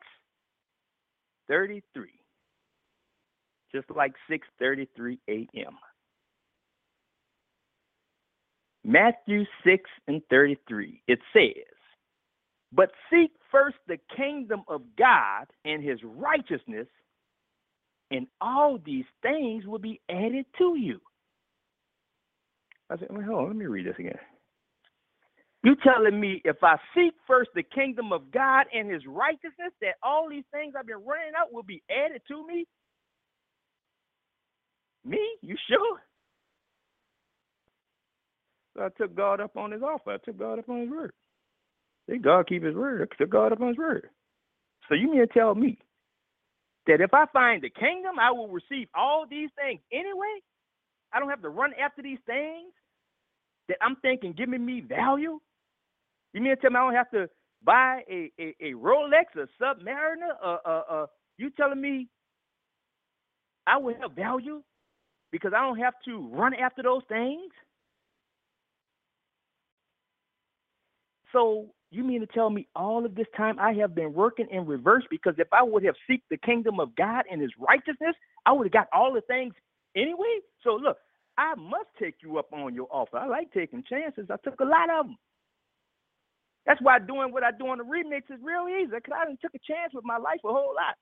33. 1.47 2.09
Just 3.73 3.89
like 3.91 4.13
6:33 4.29 5.19
a.m. 5.29 5.77
Matthew 8.83 9.45
6 9.65 9.83
and 10.07 10.21
33. 10.29 11.03
It 11.07 11.19
says, 11.33 11.68
But 12.71 12.91
seek 13.11 13.31
first 13.51 13.77
the 13.87 13.97
kingdom 14.15 14.61
of 14.67 14.81
God 14.97 15.45
and 15.65 15.83
his 15.83 15.99
righteousness, 16.03 16.87
and 18.11 18.27
all 18.41 18.79
these 18.83 19.05
things 19.21 19.65
will 19.65 19.79
be 19.79 20.01
added 20.09 20.45
to 20.59 20.75
you. 20.77 20.99
I 22.89 22.97
said, 22.97 23.07
well, 23.11 23.23
hold 23.23 23.39
on, 23.39 23.47
let 23.47 23.55
me 23.55 23.65
read 23.65 23.87
this 23.87 23.95
again. 23.99 24.17
You 25.63 25.75
telling 25.83 26.19
me 26.19 26.41
if 26.45 26.57
I 26.63 26.77
seek 26.95 27.13
first 27.27 27.49
the 27.55 27.63
kingdom 27.63 28.13
of 28.13 28.31
God 28.31 28.67
and 28.73 28.89
his 28.89 29.03
righteousness, 29.07 29.73
that 29.81 29.95
all 30.03 30.29
these 30.29 30.45
things 30.53 30.73
I've 30.77 30.87
been 30.87 31.05
running 31.05 31.33
out 31.37 31.51
will 31.53 31.63
be 31.63 31.83
added 31.91 32.21
to 32.29 32.47
me? 32.47 32.65
Me? 35.05 35.19
You 35.41 35.55
sure? 35.69 36.01
So 38.77 38.85
I 38.85 38.89
took 38.97 39.15
God 39.15 39.41
up 39.41 39.57
on 39.57 39.71
his 39.71 39.83
offer. 39.83 40.11
I 40.11 40.17
took 40.17 40.37
God 40.37 40.59
up 40.59 40.69
on 40.69 40.81
his 40.81 40.89
word. 40.89 41.13
Did 42.09 42.23
God 42.23 42.47
keep 42.47 42.63
his 42.63 42.75
word? 42.75 43.13
Took 43.19 43.29
God 43.29 43.53
up 43.53 43.61
on 43.61 43.69
his 43.69 43.77
word. 43.77 44.09
So 44.87 44.95
you 44.95 45.11
mean 45.11 45.19
to 45.19 45.27
tell 45.27 45.53
me 45.53 45.77
that 46.87 47.01
if 47.01 47.13
I 47.13 47.25
find 47.31 47.61
the 47.61 47.69
kingdom, 47.69 48.17
I 48.19 48.31
will 48.31 48.47
receive 48.47 48.87
all 48.95 49.25
these 49.29 49.49
things 49.55 49.79
anyway? 49.93 50.41
I 51.13 51.19
don't 51.19 51.29
have 51.29 51.41
to 51.43 51.49
run 51.49 51.71
after 51.79 52.01
these 52.01 52.19
things 52.25 52.73
that 53.67 53.77
I'm 53.81 53.95
thinking 53.97 54.33
giving 54.35 54.65
me 54.65 54.81
value? 54.81 55.39
You 56.33 56.41
mean 56.41 56.55
to 56.55 56.61
tell 56.61 56.71
me 56.71 56.77
I 56.77 56.83
don't 56.85 56.95
have 56.95 57.11
to 57.11 57.29
buy 57.63 58.01
a, 58.09 58.31
a, 58.39 58.55
a 58.59 58.73
Rolex, 58.73 59.25
a 59.35 59.47
Submariner? 59.63 60.33
Uh, 60.43 60.57
uh, 60.65 60.83
uh, 60.89 61.05
you 61.37 61.51
telling 61.51 61.81
me 61.81 62.07
I 63.67 63.77
will 63.77 63.93
have 64.01 64.13
value 64.13 64.63
because 65.31 65.51
I 65.55 65.61
don't 65.61 65.77
have 65.77 65.93
to 66.05 66.27
run 66.31 66.55
after 66.55 66.81
those 66.81 67.03
things? 67.07 67.51
So 71.31 71.67
you 71.91 72.03
mean 72.03 72.21
to 72.21 72.27
tell 72.27 72.49
me 72.49 72.67
all 72.75 73.05
of 73.05 73.15
this 73.15 73.27
time 73.35 73.57
I 73.59 73.73
have 73.73 73.95
been 73.95 74.13
working 74.13 74.47
in 74.51 74.65
reverse 74.65 75.03
because 75.09 75.35
if 75.37 75.47
I 75.53 75.63
would 75.63 75.83
have 75.85 75.95
seek 76.07 76.23
the 76.29 76.37
kingdom 76.37 76.79
of 76.79 76.95
God 76.95 77.25
and 77.31 77.41
his 77.41 77.51
righteousness, 77.59 78.15
I 78.45 78.51
would 78.51 78.65
have 78.67 78.73
got 78.73 78.87
all 78.93 79.13
the 79.13 79.21
things 79.21 79.53
anyway. 79.95 80.39
So 80.63 80.75
look, 80.75 80.97
I 81.37 81.55
must 81.55 81.89
take 82.01 82.15
you 82.21 82.37
up 82.37 82.53
on 82.53 82.75
your 82.75 82.87
offer. 82.91 83.17
I 83.17 83.27
like 83.27 83.51
taking 83.53 83.83
chances. 83.89 84.27
I 84.29 84.35
took 84.43 84.59
a 84.59 84.65
lot 84.65 84.89
of 84.99 85.07
them. 85.07 85.17
That's 86.65 86.81
why 86.81 86.99
doing 86.99 87.31
what 87.31 87.43
I 87.43 87.51
do 87.51 87.67
on 87.67 87.79
the 87.79 87.83
remix 87.83 88.23
is 88.33 88.39
real 88.43 88.67
easy 88.69 88.91
because 88.93 89.13
I 89.15 89.25
took 89.41 89.55
a 89.55 89.59
chance 89.65 89.93
with 89.93 90.05
my 90.05 90.17
life 90.17 90.39
a 90.45 90.49
whole 90.49 90.75
lot. 90.75 90.95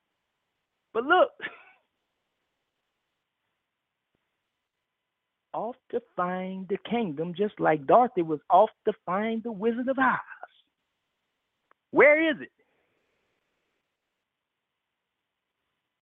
But 0.93 1.03
look, 1.03 1.29
off 5.53 5.75
to 5.91 6.01
find 6.15 6.67
the 6.69 6.77
kingdom, 6.89 7.33
just 7.37 7.59
like 7.59 7.87
Dorothy 7.87 8.21
was 8.21 8.39
off 8.49 8.69
to 8.85 8.93
find 9.05 9.43
the 9.43 9.51
Wizard 9.51 9.89
of 9.89 9.97
Oz. 9.99 10.36
Where 11.91 12.31
is 12.31 12.37
it? 12.41 12.51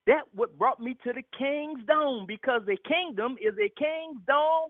That 0.07 0.23
what 0.34 0.57
brought 0.57 0.79
me 0.82 0.97
to 1.05 1.13
the 1.13 1.23
king's 1.38 1.86
dome 1.88 2.25
because 2.27 2.61
the 2.65 2.77
kingdom 2.88 3.38
is 3.41 3.53
a 3.55 3.69
king's 3.69 4.21
dome. 4.27 4.69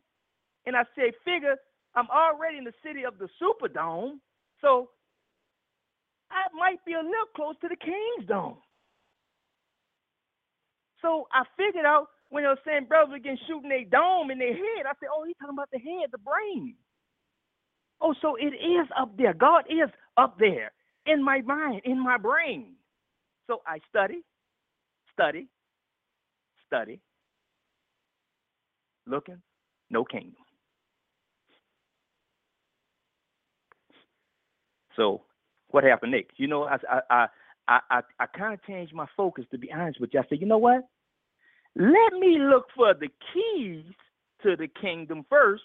And 0.66 0.76
I 0.76 0.84
say, 0.98 1.14
figure, 1.26 1.56
I'm 1.96 2.10
already 2.10 2.58
in 2.60 2.66
the 2.66 2.74
city 2.86 3.06
of 3.06 3.18
the 3.20 3.30
Superdome, 3.42 4.20
so 4.62 4.90
I 6.32 6.48
might 6.58 6.84
be 6.86 6.94
a 6.94 7.00
little 7.04 7.32
close 7.36 7.56
to 7.62 7.70
the 7.70 7.78
king's 7.78 8.28
dome. 8.28 8.58
So 11.02 11.28
I 11.34 11.44
figured 11.58 11.86
out 11.86 12.08
when 12.30 12.44
they 12.44 12.50
were 12.50 12.60
saying 12.66 12.86
brothers 12.88 13.16
again 13.18 13.38
shooting 13.48 13.72
a 13.72 13.86
dome 13.86 14.32
in 14.32 14.40
their 14.40 14.54
head, 14.56 14.86
I 14.86 14.94
said, 15.00 15.10
oh, 15.14 15.26
he's 15.26 15.38
talking 15.42 15.56
about 15.56 15.72
the 15.72 15.80
head, 15.80 16.10
the 16.12 16.20
brain. 16.20 16.76
Oh, 18.02 18.16
so 18.22 18.36
it 18.38 18.54
is 18.56 18.88
up 19.00 19.18
there. 19.18 19.34
God 19.34 19.66
is 19.70 19.90
up 20.18 20.40
there 20.40 20.72
in 21.06 21.24
my 21.24 21.42
mind, 21.42 21.82
in 21.86 22.04
my 22.04 22.18
brain. 22.18 22.74
So 23.48 23.62
I 23.66 23.80
study, 23.90 24.22
study, 25.14 25.48
study, 26.68 27.00
looking, 29.08 29.42
no 29.90 30.04
kingdom. 30.06 30.36
So 34.96 35.22
what 35.70 35.84
happened 35.84 36.12
next? 36.12 36.40
You 36.40 36.48
know, 36.48 36.64
I 36.64 36.78
I 37.10 37.28
I 37.68 37.80
I, 37.90 38.02
I 38.20 38.26
kind 38.38 38.54
of 38.54 38.64
changed 38.66 38.94
my 38.94 39.08
focus 39.16 39.46
to 39.52 39.58
be 39.58 39.72
honest 39.72 40.00
with 40.00 40.12
you. 40.14 40.20
I 40.20 40.24
said, 40.30 40.42
you 40.42 40.48
know 40.48 40.58
what? 40.58 40.88
Let 41.76 42.20
me 42.20 42.38
look 42.40 42.66
for 42.76 42.94
the 42.94 43.08
keys 43.34 43.86
to 44.44 44.56
the 44.58 44.68
kingdom 44.68 45.26
first, 45.30 45.64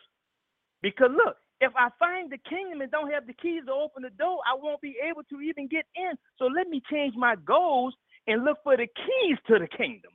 because 0.83 1.11
look, 1.11 1.37
if 1.61 1.73
I 1.77 1.89
find 1.99 2.31
the 2.33 2.39
kingdom 2.39 2.83
and 2.83 2.91
don't 2.91 3.13
have 3.13 3.27
the 3.27 3.35
keys 3.35 3.63
to 3.67 3.73
open 3.73 4.03
the 4.03 4.11
door, 4.11 4.41
I 4.47 4.57
won't 4.61 4.81
be 4.81 4.97
able 5.11 5.23
to 5.25 5.41
even 5.41 5.69
get 5.69 5.87
in. 5.97 6.13
So 6.39 6.47
let 6.47 6.69
me 6.69 6.83
change 6.91 7.15
my 7.17 7.37
goals 7.47 7.95
and 8.27 8.45
look 8.45 8.59
for 8.65 8.77
the 8.77 8.87
keys 8.87 9.39
to 9.49 9.59
the 9.59 9.69
kingdom. 9.69 10.13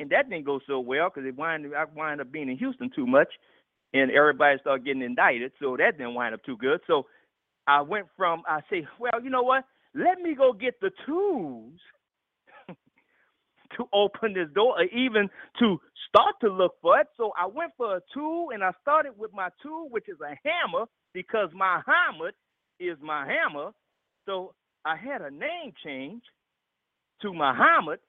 And 0.00 0.10
that 0.10 0.30
didn't 0.30 0.46
go 0.46 0.60
so 0.66 0.80
well 0.80 1.10
because 1.10 1.28
it 1.28 1.36
wind 1.36 1.66
I 1.76 1.84
wind 1.94 2.20
up 2.20 2.32
being 2.32 2.50
in 2.50 2.58
Houston 2.58 2.90
too 2.94 3.06
much. 3.06 3.28
and 3.94 4.10
everybody 4.10 4.58
started 4.60 4.84
getting 4.84 5.02
indicted. 5.02 5.52
So 5.60 5.76
that 5.78 5.98
didn't 5.98 6.14
wind 6.14 6.34
up 6.34 6.44
too 6.44 6.56
good. 6.56 6.80
So 6.86 7.06
I 7.66 7.82
went 7.82 8.06
from 8.16 8.42
I 8.48 8.60
say, 8.70 8.86
well, 8.98 9.22
you 9.22 9.30
know 9.30 9.42
what? 9.42 9.64
Let 9.94 10.20
me 10.20 10.34
go 10.34 10.52
get 10.52 10.80
the 10.80 10.90
tools 11.06 11.78
to 13.76 13.88
open 13.92 14.34
this 14.34 14.48
door, 14.54 14.78
or 14.78 14.84
even 14.84 15.28
to 15.58 15.80
start 16.08 16.34
to 16.42 16.48
look 16.48 16.74
for 16.80 17.00
it. 17.00 17.06
So 17.16 17.32
I 17.38 17.46
went 17.46 17.72
for 17.76 17.96
a 17.96 18.00
tool, 18.14 18.50
and 18.52 18.62
I 18.62 18.72
started 18.80 19.12
with 19.16 19.32
my 19.32 19.48
tool, 19.62 19.88
which 19.90 20.08
is 20.08 20.18
a 20.20 20.36
hammer, 20.48 20.86
because 21.12 21.48
my 21.54 21.80
Muhammad 21.86 22.34
is 22.80 22.96
my 23.02 23.26
hammer. 23.26 23.70
So 24.26 24.54
I 24.84 24.96
had 24.96 25.22
a 25.22 25.30
name 25.30 25.72
change 25.84 26.22
to 27.22 27.32
Muhammad, 27.32 28.00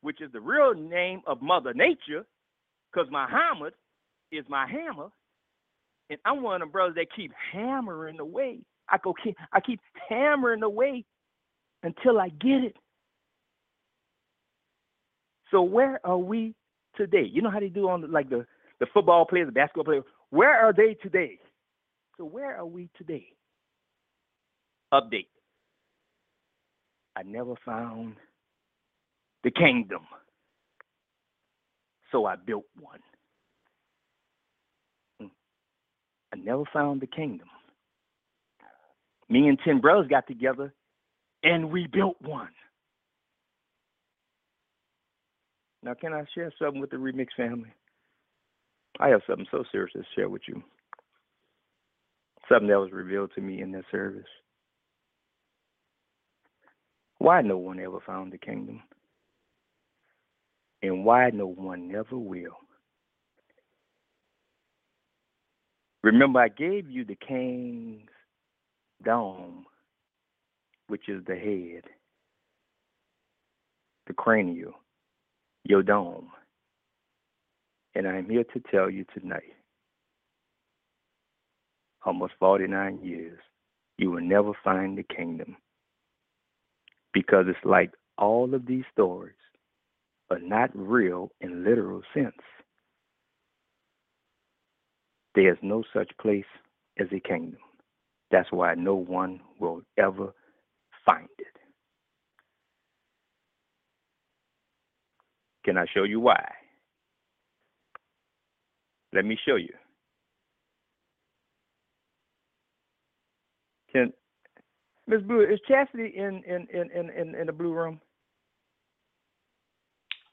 which 0.00 0.20
is 0.20 0.30
the 0.32 0.40
real 0.40 0.74
name 0.74 1.22
of 1.26 1.42
Mother 1.42 1.74
Nature, 1.74 2.24
because 2.92 3.08
Muhammad 3.10 3.74
is 4.32 4.44
my 4.48 4.66
hammer. 4.66 5.08
And 6.10 6.18
I'm 6.24 6.42
one 6.42 6.56
of 6.56 6.60
them 6.60 6.70
brothers 6.72 6.94
that 6.96 7.06
keep 7.14 7.32
hammering 7.52 8.18
away. 8.20 8.60
I 8.88 8.96
go 9.02 9.12
keep 9.22 9.36
I 9.52 9.60
keep 9.60 9.80
hammering 10.08 10.62
away 10.62 11.04
until 11.82 12.18
I 12.18 12.30
get 12.30 12.64
it. 12.64 12.76
So 15.50 15.62
where 15.62 16.00
are 16.04 16.18
we 16.18 16.54
today? 16.96 17.24
You 17.30 17.42
know 17.42 17.50
how 17.50 17.60
they 17.60 17.68
do 17.68 17.88
on 17.88 18.10
like 18.10 18.28
the, 18.28 18.46
the 18.80 18.86
football 18.92 19.24
players, 19.24 19.46
the 19.46 19.52
basketball 19.52 19.84
players. 19.84 20.04
Where 20.30 20.52
are 20.52 20.72
they 20.72 20.94
today? 21.02 21.38
So 22.16 22.24
where 22.24 22.56
are 22.56 22.66
we 22.66 22.90
today? 22.98 23.26
Update. 24.92 25.28
I 27.16 27.22
never 27.22 27.54
found 27.64 28.14
the 29.44 29.50
kingdom. 29.50 30.02
So 32.12 32.26
I 32.26 32.36
built 32.36 32.64
one. 32.80 33.00
Hmm. 35.20 35.26
I 36.32 36.36
never 36.36 36.64
found 36.72 37.00
the 37.00 37.06
kingdom. 37.06 37.48
Me 39.28 39.48
and 39.48 39.58
10 39.64 39.80
brothers 39.80 40.08
got 40.08 40.26
together 40.26 40.72
and 41.42 41.70
we 41.70 41.86
built 41.86 42.16
one. 42.20 42.48
Now, 45.88 45.94
can 45.94 46.12
I 46.12 46.24
share 46.34 46.52
something 46.58 46.82
with 46.82 46.90
the 46.90 46.98
Remix 46.98 47.28
family? 47.34 47.72
I 49.00 49.08
have 49.08 49.22
something 49.26 49.46
so 49.50 49.64
serious 49.72 49.94
to 49.94 50.02
share 50.14 50.28
with 50.28 50.42
you. 50.46 50.62
Something 52.46 52.68
that 52.68 52.78
was 52.78 52.92
revealed 52.92 53.30
to 53.36 53.40
me 53.40 53.62
in 53.62 53.72
this 53.72 53.86
service. 53.90 54.28
Why 57.16 57.40
no 57.40 57.56
one 57.56 57.80
ever 57.80 58.00
found 58.06 58.34
the 58.34 58.36
kingdom? 58.36 58.82
And 60.82 61.06
why 61.06 61.30
no 61.30 61.46
one 61.46 61.90
never 61.90 62.18
will? 62.18 62.58
Remember, 66.02 66.40
I 66.40 66.48
gave 66.48 66.90
you 66.90 67.06
the 67.06 67.16
king's 67.16 68.10
dome, 69.02 69.64
which 70.88 71.08
is 71.08 71.24
the 71.24 71.34
head, 71.34 71.84
the 74.06 74.12
cranial, 74.12 74.74
your 75.68 75.84
dome. 75.84 76.30
And 77.94 78.08
I'm 78.08 78.28
here 78.28 78.44
to 78.54 78.62
tell 78.72 78.90
you 78.90 79.04
tonight, 79.18 79.54
almost 82.04 82.34
49 82.40 83.00
years, 83.02 83.38
you 83.98 84.10
will 84.10 84.22
never 84.22 84.52
find 84.64 84.96
the 84.98 85.04
kingdom 85.04 85.56
because 87.12 87.46
it's 87.48 87.64
like 87.64 87.92
all 88.18 88.54
of 88.54 88.66
these 88.66 88.84
stories 88.92 89.34
are 90.30 90.40
not 90.40 90.70
real 90.74 91.30
in 91.40 91.64
literal 91.64 92.02
sense. 92.14 92.32
There's 95.34 95.58
no 95.62 95.84
such 95.94 96.10
place 96.20 96.44
as 96.98 97.08
a 97.12 97.20
kingdom. 97.20 97.60
That's 98.30 98.52
why 98.52 98.74
no 98.74 98.94
one 98.96 99.40
will 99.60 99.82
ever 99.98 100.34
find 101.06 101.28
it. 101.38 101.57
Can 105.68 105.76
I 105.76 105.84
show 105.92 106.04
you 106.04 106.18
why? 106.18 106.42
Let 109.12 109.26
me 109.26 109.38
show 109.46 109.56
you. 109.56 109.74
Can 113.92 114.10
Miss 115.06 115.20
Blue 115.20 115.42
is 115.42 115.60
Chastity 115.68 116.14
in 116.16 116.42
in 116.46 116.66
in 116.72 116.90
in 116.90 117.10
in, 117.10 117.34
in 117.34 117.46
the 117.46 117.52
blue 117.52 117.74
room? 117.74 118.00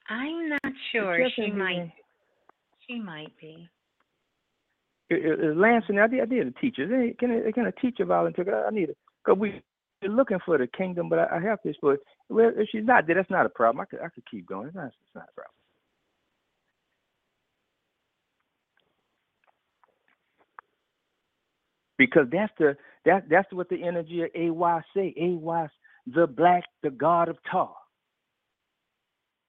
I'm 0.08 0.48
not 0.48 0.74
sure. 0.94 1.28
She 1.36 1.52
might. 1.52 1.80
in- 1.80 1.92
She 2.88 2.98
might 2.98 3.36
be. 3.38 3.68
Is 5.10 5.20
is 5.20 5.58
Lance 5.58 5.84
I 5.90 6.08
need, 6.08 6.22
I 6.22 6.26
need 6.26 6.48
a 6.48 6.52
teacher. 6.62 6.88
Can 7.20 7.46
a, 7.46 7.52
can 7.52 7.66
a 7.66 7.74
teacher 7.74 8.06
volunteer? 8.06 8.66
I 8.66 8.72
need 8.72 8.88
it 8.92 8.98
because 9.26 9.38
we 9.38 9.62
we're 10.02 10.12
looking 10.16 10.40
for 10.46 10.58
the 10.58 10.68
kingdom, 10.68 11.10
but 11.10 11.20
I, 11.20 11.28
I 11.36 11.40
have 11.42 11.60
this. 11.66 11.76
But 11.82 12.00
well, 12.30 12.52
if 12.56 12.70
she's 12.72 12.86
not 12.86 13.06
there, 13.06 13.16
that's 13.16 13.30
not 13.30 13.46
a 13.46 13.50
problem. 13.50 13.82
I 13.82 13.86
could 13.86 14.00
I 14.00 14.10
could 14.10 14.30
keep 14.30 14.48
going. 14.48 14.68
It's 14.68 14.76
not, 14.76 14.88
it's 14.88 15.16
not 15.16 15.30
a 15.30 15.36
problem. 15.36 15.54
Because 21.98 22.28
that's 22.32 22.52
the 22.60 22.76
that 23.06 23.30
that's 23.30 23.52
what 23.54 23.70
the 23.70 23.84
energy 23.84 24.22
of 24.24 24.30
AY 24.36 24.82
say. 24.96 25.14
AY, 25.18 25.68
the 26.08 26.28
black, 26.28 26.64
the 26.84 26.90
god 26.90 27.30
of 27.30 27.38
Tar. 27.50 27.74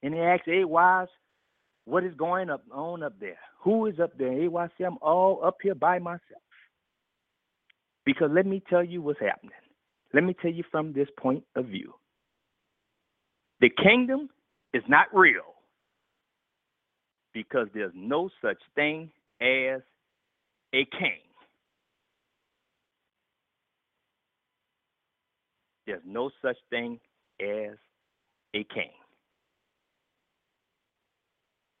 And 0.03 0.13
he 0.13 0.19
ask 0.19 0.47
AY's, 0.47 1.07
what 1.85 2.03
is 2.03 2.13
going 2.15 2.49
up 2.49 2.63
on 2.71 3.03
up 3.03 3.19
there? 3.19 3.39
Who 3.63 3.87
is 3.87 3.99
up 3.99 4.17
there? 4.17 4.31
AY 4.31 4.67
say, 4.77 4.85
I'm 4.85 4.97
all 5.01 5.41
up 5.43 5.57
here 5.61 5.75
by 5.75 5.99
myself. 5.99 6.21
Because 8.05 8.29
let 8.31 8.45
me 8.45 8.63
tell 8.69 8.83
you 8.83 9.01
what's 9.01 9.19
happening. 9.19 9.51
Let 10.13 10.23
me 10.23 10.35
tell 10.41 10.51
you 10.51 10.63
from 10.71 10.93
this 10.93 11.09
point 11.19 11.43
of 11.55 11.65
view. 11.65 11.93
The 13.59 13.69
kingdom 13.69 14.29
is 14.73 14.83
not 14.87 15.07
real 15.13 15.55
because 17.33 17.67
there's 17.73 17.93
no 17.95 18.29
such 18.41 18.57
thing 18.75 19.11
as 19.41 19.81
a 20.73 20.85
king. 20.85 21.21
There's 25.87 26.01
no 26.05 26.29
such 26.41 26.57
thing 26.69 26.99
as 27.41 27.77
a 28.53 28.63
king. 28.73 28.91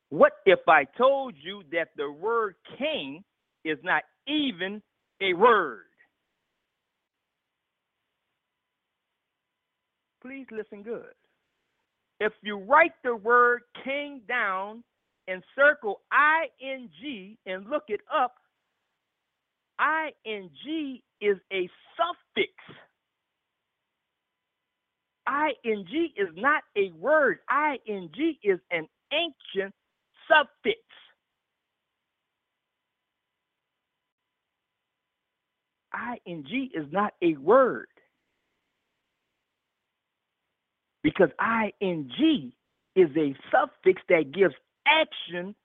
What 0.09 0.33
if 0.45 0.59
I 0.67 0.85
told 0.97 1.35
you 1.41 1.63
that 1.73 1.89
the 1.97 2.09
word 2.09 2.55
king 2.77 3.23
is 3.65 3.77
not 3.83 4.03
even 4.25 4.81
a 5.21 5.33
word? 5.33 5.83
Please 10.21 10.45
listen 10.51 10.83
good. 10.83 11.13
If 12.19 12.33
you 12.41 12.57
write 12.57 12.93
the 13.03 13.15
word 13.15 13.61
king 13.83 14.21
down 14.27 14.83
and 15.27 15.43
circle 15.55 16.01
ing 16.61 17.37
and 17.45 17.69
look 17.69 17.83
it 17.89 18.01
up, 18.13 18.33
ing 20.25 20.49
is 21.21 21.37
a 21.53 21.69
suffix. 21.97 22.53
ing 25.65 25.87
is 26.17 26.29
not 26.35 26.63
a 26.75 26.91
word. 26.93 27.39
ing 27.87 28.09
is 28.43 28.59
an 28.71 28.87
ancient 29.13 29.73
suffix. 30.27 30.79
ing 36.25 36.71
is 36.73 36.85
not 36.91 37.13
a 37.21 37.35
word 37.35 37.87
because 41.07 41.29
ing 41.79 42.51
is 42.97 43.09
a 43.15 43.33
suffix 43.49 44.01
that 44.09 44.33
gives 44.33 44.53
action 44.85 45.55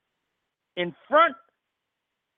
in 0.77 0.95
front 1.09 1.35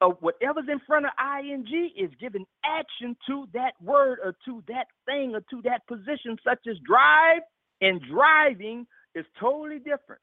of 0.01 0.13
whatever's 0.21 0.65
in 0.71 0.79
front 0.87 1.05
of 1.05 1.11
ing 1.45 1.91
is 1.95 2.09
giving 2.19 2.45
action 2.65 3.15
to 3.27 3.45
that 3.53 3.73
word 3.79 4.17
or 4.23 4.35
to 4.45 4.63
that 4.67 4.87
thing 5.05 5.35
or 5.35 5.41
to 5.51 5.61
that 5.61 5.85
position, 5.87 6.35
such 6.43 6.57
as 6.67 6.77
drive 6.79 7.43
and 7.79 8.01
driving 8.11 8.87
is 9.13 9.25
totally 9.39 9.77
different 9.77 10.21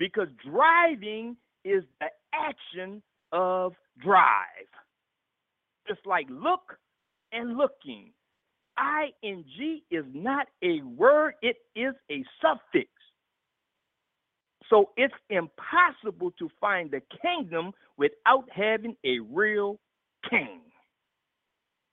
because 0.00 0.26
driving 0.50 1.36
is 1.64 1.84
the 2.00 2.08
action 2.34 3.00
of 3.30 3.72
drive. 4.02 4.66
Just 5.86 6.04
like 6.06 6.26
look 6.28 6.76
and 7.30 7.56
looking. 7.56 8.10
Ing 9.22 9.44
is 9.90 10.04
not 10.12 10.46
a 10.62 10.80
word, 10.82 11.34
it 11.42 11.56
is 11.74 11.94
a 12.10 12.24
suffix. 12.40 12.90
So 14.68 14.90
it's 14.96 15.14
impossible 15.30 16.32
to 16.38 16.50
find 16.60 16.90
the 16.90 17.00
kingdom 17.22 17.72
without 17.96 18.44
having 18.50 18.96
a 19.04 19.20
real 19.20 19.78
king. 20.28 20.60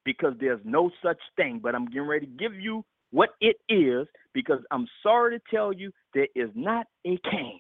Because 0.06 0.34
there's 0.40 0.60
no 0.64 0.92
such 1.04 1.20
thing. 1.38 1.60
But 1.62 1.76
I'm 1.76 1.86
getting 1.86 2.08
ready 2.08 2.26
to 2.26 2.32
give 2.32 2.56
you 2.56 2.84
what 3.12 3.30
it 3.40 3.58
is 3.70 4.08
because 4.34 4.60
I'm 4.72 4.88
sorry 5.04 5.40
to 5.40 5.46
tell 5.56 5.72
you 5.72 5.92
there 6.14 6.28
is 6.36 6.50
not 6.56 6.88
a 7.06 7.18
king. 7.30 7.60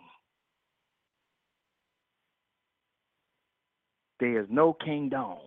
There's 4.19 4.47
no 4.49 4.73
kingdom. 4.73 5.37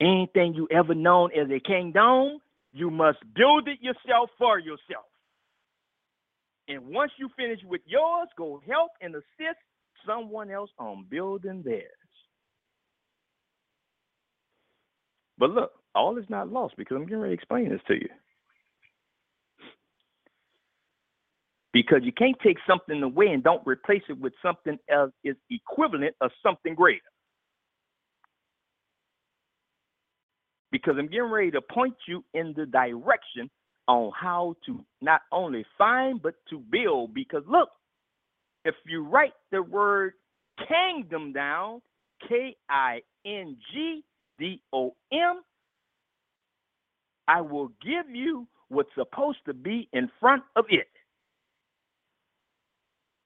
Anything 0.00 0.54
you 0.54 0.68
ever 0.70 0.94
known 0.94 1.30
as 1.38 1.48
a 1.50 1.60
kingdom, 1.60 2.40
you 2.78 2.90
must 2.90 3.18
build 3.34 3.66
it 3.68 3.80
yourself 3.82 4.30
for 4.38 4.58
yourself. 4.58 5.04
And 6.68 6.86
once 6.86 7.10
you 7.18 7.28
finish 7.36 7.58
with 7.64 7.80
yours, 7.86 8.28
go 8.36 8.60
help 8.68 8.90
and 9.00 9.14
assist 9.14 9.58
someone 10.06 10.50
else 10.50 10.70
on 10.78 11.06
building 11.10 11.62
theirs. 11.64 11.90
But 15.38 15.50
look, 15.50 15.72
all 15.94 16.18
is 16.18 16.26
not 16.28 16.52
lost 16.52 16.74
because 16.76 16.96
I'm 16.96 17.04
getting 17.04 17.20
ready 17.20 17.36
to 17.36 17.40
explain 17.40 17.70
this 17.70 17.80
to 17.88 17.94
you. 17.94 18.08
Because 21.72 22.00
you 22.02 22.12
can't 22.12 22.36
take 22.42 22.58
something 22.66 23.02
away 23.02 23.28
and 23.28 23.42
don't 23.42 23.66
replace 23.66 24.02
it 24.08 24.18
with 24.18 24.32
something 24.42 24.78
else 24.90 25.12
is 25.24 25.36
equivalent 25.50 26.14
of 26.20 26.30
something 26.42 26.74
greater. 26.74 27.00
Because 30.78 30.96
I'm 30.98 31.08
getting 31.08 31.30
ready 31.30 31.50
to 31.52 31.60
point 31.60 31.94
you 32.06 32.24
in 32.34 32.54
the 32.56 32.66
direction 32.66 33.50
on 33.88 34.12
how 34.18 34.54
to 34.66 34.84
not 35.00 35.22
only 35.32 35.64
find 35.76 36.22
but 36.22 36.34
to 36.50 36.60
build. 36.70 37.14
Because 37.14 37.42
look, 37.48 37.70
if 38.64 38.74
you 38.86 39.04
write 39.04 39.32
the 39.50 39.62
word 39.62 40.12
kingdom 40.68 41.32
down, 41.32 41.82
K 42.28 42.56
I 42.70 43.00
N 43.26 43.56
G 43.72 44.04
D 44.38 44.62
O 44.72 44.94
M, 45.12 45.42
I 47.26 47.40
will 47.40 47.68
give 47.82 48.08
you 48.08 48.46
what's 48.68 48.90
supposed 48.94 49.38
to 49.46 49.54
be 49.54 49.88
in 49.92 50.08
front 50.20 50.44
of 50.54 50.66
it. 50.68 50.88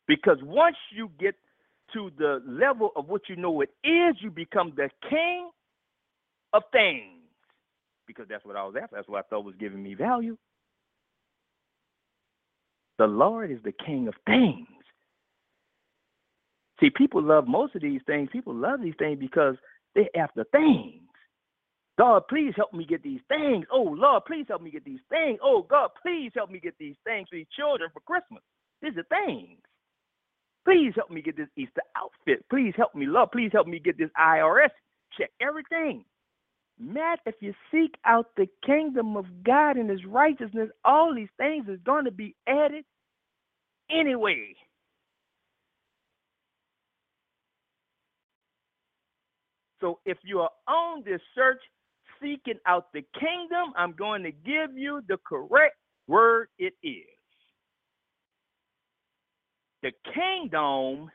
Because 0.08 0.38
once 0.42 0.76
you 0.94 1.10
get 1.20 1.34
to 1.92 2.10
the 2.18 2.42
level 2.46 2.92
of 2.96 3.08
what 3.08 3.22
you 3.28 3.36
know 3.36 3.60
it 3.60 3.70
is, 3.84 4.16
you 4.20 4.30
become 4.30 4.72
the 4.76 4.88
king 5.10 5.50
of 6.52 6.62
things. 6.72 7.21
Because 8.06 8.26
that's 8.28 8.44
what 8.44 8.56
I 8.56 8.64
was 8.64 8.74
after. 8.80 8.96
That's 8.96 9.08
what 9.08 9.24
I 9.24 9.28
thought 9.28 9.44
was 9.44 9.54
giving 9.58 9.82
me 9.82 9.94
value. 9.94 10.36
The 12.98 13.06
Lord 13.06 13.50
is 13.50 13.58
the 13.64 13.72
king 13.72 14.08
of 14.08 14.14
things. 14.26 14.66
See, 16.80 16.90
people 16.90 17.22
love 17.22 17.46
most 17.46 17.74
of 17.74 17.82
these 17.82 18.00
things. 18.06 18.28
People 18.32 18.54
love 18.54 18.80
these 18.82 18.94
things 18.98 19.18
because 19.18 19.54
they're 19.94 20.16
after 20.16 20.44
things. 20.52 21.02
God, 21.98 22.22
please 22.28 22.54
help 22.56 22.72
me 22.72 22.84
get 22.84 23.02
these 23.02 23.20
things. 23.28 23.66
Oh, 23.70 23.94
Lord, 23.96 24.24
please 24.26 24.46
help 24.48 24.62
me 24.62 24.70
get 24.70 24.84
these 24.84 25.00
things. 25.08 25.38
Oh, 25.42 25.66
God, 25.68 25.90
please 26.00 26.32
help 26.34 26.50
me 26.50 26.58
get 26.58 26.74
these 26.78 26.96
things 27.04 27.28
for 27.28 27.36
these 27.36 27.46
children 27.56 27.90
for 27.92 28.00
Christmas. 28.00 28.42
These 28.80 28.96
are 28.96 29.24
things. 29.24 29.60
Please 30.64 30.92
help 30.96 31.10
me 31.10 31.22
get 31.22 31.36
this 31.36 31.48
Easter 31.56 31.82
outfit. 31.96 32.44
Please 32.50 32.72
help 32.76 32.94
me, 32.94 33.06
Lord. 33.06 33.30
Please 33.30 33.50
help 33.52 33.66
me 33.66 33.78
get 33.78 33.98
this 33.98 34.10
IRS 34.18 34.70
check. 35.18 35.30
Everything. 35.40 36.04
Matt, 36.78 37.20
if 37.26 37.36
you 37.40 37.54
seek 37.70 37.94
out 38.04 38.26
the 38.36 38.48
kingdom 38.66 39.16
of 39.16 39.26
God 39.44 39.76
and 39.76 39.90
his 39.90 40.04
righteousness, 40.06 40.70
all 40.84 41.14
these 41.14 41.28
things 41.38 41.68
is 41.68 41.78
going 41.84 42.06
to 42.06 42.10
be 42.10 42.34
added 42.48 42.84
anyway. 43.90 44.54
So 49.80 49.98
if 50.06 50.18
you 50.24 50.40
are 50.40 50.50
on 50.68 51.02
this 51.04 51.20
search 51.34 51.60
seeking 52.20 52.58
out 52.66 52.92
the 52.92 53.04
kingdom, 53.18 53.72
I'm 53.76 53.92
going 53.92 54.22
to 54.22 54.32
give 54.32 54.76
you 54.76 55.02
the 55.08 55.18
correct 55.26 55.76
word 56.06 56.48
it 56.58 56.74
is. 56.82 57.04
The 59.82 59.92
kingdom 60.14 61.10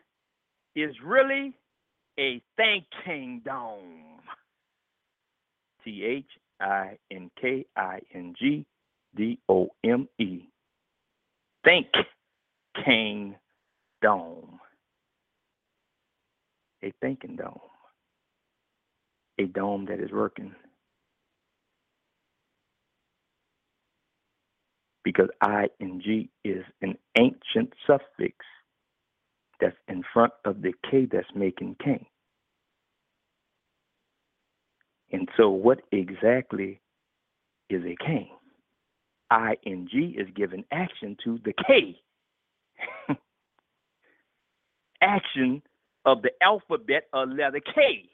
is 0.76 0.96
really 1.04 1.54
a 2.20 2.42
thinking 2.58 3.42
dome. 3.46 4.20
T 5.88 6.04
H 6.04 6.26
I 6.60 6.98
N 7.10 7.32
K 7.40 7.66
I 7.78 8.00
N 8.14 8.34
G 8.38 8.66
D 9.16 9.40
O 9.48 9.70
M 9.86 10.10
E. 10.20 10.50
Think 11.64 11.88
King 12.84 13.36
Dome. 14.02 14.60
A 16.84 16.94
thinking 17.02 17.38
dome. 17.38 17.60
A 19.40 19.46
dome 19.46 19.86
that 19.86 20.00
is 20.00 20.12
working. 20.12 20.54
Because 25.04 25.30
ing 25.80 26.30
is 26.44 26.64
an 26.82 26.98
ancient 27.18 27.72
suffix 27.88 28.36
that's 29.62 29.78
in 29.88 30.04
front 30.14 30.34
of 30.44 30.62
the 30.62 30.74
K 30.92 31.08
that's 31.10 31.28
making 31.34 31.78
king. 31.84 32.06
And 35.12 35.30
so, 35.38 35.50
what 35.50 35.80
exactly 35.92 36.82
is 37.70 37.84
a 37.84 37.96
king? 38.06 38.30
ing 39.66 39.88
is 40.18 40.28
giving 40.36 40.64
action 40.72 41.18
to 41.24 41.40
the 41.44 41.54
K. 41.66 42.00
action 45.02 45.62
of 46.06 46.22
the 46.22 46.32
alphabet 46.42 47.08
of 47.14 47.30
letter 47.30 47.62
K. 47.74 48.10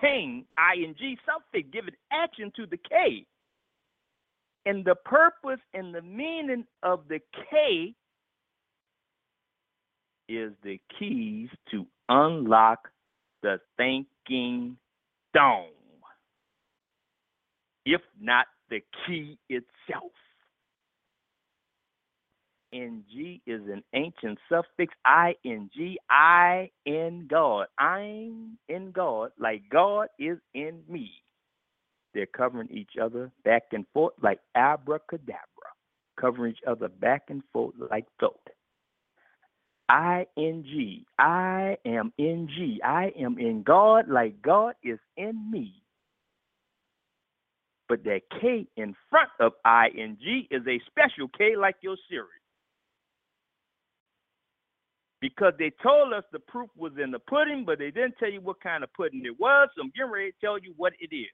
King, 0.00 0.44
ing 0.76 0.94
suffix, 1.26 1.68
giving 1.72 1.94
action 2.12 2.52
to 2.56 2.66
the 2.66 2.78
K. 2.78 3.26
And 4.66 4.84
the 4.84 4.94
purpose 4.94 5.60
and 5.74 5.94
the 5.94 6.02
meaning 6.02 6.64
of 6.82 7.08
the 7.08 7.20
K 7.50 7.94
is 10.28 10.52
the 10.62 10.78
keys 10.98 11.48
to 11.70 11.86
unlock 12.08 12.88
the 13.42 13.58
thinking 14.30 14.76
dome, 15.34 15.66
if 17.84 18.00
not 18.20 18.46
the 18.70 18.80
key 19.06 19.38
itself. 19.48 20.12
NG 22.72 23.40
is 23.48 23.62
an 23.68 23.82
ancient 23.94 24.38
suffix, 24.48 24.94
ing, 25.44 25.70
I 26.08 26.70
in 26.86 27.26
God. 27.28 27.66
I'm 27.78 28.58
in 28.68 28.92
God, 28.92 29.32
like 29.40 29.62
God 29.70 30.06
is 30.20 30.38
in 30.54 30.80
me. 30.88 31.10
They're 32.14 32.26
covering 32.26 32.68
each 32.70 32.92
other 33.00 33.32
back 33.44 33.64
and 33.72 33.86
forth 33.92 34.14
like 34.22 34.38
abracadabra, 34.54 35.38
covering 36.20 36.52
each 36.52 36.64
other 36.66 36.88
back 36.88 37.24
and 37.28 37.42
forth 37.52 37.74
like 37.90 38.06
throat. 38.20 38.38
I 39.90 40.26
N 40.38 40.62
G. 40.64 41.04
I 41.18 41.76
am 41.84 42.12
in 42.16 42.48
G. 42.56 42.80
I 42.84 43.12
am 43.18 43.38
in 43.40 43.64
God 43.64 44.08
like 44.08 44.40
God 44.40 44.74
is 44.84 45.00
in 45.16 45.50
me. 45.50 45.82
But 47.88 48.04
that 48.04 48.20
K 48.40 48.68
in 48.76 48.94
front 49.10 49.30
of 49.40 49.52
I 49.64 49.88
N 49.98 50.16
G 50.22 50.46
is 50.52 50.62
a 50.68 50.80
special 50.86 51.26
K 51.36 51.56
like 51.56 51.74
your 51.80 51.96
Siri. 52.08 52.26
Because 55.20 55.54
they 55.58 55.72
told 55.82 56.12
us 56.12 56.22
the 56.30 56.38
proof 56.38 56.70
was 56.76 56.92
in 57.02 57.10
the 57.10 57.18
pudding, 57.18 57.64
but 57.66 57.80
they 57.80 57.90
didn't 57.90 58.14
tell 58.20 58.30
you 58.30 58.40
what 58.40 58.60
kind 58.62 58.84
of 58.84 58.92
pudding 58.92 59.22
it 59.24 59.38
was. 59.40 59.68
So 59.74 59.82
I'm 59.82 59.90
getting 59.90 60.12
ready 60.12 60.30
to 60.30 60.36
tell 60.40 60.56
you 60.56 60.72
what 60.76 60.92
it 61.00 61.12
is. 61.14 61.26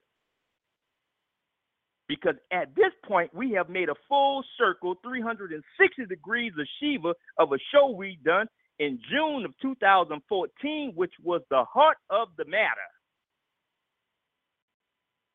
Because 2.09 2.37
at 2.53 2.75
this 2.77 2.93
point, 3.05 3.35
we 3.35 3.51
have 3.53 3.69
made 3.69 3.89
a 3.89 3.95
full 4.09 4.45
circle, 4.57 4.95
360 5.03 6.07
degrees 6.07 6.53
of 6.59 6.67
Shiva 6.79 7.15
of 7.39 7.53
a 7.53 7.59
show 7.73 7.91
we 7.91 8.19
done 8.25 8.47
in 8.79 9.01
June 9.11 9.45
of 9.45 9.53
2014, 9.61 10.93
which 10.95 11.13
was 11.23 11.43
the 11.51 11.65
heart 11.65 11.97
of 12.11 12.29
the 12.39 12.45
matter. 12.45 12.91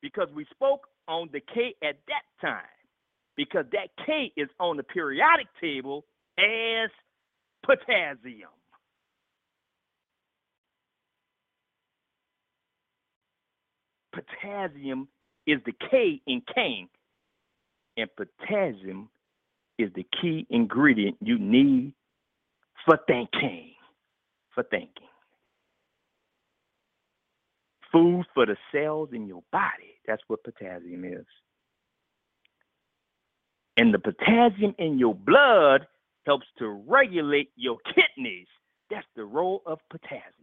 Because 0.00 0.28
we 0.34 0.46
spoke 0.50 0.86
on 1.08 1.28
the 1.32 1.40
K 1.40 1.74
at 1.84 1.96
that 2.08 2.22
time, 2.40 2.62
because 3.36 3.66
that 3.72 3.88
K 4.06 4.32
is 4.36 4.48
on 4.58 4.76
the 4.76 4.82
periodic 4.82 5.48
table 5.60 6.04
as 6.38 6.90
potassium. 7.64 8.48
Potassium 14.12 15.08
is 15.46 15.60
the 15.64 15.72
K 15.90 16.20
in 16.26 16.42
cane, 16.54 16.88
and 17.96 18.08
potassium 18.16 19.08
is 19.78 19.90
the 19.94 20.06
key 20.20 20.46
ingredient 20.50 21.16
you 21.20 21.38
need 21.38 21.92
for 22.84 22.98
thinking. 23.06 23.72
For 24.54 24.62
thinking. 24.64 25.08
Food 27.90 28.26
for 28.34 28.46
the 28.46 28.56
cells 28.72 29.10
in 29.12 29.26
your 29.26 29.42
body. 29.52 29.98
That's 30.06 30.22
what 30.28 30.44
potassium 30.44 31.04
is. 31.04 31.26
And 33.76 33.92
the 33.94 33.98
potassium 33.98 34.74
in 34.78 34.98
your 34.98 35.14
blood 35.14 35.86
helps 36.26 36.46
to 36.58 36.68
regulate 36.68 37.50
your 37.56 37.78
kidneys. 37.94 38.46
That's 38.90 39.06
the 39.16 39.24
role 39.24 39.62
of 39.66 39.78
potassium. 39.90 40.41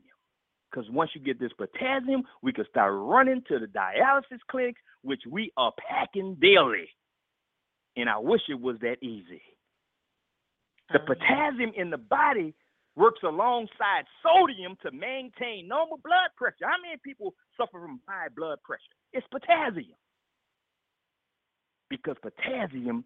Because 0.70 0.90
once 0.92 1.12
you 1.14 1.22
get 1.22 1.40
this 1.40 1.52
potassium, 1.58 2.24
we 2.42 2.54
can 2.54 2.66
start 2.70 2.94
running 2.96 3.42
to 3.48 3.60
the 3.60 3.66
dialysis 3.66 4.40
clinics, 4.50 4.82
which 5.02 5.22
we 5.30 5.52
are 5.58 5.74
packing 5.88 6.36
daily. 6.40 6.90
And 7.96 8.10
I 8.10 8.20
wish 8.20 8.42
it 8.50 8.60
was 8.60 8.78
that 8.82 8.98
easy. 9.02 9.42
The 10.92 11.00
oh, 11.02 11.06
potassium 11.06 11.72
in 11.76 11.90
the 11.90 11.98
body 11.98 12.54
works 12.96 13.22
alongside 13.24 14.06
sodium 14.24 14.76
to 14.84 14.92
maintain 14.92 15.68
normal 15.68 16.00
blood 16.04 16.30
pressure. 16.38 16.56
How 16.64 16.82
many 16.82 16.98
people 17.04 17.34
suffer 17.58 17.80
from 17.80 18.00
high 18.08 18.28
blood 18.36 18.60
pressure? 18.64 18.82
It's 19.14 19.26
potassium. 19.32 19.98
Because 21.90 22.16
potassium 22.22 23.06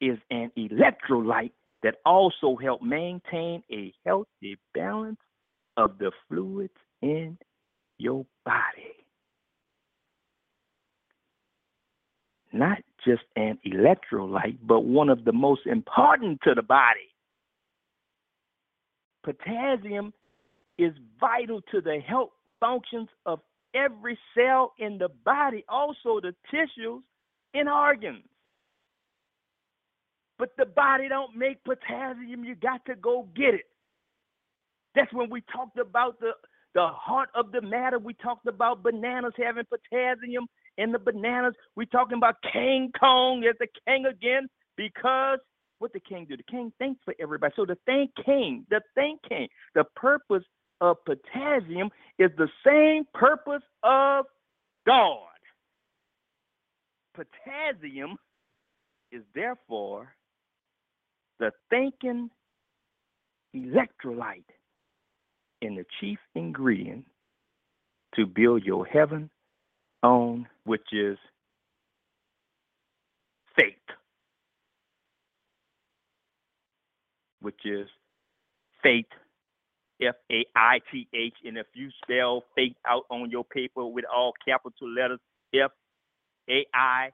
is 0.00 0.18
an 0.30 0.50
electrolyte 0.58 1.52
that 1.82 1.96
also 2.04 2.56
help 2.56 2.82
maintain 2.82 3.62
a 3.70 3.92
healthy 4.04 4.56
balance 4.74 5.18
of 5.76 5.98
the 5.98 6.10
fluids 6.28 6.72
in 7.04 7.38
your 7.98 8.24
body. 8.44 8.94
Not 12.52 12.78
just 13.04 13.22
an 13.36 13.58
electrolyte, 13.66 14.58
but 14.62 14.80
one 14.84 15.10
of 15.10 15.24
the 15.24 15.32
most 15.32 15.66
important 15.66 16.40
to 16.44 16.54
the 16.54 16.62
body. 16.62 17.10
Potassium 19.22 20.12
is 20.78 20.92
vital 21.20 21.60
to 21.72 21.80
the 21.80 22.00
health 22.06 22.30
functions 22.58 23.08
of 23.26 23.40
every 23.74 24.18
cell 24.34 24.72
in 24.78 24.98
the 24.98 25.08
body, 25.24 25.64
also 25.68 26.20
the 26.20 26.34
tissues 26.50 27.02
and 27.52 27.68
organs. 27.68 28.24
But 30.38 30.50
the 30.56 30.66
body 30.66 31.08
don't 31.08 31.36
make 31.36 31.62
potassium. 31.64 32.44
You 32.44 32.54
got 32.54 32.84
to 32.86 32.94
go 32.94 33.28
get 33.36 33.54
it. 33.54 33.66
That's 34.94 35.12
when 35.12 35.28
we 35.28 35.42
talked 35.52 35.78
about 35.78 36.20
the 36.20 36.32
the 36.74 36.88
heart 36.88 37.30
of 37.34 37.52
the 37.52 37.62
matter. 37.62 37.98
We 37.98 38.14
talked 38.14 38.46
about 38.46 38.82
bananas 38.82 39.32
having 39.38 39.64
potassium 39.64 40.46
in 40.76 40.92
the 40.92 40.98
bananas. 40.98 41.54
We're 41.76 41.84
talking 41.86 42.18
about 42.18 42.36
King 42.52 42.90
Kong. 42.98 43.44
as 43.48 43.56
the 43.58 43.68
king 43.86 44.06
again 44.06 44.48
because 44.76 45.38
what 45.78 45.92
the 45.92 46.00
king 46.00 46.26
do? 46.28 46.36
The 46.36 46.42
king 46.44 46.72
thanks 46.78 47.00
for 47.04 47.14
everybody. 47.20 47.52
So 47.56 47.64
the 47.64 47.78
thank 47.86 48.10
king, 48.24 48.66
the 48.70 48.80
thank 48.94 49.20
king, 49.28 49.48
the 49.74 49.84
purpose 49.96 50.44
of 50.80 50.96
potassium 51.04 51.90
is 52.18 52.30
the 52.36 52.48
same 52.66 53.04
purpose 53.14 53.62
of 53.82 54.26
God. 54.86 55.28
Potassium 57.14 58.16
is 59.12 59.22
therefore 59.34 60.14
the 61.38 61.52
thinking 61.70 62.30
electrolyte 63.54 64.44
and 65.64 65.76
the 65.76 65.84
chief 66.00 66.18
ingredient 66.34 67.04
to 68.14 68.26
build 68.26 68.64
your 68.64 68.86
heaven 68.86 69.30
on, 70.02 70.46
which 70.64 70.92
is 70.92 71.18
faith, 73.58 73.74
which 77.40 77.60
is 77.64 77.88
faith, 78.82 79.06
F 80.00 80.14
A 80.30 80.44
I 80.54 80.80
T 80.92 81.08
H. 81.14 81.34
And 81.44 81.56
if 81.56 81.66
you 81.74 81.88
spell 82.02 82.44
faith 82.54 82.76
out 82.86 83.04
on 83.10 83.30
your 83.30 83.44
paper 83.44 83.84
with 83.86 84.04
all 84.04 84.32
capital 84.46 84.88
letters, 84.88 85.20
F 85.54 85.70
A 86.50 86.66
I 86.74 87.10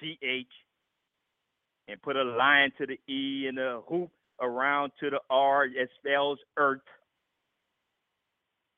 T 0.00 0.18
H, 0.22 0.46
and 1.88 2.00
put 2.02 2.16
a 2.16 2.24
line 2.24 2.72
to 2.78 2.86
the 2.86 2.98
E 3.12 3.46
and 3.48 3.58
a 3.58 3.80
hoop 3.88 4.10
around 4.40 4.92
to 5.00 5.10
the 5.10 5.20
R, 5.28 5.64
it 5.66 5.90
spells 5.98 6.38
earth 6.56 6.80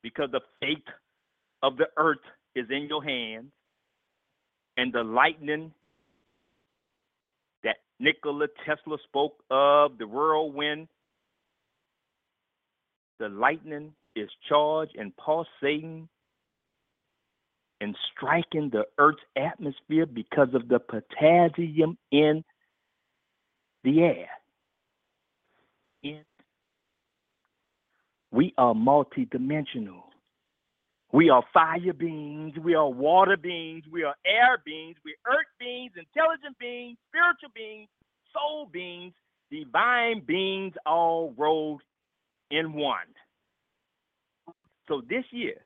because 0.03 0.31
the 0.33 0.41
fate 0.61 0.89
of 1.63 1.77
the 1.77 1.87
earth 1.97 2.19
is 2.55 2.67
in 2.71 2.87
your 2.89 3.03
hands, 3.03 3.51
and 4.77 4.93
the 4.93 5.03
lightning 5.03 5.73
that 7.63 7.77
Nikola 7.99 8.49
Tesla 8.67 8.97
spoke 9.05 9.37
of, 9.51 9.99
the 9.99 10.07
whirlwind, 10.07 10.89
the 13.19 13.29
lightning 13.29 13.93
is 14.17 14.29
charged 14.49 14.97
and 14.97 15.13
pulsating 15.17 16.09
and 17.81 17.97
striking 18.13 18.71
the 18.71 18.85
earth's 18.99 19.23
atmosphere 19.37 20.07
because 20.07 20.49
of 20.55 20.69
the 20.69 20.79
potassium 20.79 21.99
in 22.11 22.45
the 23.85 24.01
air. 24.01 24.29
In 26.03 26.21
we 28.33 28.55
are 28.57 28.75
multidimensional. 28.75 30.03
We 31.13 31.29
are 31.29 31.45
fire 31.53 31.93
beings, 31.93 32.55
we 32.65 32.75
are 32.75 32.89
water 32.89 33.37
beings, 33.37 33.85
we 33.93 34.03
are 34.03 34.15
air 34.25 34.57
beings, 34.65 34.97
we 35.05 35.13
are 35.27 35.35
earth 35.35 35.47
beings, 35.61 35.93
intelligent 35.95 36.59
beings, 36.59 36.97
spiritual 37.09 37.51
beings, 37.55 37.89
soul 38.33 38.67
beings, 38.73 39.13
divine 39.51 40.23
beings, 40.27 40.73
all 40.87 41.35
rolled 41.37 41.83
in 42.51 42.73
one. 42.73 42.97
So 44.89 45.03
this 45.07 45.25
year, 45.31 45.57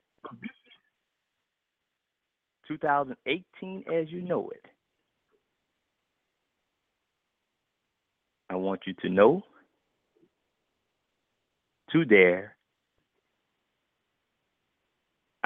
2018, 2.67 3.85
as 3.93 4.11
you 4.11 4.23
know 4.23 4.51
it, 4.51 4.67
I 8.51 8.57
want 8.57 8.81
you 8.87 8.95
to 9.03 9.09
know, 9.09 9.43
to 11.93 12.05
dare, 12.05 12.56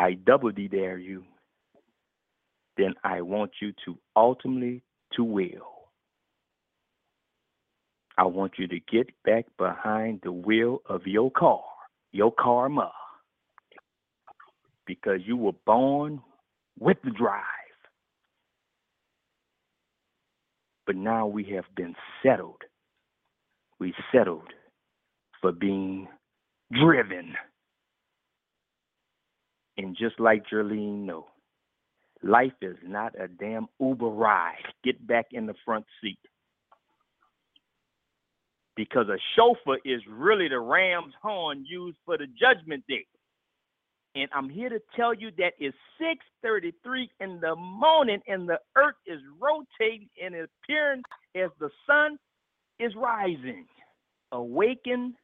I 0.00 0.14
double 0.14 0.50
D 0.50 0.66
dare 0.66 0.96
you, 0.96 1.24
then 2.78 2.94
I 3.04 3.20
want 3.20 3.50
you 3.60 3.74
to 3.84 3.98
ultimately 4.16 4.82
to 5.12 5.22
will. 5.22 5.90
I 8.16 8.24
want 8.24 8.52
you 8.56 8.66
to 8.68 8.80
get 8.90 9.10
back 9.24 9.44
behind 9.58 10.20
the 10.22 10.32
wheel 10.32 10.80
of 10.88 11.02
your 11.06 11.30
car, 11.30 11.62
your 12.12 12.32
karma, 12.32 12.90
because 14.86 15.20
you 15.26 15.36
were 15.36 15.52
born 15.66 16.22
with 16.78 16.96
the 17.04 17.10
drive. 17.10 17.44
But 20.86 20.96
now 20.96 21.26
we 21.26 21.44
have 21.54 21.66
been 21.76 21.94
settled. 22.22 22.62
We 23.78 23.92
settled 24.10 24.48
for 25.42 25.52
being 25.52 26.08
driven. 26.72 27.34
And 29.80 29.96
just 29.96 30.20
like 30.20 30.44
Jerlene 30.52 31.06
know, 31.06 31.24
life 32.22 32.52
is 32.60 32.76
not 32.84 33.14
a 33.18 33.28
damn 33.28 33.66
Uber 33.80 34.08
ride. 34.08 34.62
Get 34.84 35.06
back 35.06 35.28
in 35.32 35.46
the 35.46 35.54
front 35.64 35.86
seat. 36.02 36.18
Because 38.76 39.08
a 39.08 39.16
chauffeur 39.34 39.78
is 39.86 40.02
really 40.06 40.48
the 40.48 40.60
ram's 40.60 41.14
horn 41.22 41.64
used 41.66 41.96
for 42.04 42.18
the 42.18 42.26
judgment 42.26 42.84
day. 42.90 43.06
And 44.14 44.28
I'm 44.34 44.50
here 44.50 44.68
to 44.68 44.82
tell 44.96 45.14
you 45.14 45.30
that 45.38 45.54
it's 45.58 45.76
6:33 45.98 47.08
in 47.20 47.40
the 47.40 47.56
morning 47.56 48.20
and 48.28 48.46
the 48.46 48.60
earth 48.76 48.96
is 49.06 49.22
rotating 49.38 50.10
and 50.22 50.34
appearing 50.34 51.02
as 51.34 51.50
the 51.58 51.70
sun 51.86 52.18
is 52.78 52.94
rising. 52.96 53.66
Awaken 54.32 55.16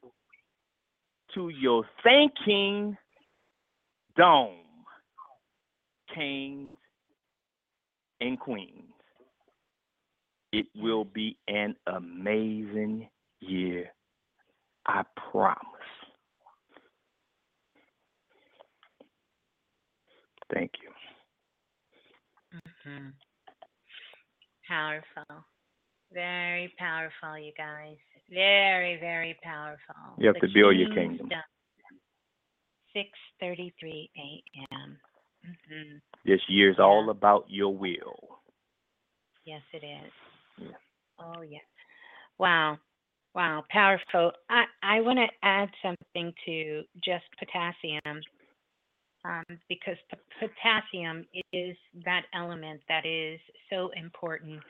to 1.35 1.51
your 1.51 1.87
thinking 2.03 2.97
dome, 4.17 4.57
kings 6.15 6.69
and 8.21 8.39
queens. 8.39 8.93
It 10.53 10.67
will 10.77 11.05
be 11.05 11.37
an 11.49 11.77
amazing 11.87 13.09
year. 13.41 13.91
I 14.87 15.03
promise. 15.31 15.59
Thank 20.55 20.71
you. 20.83 20.91
Mm-hmm. 22.87 23.09
Powerful. 24.69 25.45
Very 26.13 26.73
powerful, 26.79 27.39
you 27.39 27.53
guys. 27.59 27.97
Very, 28.31 28.99
very 29.01 29.37
powerful. 29.43 29.95
You 30.19 30.29
have 30.29 30.35
The 30.41 30.49
to 30.49 30.55
build 30.55 30.77
your 30.77 30.89
kingdom. 30.95 31.29
done. 31.29 31.43
6:33 32.97 34.11
a.m. 34.17 34.99
hmm 35.45 35.97
This 36.25 36.41
is 36.49 36.79
all 36.79 37.11
about 37.11 37.45
your 37.49 37.77
will. 37.77 38.41
Yes, 39.45 39.63
it 39.73 39.85
is. 39.85 40.13
Yeah. 40.59 40.77
Oh, 41.21 41.43
yes. 41.43 41.63
Wow. 42.39 42.79
Wow. 43.35 43.65
Powerful. 43.71 44.33
I, 44.51 44.65
I 44.83 45.01
want 45.03 45.19
to 45.19 45.27
add 45.47 45.69
something 45.83 46.33
to 46.47 46.83
just 47.05 47.25
potassium 47.39 48.23
um, 49.25 49.45
because 49.69 49.97
p- 50.11 50.19
potassium 50.41 51.25
is 51.53 51.77
that 52.05 52.23
element 52.35 52.81
that 52.89 53.05
is 53.07 53.39
so 53.71 53.91
important. 53.97 54.61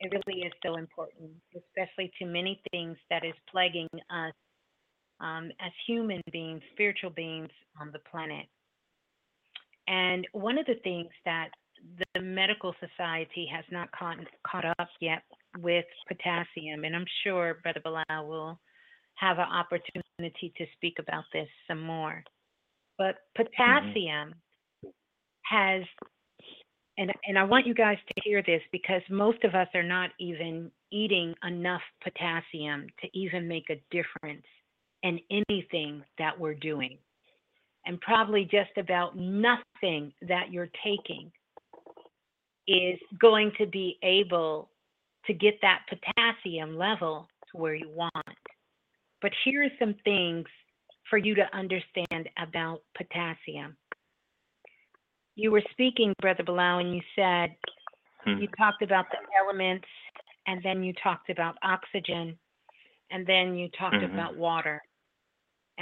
It 0.00 0.12
really 0.26 0.40
is 0.42 0.52
so 0.64 0.76
important, 0.76 1.30
especially 1.56 2.10
to 2.18 2.26
many 2.26 2.60
things 2.72 2.96
that 3.08 3.24
is 3.24 3.34
plaguing 3.50 3.88
us 4.10 4.32
um, 5.22 5.50
as 5.60 5.72
human 5.86 6.20
beings, 6.32 6.60
spiritual 6.72 7.10
beings 7.10 7.50
on 7.80 7.90
the 7.92 8.00
planet. 8.10 8.46
And 9.88 10.26
one 10.32 10.58
of 10.58 10.66
the 10.66 10.76
things 10.84 11.08
that 11.24 11.48
the 12.14 12.20
medical 12.20 12.74
society 12.80 13.48
has 13.52 13.64
not 13.70 13.90
caught, 13.92 14.16
caught 14.46 14.64
up 14.78 14.88
yet 15.00 15.22
with 15.58 15.84
potassium, 16.08 16.84
and 16.84 16.94
I'm 16.94 17.06
sure 17.24 17.58
Brother 17.62 17.80
Balah 17.84 18.26
will 18.26 18.58
have 19.14 19.38
an 19.38 19.48
opportunity 19.52 20.52
to 20.56 20.66
speak 20.76 20.96
about 20.98 21.24
this 21.32 21.48
some 21.68 21.80
more. 21.80 22.22
But 22.98 23.16
potassium 23.36 24.34
has, 25.44 25.82
and, 26.98 27.12
and 27.26 27.38
I 27.38 27.44
want 27.44 27.66
you 27.66 27.74
guys 27.74 27.98
to 28.08 28.22
hear 28.24 28.42
this 28.42 28.62
because 28.70 29.02
most 29.10 29.42
of 29.44 29.54
us 29.54 29.68
are 29.74 29.82
not 29.82 30.10
even 30.20 30.70
eating 30.92 31.34
enough 31.46 31.82
potassium 32.02 32.86
to 33.00 33.18
even 33.18 33.48
make 33.48 33.70
a 33.70 33.82
difference 33.90 34.44
in 35.02 35.20
anything 35.30 36.02
that 36.18 36.38
we're 36.38 36.54
doing. 36.54 36.98
And 37.86 38.00
probably 38.00 38.44
just 38.44 38.76
about 38.76 39.16
nothing 39.16 40.12
that 40.22 40.52
you're 40.52 40.70
taking 40.84 41.32
is 42.68 42.98
going 43.20 43.52
to 43.58 43.66
be 43.66 43.98
able 44.02 44.70
to 45.26 45.32
get 45.32 45.54
that 45.62 45.80
potassium 45.88 46.76
level 46.76 47.28
to 47.50 47.60
where 47.60 47.74
you 47.74 47.88
want. 47.88 48.12
But 49.20 49.32
here 49.44 49.64
are 49.64 49.68
some 49.78 49.94
things 50.04 50.46
for 51.10 51.18
you 51.18 51.34
to 51.34 51.54
understand 51.54 52.28
about 52.38 52.82
potassium. 52.96 53.76
You 55.34 55.50
were 55.50 55.62
speaking, 55.72 56.12
Brother 56.20 56.44
Balah, 56.44 56.80
and 56.80 56.94
you 56.94 57.02
said 57.16 57.56
Hmm. 58.24 58.40
you 58.40 58.48
talked 58.58 58.82
about 58.82 59.06
the 59.10 59.18
elements, 59.40 59.88
and 60.46 60.62
then 60.62 60.82
you 60.82 60.92
talked 60.94 61.30
about 61.30 61.56
oxygen, 61.62 62.38
and 63.10 63.26
then 63.26 63.56
you 63.56 63.68
talked 63.70 63.96
Mhm. 63.96 64.12
about 64.12 64.36
water. 64.36 64.82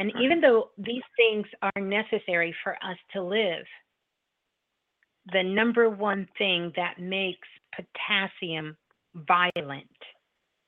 And 0.01 0.11
even 0.18 0.40
though 0.40 0.70
these 0.78 1.03
things 1.14 1.46
are 1.61 1.82
necessary 1.82 2.55
for 2.64 2.72
us 2.76 2.96
to 3.12 3.22
live, 3.22 3.66
the 5.30 5.42
number 5.42 5.90
one 5.90 6.26
thing 6.38 6.72
that 6.74 6.98
makes 6.98 7.46
potassium 7.76 8.78
violent 9.14 9.84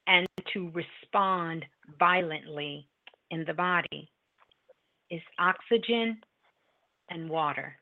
and 0.07 0.27
to 0.53 0.71
respond 0.75 1.65
violently 1.99 2.87
in 3.31 3.47
the 3.47 3.55
body 3.55 4.11
is 5.11 5.23
oxygen 5.39 6.21
and 7.09 7.31
water. 7.31 7.75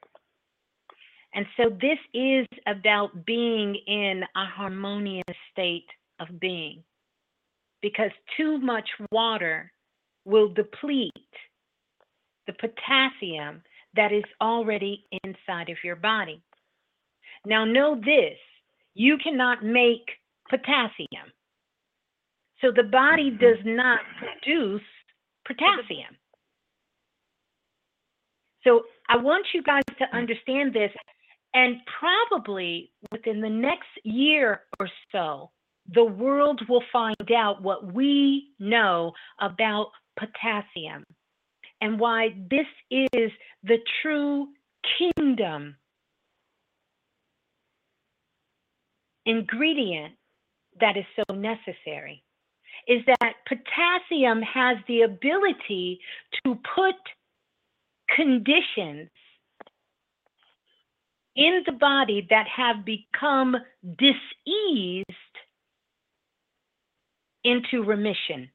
And 1.35 1.47
so 1.57 1.71
this 1.81 1.99
is 2.15 2.47
about 2.69 3.27
being 3.27 3.75
in 3.89 4.23
a 4.37 4.45
harmonious 4.47 5.25
state 5.51 5.89
of 6.21 6.29
being 6.39 6.85
because 7.83 8.13
too 8.37 8.59
much 8.59 8.89
water 9.11 9.73
will 10.31 10.49
deplete 10.49 11.13
the 12.47 12.53
potassium 12.55 13.63
that 13.95 14.13
is 14.13 14.25
already 14.41 15.05
inside 15.25 15.69
of 15.69 15.77
your 15.85 15.97
body. 15.97 16.41
Now, 17.45 17.65
know 17.65 17.97
this 17.97 18.39
you 18.95 19.19
cannot 19.19 19.65
make 19.65 20.11
potassium. 20.49 21.33
So 22.61 22.71
the 22.75 22.83
body 22.83 23.31
mm-hmm. 23.31 23.45
does 23.45 23.59
not 23.65 24.01
produce 24.19 24.83
potassium. 25.47 26.17
So 28.65 28.83
I 29.09 29.17
want 29.17 29.47
you 29.55 29.63
guys 29.63 29.83
to 29.99 30.05
mm. 30.05 30.13
understand 30.13 30.75
this. 30.75 30.91
And 31.55 31.77
probably 31.99 32.93
within 33.11 33.41
the 33.41 33.49
next 33.49 33.89
year 34.05 34.63
or 34.79 34.89
so, 35.11 35.51
the 35.93 36.05
world 36.05 36.61
will 36.69 36.85
find 36.93 37.33
out 37.37 37.63
what 37.63 37.93
we 37.93 38.51
know 38.61 39.13
about 39.41 39.89
potassium 40.19 41.05
and 41.81 41.99
why 41.99 42.35
this 42.51 42.67
is 42.91 43.31
the 43.63 43.79
true 44.03 44.49
kingdom 44.99 45.77
ingredient 49.27 50.15
that 50.81 50.97
is 50.97 51.05
so 51.17 51.35
necessary 51.35 52.23
is 52.89 53.03
that 53.07 53.35
potassium 53.47 54.41
has 54.43 54.79
the 54.89 55.03
ability 55.03 56.01
to 56.45 56.59
put 56.75 56.95
conditions 58.17 59.09
in 61.37 61.63
the 61.67 61.73
body 61.73 62.27
that 62.31 62.47
have 62.49 62.85
become 62.85 63.57
diseased 63.99 65.07
into 67.45 67.83
remission. 67.83 68.51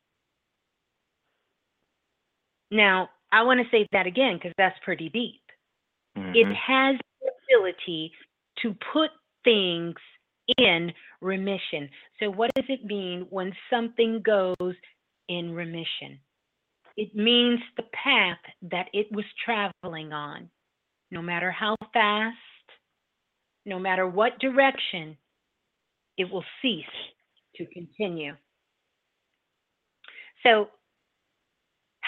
Now, 2.72 3.10
I 3.32 3.44
want 3.44 3.60
to 3.60 3.70
say 3.70 3.88
that 3.92 4.08
again 4.08 4.38
because 4.38 4.54
that's 4.58 4.78
pretty 4.84 5.10
deep. 5.10 5.42
It 6.16 6.48
Mhm. 6.48 6.56
has 6.56 7.00
the 7.22 7.32
ability 7.44 8.14
to 8.58 8.74
put 8.94 9.12
things 9.44 9.96
in 10.58 10.94
remission. 11.22 11.90
So, 12.20 12.30
what 12.30 12.54
does 12.56 12.70
it 12.70 12.86
mean 12.86 13.24
when 13.30 13.56
something 13.70 14.22
goes 14.22 14.76
in 15.28 15.54
remission? 15.54 16.20
It 16.98 17.14
means 17.16 17.60
the 17.76 17.84
path 17.84 18.40
that 18.64 18.90
it 18.94 19.12
was 19.12 19.26
traveling 19.44 20.14
on, 20.14 20.50
no 21.12 21.22
matter 21.22 21.52
how 21.52 21.76
fast, 21.94 22.38
no 23.66 23.80
matter 23.80 24.08
what 24.08 24.40
direction, 24.40 25.18
it 26.18 26.30
will 26.30 26.46
cease 26.62 26.86
to 27.56 27.66
continue. 27.68 28.38
So, 30.44 30.70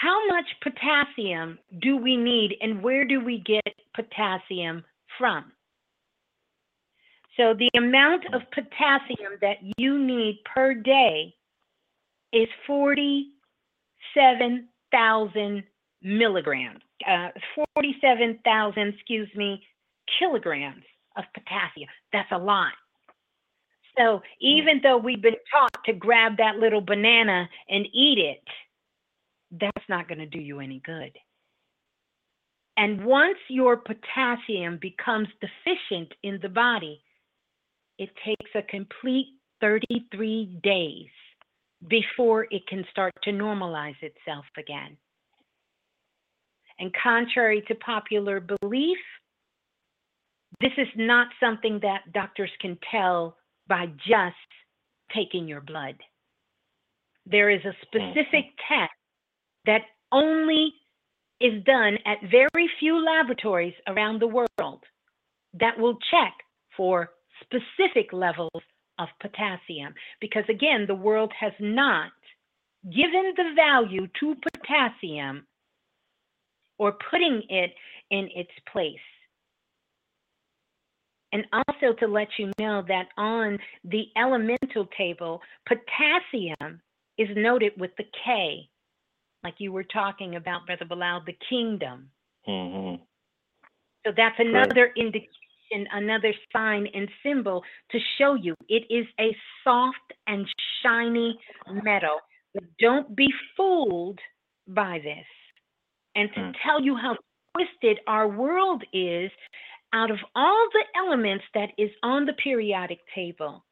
how 0.00 0.26
much 0.28 0.46
potassium 0.62 1.58
do 1.80 1.96
we 1.96 2.16
need 2.16 2.56
and 2.60 2.80
where 2.82 3.04
do 3.04 3.24
we 3.24 3.38
get 3.38 3.64
potassium 3.96 4.84
from? 5.18 5.50
So, 7.36 7.54
the 7.54 7.70
amount 7.76 8.24
of 8.32 8.42
potassium 8.52 9.32
that 9.40 9.56
you 9.76 9.98
need 9.98 10.38
per 10.54 10.72
day 10.74 11.34
is 12.32 12.46
47,000 12.66 15.64
milligrams, 16.02 16.80
uh, 17.08 17.30
47,000, 17.74 18.94
excuse 18.94 19.28
me, 19.34 19.60
kilograms 20.18 20.84
of 21.16 21.24
potassium. 21.34 21.88
That's 22.12 22.30
a 22.32 22.38
lot. 22.38 22.72
So, 23.96 24.20
even 24.40 24.80
though 24.82 24.98
we've 24.98 25.22
been 25.22 25.36
taught 25.50 25.84
to 25.86 25.92
grab 25.92 26.36
that 26.38 26.56
little 26.56 26.80
banana 26.80 27.48
and 27.68 27.86
eat 27.92 28.18
it, 28.18 28.42
that's 29.50 29.88
not 29.88 30.08
going 30.08 30.18
to 30.18 30.26
do 30.26 30.40
you 30.40 30.60
any 30.60 30.80
good. 30.84 31.12
And 32.76 33.04
once 33.04 33.38
your 33.48 33.76
potassium 33.76 34.78
becomes 34.80 35.28
deficient 35.40 36.12
in 36.22 36.38
the 36.40 36.48
body, 36.48 37.02
it 37.98 38.10
takes 38.24 38.50
a 38.54 38.62
complete 38.62 39.26
33 39.60 40.60
days 40.62 41.08
before 41.88 42.46
it 42.50 42.66
can 42.68 42.84
start 42.90 43.12
to 43.24 43.30
normalize 43.30 43.96
itself 44.02 44.44
again. 44.56 44.96
And 46.78 46.94
contrary 47.02 47.62
to 47.66 47.74
popular 47.74 48.40
belief, 48.40 48.98
this 50.60 50.72
is 50.76 50.88
not 50.96 51.28
something 51.40 51.80
that 51.82 52.12
doctors 52.12 52.50
can 52.60 52.78
tell 52.90 53.36
by 53.68 53.86
just 54.06 54.36
taking 55.14 55.48
your 55.48 55.60
blood. 55.60 55.96
There 57.26 57.50
is 57.50 57.60
a 57.64 57.68
mm-hmm. 57.68 58.12
specific 58.12 58.44
test 58.68 58.92
that 59.68 59.82
only 60.12 60.72
is 61.42 61.62
done 61.64 61.98
at 62.06 62.30
very 62.30 62.68
few 62.80 63.04
laboratories 63.04 63.74
around 63.86 64.18
the 64.18 64.26
world 64.26 64.82
that 65.60 65.78
will 65.78 65.98
check 66.10 66.32
for 66.74 67.10
specific 67.42 68.12
levels 68.14 68.62
of 68.98 69.08
potassium. 69.20 69.92
Because 70.22 70.44
again, 70.48 70.86
the 70.88 70.94
world 70.94 71.30
has 71.38 71.52
not 71.60 72.10
given 72.84 73.34
the 73.36 73.52
value 73.54 74.08
to 74.18 74.34
potassium 74.36 75.46
or 76.78 76.96
putting 77.10 77.42
it 77.50 77.70
in 78.10 78.26
its 78.34 78.50
place. 78.72 78.96
And 81.32 81.44
also 81.52 81.94
to 82.00 82.06
let 82.06 82.28
you 82.38 82.50
know 82.58 82.82
that 82.88 83.08
on 83.18 83.58
the 83.84 84.06
elemental 84.16 84.88
table, 84.96 85.42
potassium 85.66 86.80
is 87.18 87.28
noted 87.36 87.72
with 87.76 87.90
the 87.98 88.04
K, 88.24 88.70
like 89.44 89.54
you 89.58 89.72
were 89.72 89.84
talking 89.84 90.36
about, 90.36 90.66
Brother 90.66 90.84
Balah, 90.84 91.24
the 91.24 91.36
kingdom. 91.48 92.10
Mhm. 92.46 93.00
So 94.06 94.12
that's 94.16 94.38
another 94.38 94.92
indication, 94.96 95.86
another 95.92 96.32
sign 96.52 96.86
and 96.88 97.10
symbol 97.22 97.64
to 97.90 97.98
show 98.16 98.34
you 98.34 98.54
it 98.68 98.84
is 98.90 99.06
a 99.20 99.36
soft 99.64 100.12
and 100.26 100.46
shiny 100.82 101.38
metal. 101.66 102.20
But 102.54 102.64
don't 102.78 103.14
be 103.14 103.32
fooled 103.56 104.18
by 104.68 104.98
this. 105.00 105.26
And 106.14 106.32
to 106.34 106.40
Mm. 106.40 106.56
tell 106.62 106.80
you 106.80 106.96
how 106.96 107.16
twisted 107.54 108.00
our 108.06 108.28
world 108.28 108.82
is, 108.92 109.30
out 109.92 110.10
of 110.10 110.18
all 110.34 110.68
the 110.70 110.84
elements 110.96 111.44
that 111.54 111.72
is 111.78 111.90
on 112.02 112.24
the 112.24 112.34
periodic 112.34 113.06
table, 113.14 113.64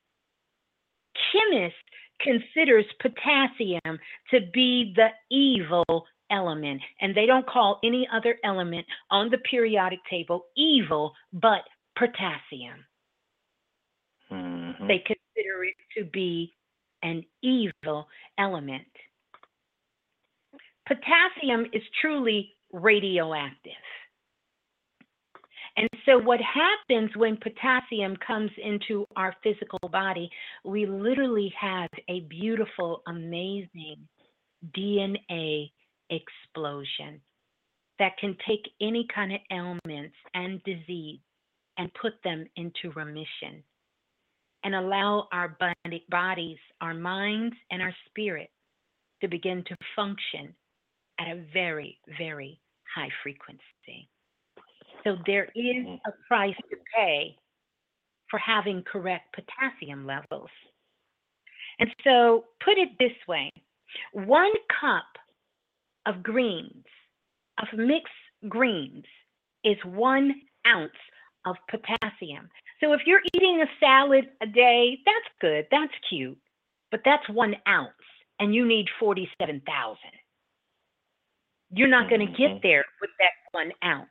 chemist 1.15 1.77
considers 2.21 2.85
potassium 3.01 3.99
to 4.31 4.41
be 4.53 4.95
the 4.97 5.09
evil 5.31 6.07
element 6.31 6.81
and 7.01 7.15
they 7.15 7.27
don't 7.27 7.47
call 7.47 7.79
any 7.85 8.09
other 8.13 8.37
element 8.45 8.85
on 9.11 9.31
the 9.31 9.39
periodic 9.39 10.01
table 10.11 10.47
evil 10.57 11.13
but 11.33 11.63
potassium 11.97 12.85
Mhm. 14.31 14.89
they 14.89 14.99
consider 14.99 15.65
it 15.65 15.77
to 15.97 16.05
be 16.05 16.53
an 17.03 17.25
evil 17.43 18.09
element 18.39 18.89
potassium 20.87 21.67
is 21.73 21.83
truly 22.01 22.57
radioactive. 22.73 23.73
And 25.77 25.89
so, 26.07 26.19
what 26.19 26.41
happens 26.41 27.11
when 27.17 27.37
potassium 27.37 28.17
comes 28.27 28.51
into 28.63 29.07
our 29.15 29.35
physical 29.43 29.89
body, 29.91 30.31
we 30.65 30.87
literally 30.87 31.53
have 31.61 31.91
a 32.09 32.21
beautiful, 32.21 33.03
amazing 33.07 33.97
DNA 34.77 35.71
explosion 36.11 37.21
that 37.99 38.17
can 38.19 38.37
take 38.49 38.69
any 38.81 39.07
kind 39.15 39.33
of 39.33 39.41
ailments 39.51 40.17
and 40.35 40.63
disease 40.65 41.21
and 41.79 41.91
put 42.01 42.15
them 42.25 42.47
into 42.57 42.91
remission 42.95 43.63
and 44.65 44.75
allow 44.75 45.29
our 45.33 45.57
bodies, 46.11 46.59
our 46.81 46.95
minds, 46.95 47.55
and 47.71 47.83
our 47.83 47.95
spirit 48.09 48.51
to 49.21 49.29
begin 49.29 49.63
to 49.67 49.77
function 49.95 50.55
at 51.21 51.29
a 51.29 51.45
very, 51.53 51.99
very 52.19 52.61
high 52.95 53.09
frequency. 53.23 54.09
So 55.07 55.17
there 55.25 55.49
is 55.55 55.87
a 56.05 56.11
price 56.27 56.57
to 56.69 56.77
pay 56.97 57.37
for 58.29 58.39
having 58.41 58.83
correct 58.83 59.37
potassium 59.37 60.05
levels. 60.05 60.51
And 61.79 61.95
so 62.03 62.47
put 62.65 62.77
it 62.77 62.89
this 62.99 63.13
way 63.29 63.53
one 64.13 64.53
cup 64.81 65.07
of 66.07 66.25
greens, 66.25 66.85
of 67.63 67.79
mixed 67.79 68.13
greens, 68.49 69.05
is 69.63 69.77
one 69.85 70.35
ounce 70.67 70.91
of 71.47 71.55
potassium. 71.71 72.49
So 72.81 72.93
if 72.93 73.03
you're 73.07 73.23
eating 73.35 73.63
a 73.63 73.71
salad 73.79 74.27
a 74.43 74.47
day, 74.47 74.99
that's 75.07 75.35
good, 75.41 75.67
that's 75.71 75.93
cute, 76.09 76.39
but 76.91 77.01
that's 77.05 77.29
one 77.29 77.55
ounce 77.69 77.93
and 78.41 78.53
you 78.53 78.67
need 78.67 78.87
47,000. 78.99 79.99
You're 81.71 81.89
not 81.89 82.11
going 82.11 82.27
to 82.27 82.33
get 82.33 82.51
Mhm. 82.51 82.63
there 82.63 82.85
with 83.01 83.11
that 83.21 83.33
one 83.53 83.73
ounce. 83.85 84.11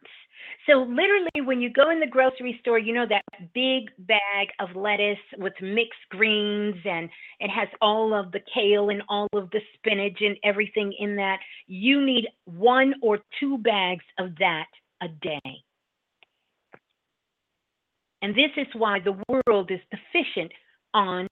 So 0.67 0.79
literally, 0.79 1.45
when 1.45 1.61
you 1.61 1.69
go 1.69 1.91
in 1.91 1.99
the 1.99 2.07
grocery 2.07 2.57
store, 2.61 2.79
you 2.79 2.93
know 2.93 3.05
that 3.07 3.21
big 3.53 3.91
bag 4.07 4.47
of 4.59 4.75
lettuce 4.75 5.19
with 5.37 5.53
mixed 5.61 5.99
greens, 6.09 6.75
and 6.85 7.07
it 7.39 7.49
has 7.49 7.67
all 7.81 8.13
of 8.13 8.31
the 8.31 8.39
kale 8.51 8.89
and 8.89 9.03
all 9.07 9.27
of 9.33 9.51
the 9.51 9.61
spinach 9.75 10.17
and 10.21 10.37
everything 10.43 10.91
in 10.99 11.15
that. 11.17 11.37
You 11.67 12.03
need 12.03 12.27
one 12.45 12.95
or 13.03 13.19
two 13.39 13.59
bags 13.59 14.05
of 14.17 14.35
that 14.39 14.65
a 15.03 15.07
day. 15.07 15.63
And 18.23 18.33
this 18.33 18.51
is 18.57 18.67
why 18.73 18.99
the 18.99 19.21
world 19.29 19.69
is 19.69 19.79
deficient 19.91 20.51
on 20.95 21.27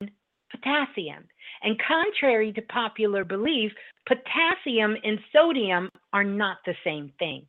potassium. 0.52 1.24
And 1.64 1.82
contrary 1.88 2.54
to 2.54 2.62
popular 2.64 3.24
belief, 3.24 3.72
potassium 4.08 4.96
and 5.04 5.18
sodium 5.32 5.90
are 6.12 6.24
not 6.24 6.58
the 6.68 6.76
same 6.84 7.12
thing. 7.18 7.48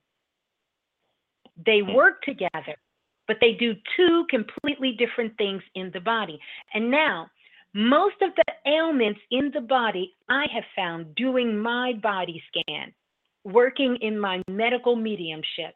They 1.64 1.80
hmm. 1.80 1.94
work 1.94 2.22
together, 2.22 2.76
but 3.26 3.36
they 3.40 3.52
do 3.52 3.74
two 3.96 4.26
completely 4.30 4.96
different 4.98 5.36
things 5.36 5.62
in 5.74 5.90
the 5.92 6.00
body. 6.00 6.38
And 6.72 6.90
now, 6.90 7.28
most 7.74 8.16
of 8.22 8.30
the 8.36 8.70
ailments 8.70 9.20
in 9.30 9.50
the 9.52 9.61
body 9.61 10.14
I 10.28 10.46
have 10.55 10.64
found 10.76 11.14
doing 11.16 11.59
my 11.59 11.94
body 12.02 12.42
scan, 12.48 12.92
working 13.44 13.96
in 14.00 14.18
my 14.18 14.42
medical 14.48 14.94
mediumship, 14.94 15.74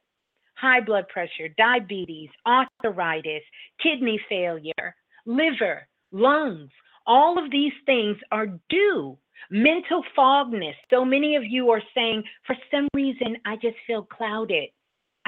high 0.55 0.81
blood 0.81 1.09
pressure, 1.09 1.49
diabetes, 1.57 2.29
arthritis, 2.47 3.43
kidney 3.83 4.21
failure, 4.29 4.95
liver, 5.27 5.87
lungs, 6.13 6.71
all 7.09 7.43
of 7.43 7.51
these 7.51 7.73
things 7.87 8.17
are 8.31 8.47
due. 8.69 9.17
Mental 9.51 10.05
fogness. 10.17 10.75
So 10.91 11.05
many 11.05 11.37
of 11.37 11.45
you 11.45 11.71
are 11.71 11.83
saying, 11.95 12.23
for 12.47 12.55
some 12.71 12.87
reason, 12.93 13.37
I 13.47 13.57
just 13.57 13.77
feel 13.87 14.03
clouded. 14.03 14.69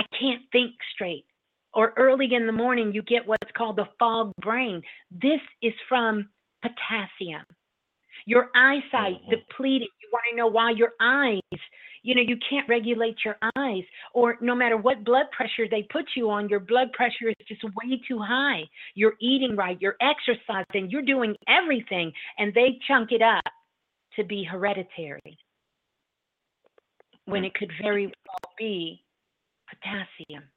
I 0.01 0.17
can't 0.19 0.43
think 0.51 0.73
straight. 0.95 1.27
Or 1.75 1.93
early 1.97 2.33
in 2.33 2.47
the 2.47 2.53
morning, 2.53 2.93
you 2.93 3.03
get 3.03 3.27
what's 3.27 3.53
called 3.57 3.77
the 3.77 3.89
fog 3.99 4.33
brain. 4.41 4.83
This 5.11 5.41
is 5.63 5.75
from 5.89 6.31
potassium. 6.63 7.45
Your 8.25 8.51
eyesight 8.55 9.23
Mhm. 9.23 9.31
depleted. 9.31 9.89
You 10.03 10.09
want 10.13 10.25
to 10.31 10.37
know 10.37 10.47
why 10.47 10.71
your 10.71 10.95
eyes, 11.01 11.41
you 12.03 12.15
know, 12.15 12.23
you 12.23 12.37
can't 12.39 12.69
regulate 12.69 13.25
your 13.25 13.39
eyes. 13.57 13.85
Or 14.15 14.39
no 14.41 14.55
matter 14.55 14.77
what 14.79 15.05
blood 15.05 15.31
pressure 15.33 15.69
they 15.69 15.83
put 15.85 16.17
you 16.17 16.31
on, 16.31 16.49
your 16.49 16.61
blood 16.61 16.93
pressure 16.93 17.29
is 17.29 17.47
just 17.47 17.63
way 17.63 17.99
too 17.99 18.19
high. 18.19 18.69
You're 18.95 19.17
eating 19.21 19.55
right, 19.55 19.81
you're 19.81 19.97
exercising, 20.01 20.91
you're 20.91 21.03
doing 21.03 21.37
everything, 21.47 22.13
and 22.39 22.53
they 22.55 22.79
chunk 22.89 23.13
it 23.13 23.23
up 23.23 23.45
to 24.15 24.25
be 24.25 24.45
hereditary 24.45 25.39
when 27.27 27.45
it 27.45 27.55
could 27.55 27.73
very 27.81 28.07
well 28.07 28.53
be 28.57 29.05
potassium. 29.71 30.51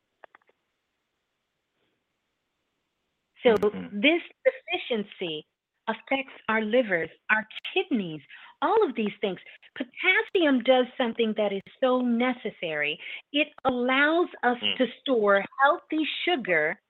So 3.44 3.56
Mhm. 3.56 4.02
this 4.02 4.22
deficiency 4.46 5.46
affects 5.88 6.34
our 6.50 6.62
livers, 6.62 7.10
our 7.30 7.48
kidneys, 7.74 8.22
all 8.62 8.84
of 8.88 8.96
these 8.96 9.14
things. 9.22 9.40
Potassium 9.76 10.64
does 10.64 10.88
something 10.98 11.34
that 11.34 11.52
is 11.52 11.62
so 11.80 12.02
necessary. 12.02 13.00
It 13.34 13.54
allows 13.66 14.30
us 14.44 14.58
Mm. 14.60 14.78
to 14.78 14.88
store 15.02 15.46
healthy 15.62 16.06
sugar 16.26 16.82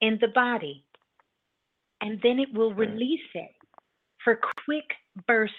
in 0.00 0.18
the 0.18 0.28
body, 0.28 0.84
and 2.00 2.20
then 2.22 2.38
it 2.38 2.52
will 2.52 2.72
Mm. 2.72 2.78
release 2.78 3.30
it 3.34 3.54
for 4.24 4.36
quick 4.64 4.96
burst 5.26 5.54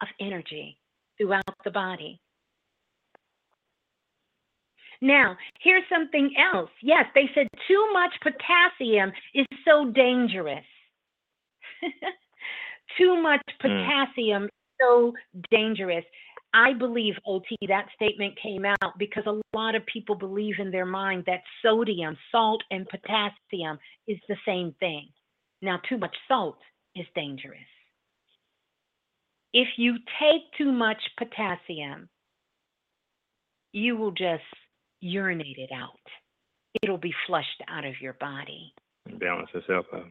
of 0.00 0.08
energy 0.20 0.78
throughout 1.18 1.58
the 1.64 1.70
body. 1.70 2.20
Now, 5.00 5.36
here's 5.60 5.82
something 5.88 6.34
else. 6.52 6.70
Yes, 6.82 7.04
they 7.14 7.28
said 7.34 7.46
too 7.68 7.88
much 7.92 8.12
potassium 8.22 9.12
is 9.34 9.46
so 9.64 9.90
dangerous. 9.90 10.64
too 12.98 13.20
much 13.20 13.42
hmm. 13.60 13.68
potassium 13.68 14.44
is 14.44 14.50
so 14.80 15.12
dangerous. 15.50 16.04
I 16.54 16.72
believe, 16.72 17.14
OT, 17.26 17.56
that 17.68 17.88
statement 17.94 18.34
came 18.42 18.64
out 18.64 18.98
because 18.98 19.24
a 19.26 19.40
lot 19.54 19.74
of 19.74 19.84
people 19.84 20.14
believe 20.14 20.54
in 20.58 20.70
their 20.70 20.86
mind 20.86 21.24
that 21.26 21.42
sodium, 21.62 22.16
salt, 22.32 22.62
and 22.70 22.88
potassium 22.88 23.78
is 24.08 24.18
the 24.28 24.36
same 24.46 24.74
thing. 24.80 25.08
Now, 25.60 25.80
too 25.88 25.98
much 25.98 26.16
salt 26.28 26.56
is 26.94 27.04
dangerous. 27.14 27.58
If 29.52 29.68
you 29.76 29.96
take 30.20 30.42
too 30.56 30.72
much 30.72 31.02
potassium, 31.18 32.08
you 33.72 33.96
will 33.96 34.12
just 34.12 34.42
urinate 35.00 35.58
it 35.58 35.70
out. 35.72 36.00
It'll 36.82 36.98
be 36.98 37.14
flushed 37.26 37.62
out 37.68 37.84
of 37.84 37.94
your 38.00 38.14
body. 38.14 38.72
Balance 39.18 39.50
itself 39.54 39.86
out. 39.94 40.06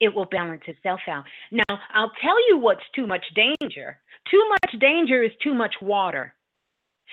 It 0.00 0.14
will 0.14 0.26
balance 0.26 0.62
itself 0.66 1.00
out. 1.08 1.24
Now, 1.50 1.80
I'll 1.92 2.12
tell 2.22 2.48
you 2.48 2.58
what's 2.58 2.84
too 2.94 3.06
much 3.06 3.24
danger. 3.34 3.98
Too 4.30 4.48
much 4.48 4.80
danger 4.80 5.22
is 5.22 5.32
too 5.42 5.54
much 5.54 5.74
water. 5.82 6.34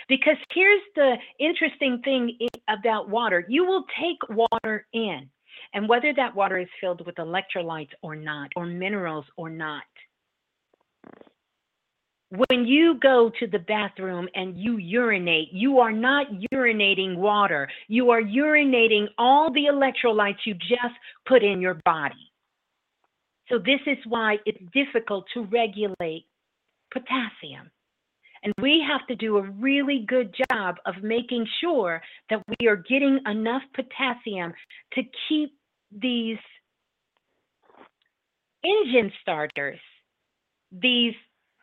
Because 0.08 0.38
here's 0.54 0.82
the 0.96 1.16
interesting 1.40 2.02
thing 2.04 2.38
about 2.70 3.10
water 3.10 3.46
you 3.50 3.66
will 3.66 3.86
take 4.00 4.18
water 4.30 4.86
in, 4.94 5.30
and 5.74 5.90
whether 5.90 6.14
that 6.14 6.36
water 6.36 6.60
is 6.60 6.68
filled 6.80 7.06
with 7.06 7.16
electrolytes 7.16 7.90
or 8.04 8.16
not, 8.16 8.52
or 8.56 8.66
minerals 8.66 9.26
or 9.38 9.50
not, 9.50 9.84
when 12.30 12.66
you 12.66 13.00
go 13.02 13.32
to 13.40 13.48
the 13.48 13.60
bathroom 13.60 14.28
and 14.34 14.58
you 14.58 14.78
urinate, 14.78 15.50
you 15.52 15.80
are 15.80 15.92
not 15.92 16.28
urinating 16.52 17.18
water. 17.18 17.68
You 17.88 18.10
are 18.10 18.22
urinating 18.22 19.08
all 19.18 19.52
the 19.54 19.66
electrolytes 19.72 20.46
you 20.46 20.56
just 20.56 20.96
put 21.28 21.44
in 21.44 21.62
your 21.62 21.80
body. 21.86 22.32
So, 23.50 23.60
this 23.60 23.80
is 23.86 23.98
why 24.08 24.38
it's 24.46 24.58
difficult 24.74 25.26
to 25.36 25.44
regulate 25.44 26.26
potassium. 26.92 27.70
And 28.44 28.54
we 28.62 28.84
have 28.88 29.06
to 29.08 29.16
do 29.16 29.38
a 29.38 29.50
really 29.50 30.06
good 30.08 30.36
job 30.52 30.76
of 30.86 30.96
making 31.04 31.46
sure 31.62 32.02
that 32.30 32.42
we 32.60 32.68
are 32.68 32.76
getting 32.76 33.20
enough 33.28 33.64
potassium 33.76 34.54
to 34.94 35.02
keep 35.28 35.54
these 35.92 36.38
engine 38.64 39.12
starters, 39.22 39.80
these 40.72 41.14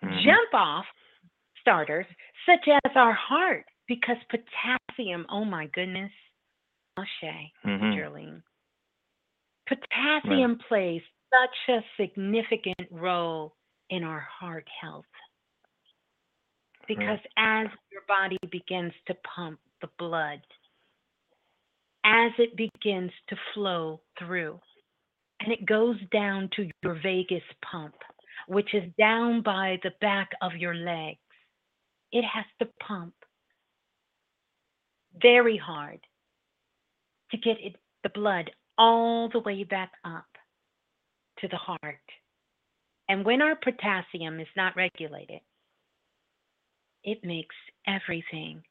Mhm. 0.03 0.23
jump 0.23 0.55
off 0.55 0.87
starters, 1.61 2.07
such 2.47 2.69
as 2.69 2.97
our 2.97 3.13
heart, 3.13 3.65
because 3.87 4.17
potassium, 4.29 5.27
oh 5.29 5.45
my 5.45 5.67
goodness, 5.69 6.13
Mhm. 6.97 7.95
Geraldine. 7.95 8.43
Potassium 9.67 10.59
plays 10.59 11.03
such 11.33 11.69
a 11.69 11.85
significant 11.97 12.89
role 12.91 13.57
in 13.91 14.05
our 14.05 14.21
heart 14.21 14.69
health. 14.69 15.07
Because 16.87 17.21
as 17.37 17.69
your 17.91 18.03
body 18.09 18.39
begins 18.51 18.93
to 19.07 19.15
pump 19.15 19.61
the 19.81 19.87
blood, 19.99 20.41
as 22.05 22.33
it 22.39 22.57
begins 22.57 23.13
to 23.29 23.37
flow 23.55 24.01
through, 24.19 24.61
and 25.41 25.53
it 25.53 25.65
goes 25.65 26.01
down 26.11 26.49
to 26.57 26.69
your 26.83 26.95
vagus 26.95 27.43
pump, 27.63 27.95
which 28.49 28.75
is 28.75 28.85
down 28.99 29.43
by 29.43 29.79
the 29.83 29.93
back 30.01 30.31
of 30.43 30.57
your 30.57 30.75
legs. 30.75 31.19
it 32.13 32.25
has 32.25 32.45
to 32.61 32.67
pump 32.87 33.15
very 35.21 35.57
hard 35.57 36.01
to 37.31 37.37
get 37.39 37.59
it, 37.61 37.77
the 38.03 38.11
blood 38.11 38.51
all 38.79 39.29
the 39.29 39.41
way 39.41 39.65
back 39.65 39.93
up 40.05 40.27
to 41.39 41.49
the 41.49 41.57
heart. 41.57 42.01
And 43.09 43.25
when 43.25 43.43
our 43.43 43.57
potassium 43.57 44.41
is 44.41 44.49
not 44.57 44.77
regulated, 44.77 45.41
it 47.05 47.25
makes 47.25 47.57
everything, 47.87 48.63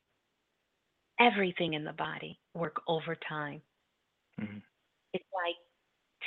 everything 1.20 1.74
in 1.74 1.84
the 1.84 1.94
body 1.94 2.40
work 2.54 2.82
overtime. 2.88 3.62
Mhm. 4.40 4.62
It's 5.14 5.32
like 5.34 5.58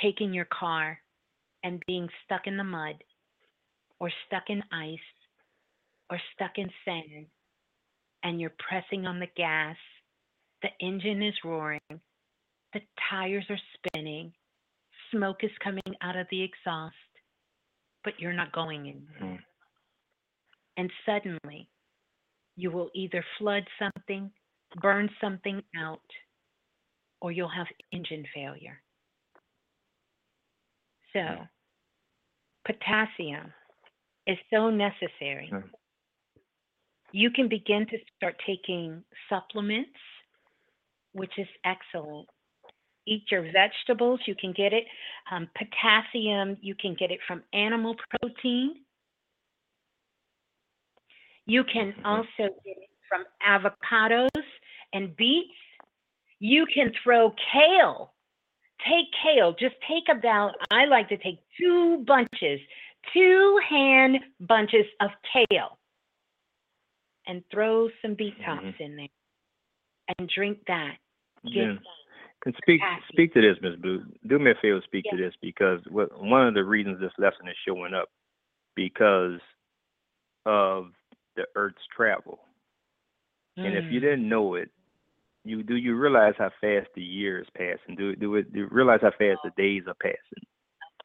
taking 0.01 0.33
your 0.33 0.45
car 0.45 1.01
and 1.63 1.83
being 1.87 2.09
stuck 2.23 2.47
in 2.47 2.57
the 2.57 2.63
mud 2.63 3.03
or 3.99 4.11
stuck 4.25 4.49
in 4.49 4.61
ice 4.71 4.99
or 6.09 6.19
stuck 6.33 6.57
in 6.57 6.69
sand 6.83 7.27
and 8.23 8.41
you're 8.41 8.53
pressing 8.67 9.05
on 9.05 9.19
the 9.19 9.27
gas. 9.37 9.77
The 10.61 10.69
engine 10.79 11.21
is 11.21 11.35
roaring. 11.43 11.79
The 12.73 12.81
tires 13.09 13.45
are 13.49 13.59
spinning. 13.75 14.33
Smoke 15.11 15.43
is 15.43 15.51
coming 15.63 15.83
out 16.01 16.15
of 16.15 16.27
the 16.31 16.41
exhaust, 16.41 16.95
but 18.03 18.19
you're 18.19 18.33
not 18.33 18.51
going 18.51 18.89
anywhere. 18.89 19.39
Mhm. 19.39 19.45
And 20.77 20.91
suddenly, 21.05 21.69
you 22.55 22.71
will 22.71 22.89
either 22.93 23.23
flood 23.37 23.69
something, 23.77 24.33
burn 24.77 25.15
something 25.21 25.63
out, 25.75 26.11
or 27.21 27.31
you'll 27.31 27.47
have 27.47 27.71
engine 27.91 28.25
failure. 28.33 28.81
So, 31.13 31.47
potassium 32.65 33.53
is 34.27 34.37
so 34.51 34.69
necessary. 34.69 35.49
Mm. 35.53 35.63
You 37.11 37.31
can 37.31 37.47
begin 37.47 37.85
to 37.87 37.97
start 38.17 38.35
taking 38.45 39.03
supplements, 39.29 39.97
which 41.13 41.31
is 41.37 41.47
excellent. 41.63 42.27
Eat 43.07 43.23
your 43.31 43.43
vegetables, 43.51 44.19
you 44.25 44.35
can 44.35 44.51
get 44.51 44.73
it. 44.73 44.83
Um, 45.31 45.47
potassium, 45.55 46.57
you 46.61 46.73
can 46.75 46.95
get 46.99 47.11
it 47.11 47.19
from 47.27 47.43
animal 47.53 47.95
protein. 48.19 48.77
You 51.45 51.63
can 51.63 51.93
also 52.03 52.27
get 52.37 52.77
it 52.77 52.89
from 53.07 53.23
avocados 53.47 54.43
and 54.93 55.15
beets. 55.15 55.53
You 56.39 56.65
can 56.73 56.91
throw 57.03 57.33
kale. 57.53 58.13
Take 58.79 59.05
kale. 59.23 59.53
Just 59.57 59.75
take 59.87 60.15
about, 60.15 60.53
I 60.71 60.85
like 60.85 61.07
to 61.09 61.17
take 61.17 61.39
two 61.59 62.03
bunches, 62.05 62.59
two 63.13 63.59
hand 63.67 64.19
bunches 64.41 64.85
of 65.01 65.09
kale, 65.31 65.77
and 67.27 67.43
throw 67.51 67.89
some 68.01 68.13
beet 68.15 68.39
tops 68.43 68.65
Mhm. 68.65 68.79
in 68.79 68.95
there 68.95 69.07
and 70.17 70.29
drink 70.29 70.59
that. 70.67 70.97
Yeah. 71.43 71.73
that. 71.73 71.83
Can 72.41 72.53
speak 72.57 72.81
speak 73.11 73.33
to 73.33 73.41
this, 73.41 73.59
Ms. 73.61 73.77
Blue. 73.77 74.05
Do 74.27 74.37
me 74.37 74.51
a 74.51 74.55
favor, 74.55 74.81
speak 74.81 75.05
to 75.09 75.17
this 75.17 75.35
because 75.41 75.83
what, 75.87 76.15
one 76.19 76.47
of 76.47 76.53
the 76.53 76.63
reasons 76.63 76.99
this 76.99 77.17
lesson 77.17 77.47
is 77.47 77.57
showing 77.65 77.93
up 77.95 78.09
because 78.75 79.39
of 80.45 80.93
the 81.35 81.47
Earth's 81.55 81.85
travel. 81.87 82.39
And 83.57 83.73
if 83.75 83.91
you 83.91 83.99
Mm. 83.99 84.03
didn't 84.03 84.29
know 84.29 84.55
it, 84.55 84.69
you 85.43 85.63
do 85.63 85.75
you 85.75 85.95
realize 85.95 86.35
how 86.37 86.49
fast 86.61 86.93
the 86.93 87.03
years 87.03 87.47
pass 87.51 87.79
and 87.87 87.97
do 87.97 88.15
do 88.15 88.35
it 88.35 88.51
do 88.51 88.59
you 88.59 88.67
realize 88.67 89.01
how 89.01 89.11
fast 89.11 89.41
the 89.43 89.51
days 89.57 89.87
are 89.87 89.95
passing? 89.95 90.45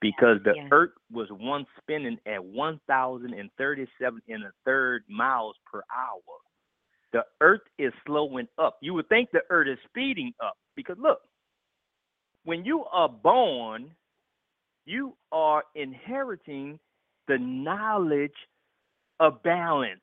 Because 0.01 0.43
the 0.45 0.55
Yeah. 0.57 0.69
Earth 0.73 0.93
was 1.11 1.31
once 1.31 1.69
spinning 1.79 2.19
at 2.27 2.43
one 2.43 2.79
thousand 2.87 3.35
and 3.35 3.53
thirty-seven 3.59 4.23
and 4.29 4.45
a 4.45 4.53
third 4.65 5.05
miles 5.09 5.57
per 5.67 5.83
hour. 5.95 6.23
The 7.13 7.27
Earth 7.41 7.63
is 7.79 7.93
slowing 8.07 8.49
up. 8.59 8.79
You 8.81 8.95
would 8.95 9.09
think 9.09 9.31
the 9.31 9.43
Earth 9.51 9.69
is 9.69 9.79
speeding 9.89 10.33
up 10.41 10.57
because 10.75 10.97
look, 10.99 11.21
when 12.45 12.65
you 12.65 12.85
are 12.87 13.09
born, 13.09 13.95
you 14.87 15.17
are 15.33 15.65
inheriting 15.75 16.79
the 17.29 17.39
knowledge 17.39 18.35
of 19.21 19.43
balance. 19.43 20.01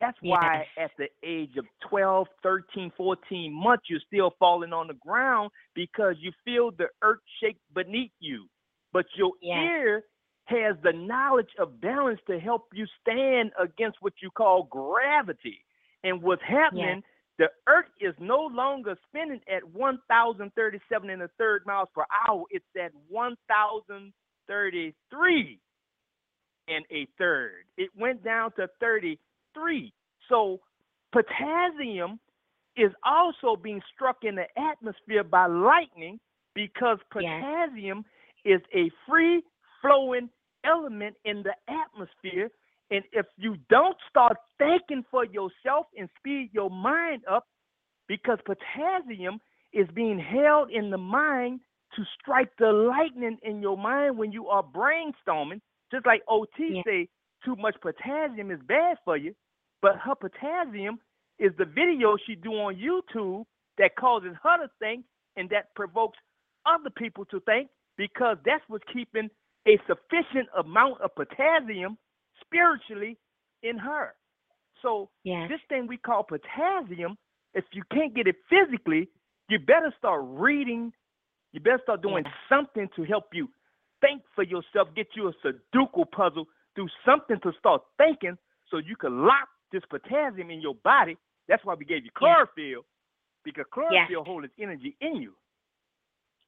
That's 0.00 0.18
why 0.20 0.66
Yes. 0.76 0.90
at 0.90 0.96
the 0.96 1.08
age 1.22 1.56
of 1.56 1.66
12, 1.88 2.28
13, 2.42 2.90
14 2.96 3.52
months, 3.52 3.88
you're 3.88 4.00
still 4.00 4.30
falling 4.38 4.72
on 4.72 4.86
the 4.88 4.94
ground 4.94 5.50
because 5.74 6.16
you 6.18 6.32
feel 6.44 6.70
the 6.72 6.88
earth 7.02 7.20
shake 7.40 7.58
beneath 7.72 8.12
you. 8.20 8.48
But 8.92 9.06
your 9.16 9.32
Yes. 9.40 9.70
ear 9.70 10.04
has 10.46 10.76
the 10.82 10.92
knowledge 10.92 11.54
of 11.58 11.80
balance 11.80 12.20
to 12.26 12.38
help 12.38 12.68
you 12.74 12.86
stand 13.00 13.52
against 13.58 14.00
what 14.02 14.12
you 14.20 14.30
call 14.30 14.64
gravity. 14.64 15.64
And 16.04 16.20
what's 16.22 16.42
happening, 16.42 17.02
the 17.38 17.50
earth 17.66 17.88
is 18.00 18.14
no 18.18 18.46
longer 18.46 18.96
spinning 19.08 19.40
at 19.48 19.64
1,037 19.64 21.10
and 21.10 21.22
a 21.22 21.28
third 21.38 21.64
miles 21.64 21.88
per 21.94 22.04
hour. 22.26 22.44
It's 22.50 22.66
at 22.78 22.92
1,033 23.08 25.60
and 26.68 26.84
a 26.90 27.06
third. 27.18 27.64
It 27.76 27.90
went 27.96 28.22
down 28.24 28.52
to 28.52 28.68
33. 28.80 29.92
So 30.28 30.60
potassium 31.12 32.18
is 32.76 32.92
also 33.04 33.56
being 33.56 33.82
struck 33.94 34.24
in 34.24 34.34
the 34.34 34.46
atmosphere 34.58 35.24
by 35.24 35.46
lightning 35.46 36.18
because 36.54 36.98
Yes. 37.14 37.42
Is 38.44 38.60
a 38.74 38.90
free 39.08 39.42
flowing 39.80 40.28
element 40.64 41.16
in 41.24 41.42
the 41.42 41.54
atmosphere. 41.68 42.50
And 42.90 43.04
if 43.12 43.26
you 43.36 43.56
don't 43.70 43.96
start 44.08 44.36
thinking 44.58 45.04
for 45.10 45.24
yourself 45.24 45.86
and 45.96 46.08
speed 46.18 46.50
your 46.52 46.70
mind 46.70 47.22
up, 47.30 47.46
because 48.08 48.38
potassium 48.44 49.40
is 49.72 49.86
being 49.94 50.18
held 50.18 50.70
in 50.70 50.90
the 50.90 50.98
mind 50.98 51.60
to 51.96 52.02
strike 52.20 52.50
the 52.58 52.70
lightning 52.72 53.38
in 53.42 53.62
your 53.62 53.76
mind 53.76 54.18
when 54.18 54.32
you 54.32 54.48
are 54.48 54.62
brainstorming. 54.62 55.60
Just 55.90 56.06
like 56.06 56.22
OT 56.28 56.76
Yeah. 56.76 56.82
say, 56.84 57.08
too 57.44 57.56
much 57.56 57.78
potassium 57.80 58.50
is 58.50 58.60
bad 58.62 58.98
for 59.04 59.16
you, 59.16 59.34
but 59.80 59.96
her 59.98 60.14
potassium 60.14 61.00
is 61.38 61.54
the 61.56 61.64
video 61.64 62.16
she 62.16 62.34
do 62.34 62.52
on 62.52 62.76
YouTube 62.76 63.46
that 63.78 63.96
causes 63.96 64.34
her 64.42 64.58
to 64.58 64.68
think 64.78 65.04
and 65.36 65.48
that 65.50 65.74
provokes 65.74 66.18
other 66.66 66.90
people 66.90 67.24
to 67.26 67.40
think 67.40 67.68
because 67.96 68.36
that's 68.44 68.64
what's 68.68 68.84
keeping 68.92 69.30
a 69.66 69.78
sufficient 69.86 70.48
amount 70.56 71.00
of 71.00 71.14
potassium 71.14 71.96
spiritually 72.40 73.16
in 73.62 73.78
her. 73.78 74.14
So 74.80 75.10
Yes. 75.24 75.48
this 75.48 75.60
thing 75.68 75.86
we 75.86 75.96
call 75.96 76.24
potassium, 76.24 77.16
if 77.54 77.64
you 77.72 77.82
can't 77.92 78.14
get 78.14 78.26
it 78.26 78.36
physically, 78.48 79.08
you 79.48 79.58
better 79.58 79.92
start 79.98 80.22
reading. 80.24 80.92
You 81.52 81.60
better 81.60 81.80
start 81.82 82.00
doing 82.02 82.24
Yeah. 82.24 82.32
something 82.48 82.88
to 82.96 83.04
help 83.04 83.32
you 83.34 83.48
think 84.00 84.22
for 84.34 84.42
yourself, 84.42 84.92
get 84.94 85.14
you 85.14 85.28
a 85.28 85.32
Sudoku 85.34 86.10
puzzle, 86.10 86.48
do 86.74 86.88
something 87.04 87.38
to 87.40 87.52
start 87.52 87.82
thinking 87.98 88.36
so 88.68 88.78
you 88.78 88.96
can 88.96 89.24
lock 89.24 89.48
this 89.70 89.84
potassium 89.86 90.50
in 90.50 90.60
your 90.60 90.74
body. 90.76 91.16
That's 91.46 91.64
why 91.64 91.74
we 91.74 91.84
gave 91.84 92.04
you 92.04 92.10
Yeah. 92.14 92.18
chlorophyll, 92.18 92.84
because 93.44 93.66
chlorophyll 93.70 94.24
holds 94.24 94.46
its 94.46 94.54
energy 94.58 94.96
in 95.00 95.16
you. 95.16 95.36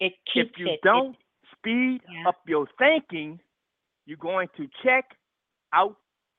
It 0.00 0.14
keeps 0.24 0.50
if 0.50 0.58
you 0.58 0.66
it. 0.68 0.70
it- 0.72 0.82
don't 0.82 1.16
speed 1.58 2.00
Yeah. 2.08 2.28
up 2.28 2.36
your 2.46 2.66
thinking, 2.78 3.40
you're 4.06 4.18
going 4.18 4.48
to 4.56 4.68
check 4.82 5.04
out 5.72 5.96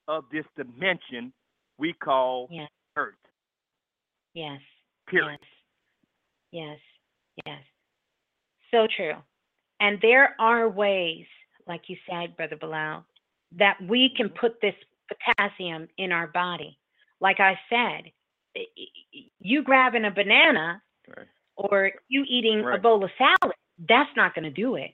of 0.07 0.25
this 0.31 0.45
dimension 0.55 1.33
we 1.77 1.93
call. 1.93 2.49
Earth. 2.95 3.15
Yes. 4.33 4.61
Period. 5.07 5.39
Yes. 6.51 6.77
Yes. 7.35 7.45
Yes. 7.45 7.63
So 8.71 8.87
true. 8.95 9.15
And 9.79 9.99
there 10.01 10.35
are 10.39 10.69
ways, 10.69 11.25
like 11.67 11.81
you 11.87 11.97
said, 12.09 12.37
Brother 12.37 12.55
Balah, 12.55 13.03
that 13.57 13.77
we 13.81 14.09
can 14.15 14.27
mm-hmm. 14.27 14.39
put 14.39 14.61
this 14.61 14.75
potassium 15.09 15.87
in 15.97 16.11
our 16.11 16.27
body. 16.27 16.77
Like 17.19 17.39
I 17.39 17.59
said, 17.69 18.11
you 19.39 19.63
grabbing 19.63 20.05
a 20.05 20.11
banana 20.11 20.81
Right. 21.15 21.27
or 21.55 21.91
you 22.07 22.25
eating 22.27 22.65
a 22.65 22.77
bowl 22.77 23.03
of 23.03 23.11
salad, 23.17 23.55
that's 23.87 24.09
not 24.15 24.33
going 24.33 24.45
to 24.45 24.49
do 24.49 24.75
it. 24.75 24.91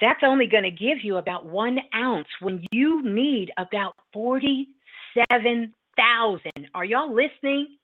That's 0.00 0.22
only 0.24 0.46
going 0.46 0.64
to 0.64 0.70
give 0.70 1.04
you 1.04 1.18
about 1.18 1.46
one 1.46 1.78
ounce 1.94 2.26
when 2.40 2.66
you 2.72 3.02
need 3.02 3.52
about 3.58 3.94
47,000. 4.12 6.52
Are 6.74 6.84
y'all 6.84 7.14
listening? 7.14 7.76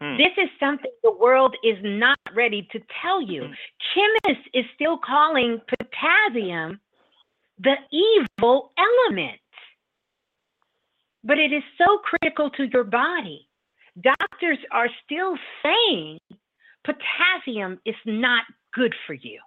Hmm. 0.00 0.16
This 0.16 0.32
is 0.36 0.48
something 0.58 0.90
the 1.02 1.12
world 1.12 1.54
is 1.62 1.76
not 1.82 2.18
ready 2.34 2.66
to 2.72 2.80
tell 3.02 3.22
you. 3.22 3.46
Chemists 3.94 4.48
is 4.54 4.64
still 4.74 4.98
calling 4.98 5.60
potassium 5.68 6.80
the 7.62 7.76
evil 7.92 8.72
element. 8.78 9.38
But 11.22 11.38
it 11.38 11.52
is 11.52 11.62
so 11.76 11.98
critical 11.98 12.48
to 12.50 12.66
your 12.72 12.84
body. 12.84 13.46
Doctors 14.00 14.58
are 14.72 14.88
still 15.04 15.36
saying 15.62 16.18
potassium 16.84 17.78
is 17.84 17.96
not 18.06 18.44
good 18.72 18.94
for 19.06 19.12
you. 19.12 19.38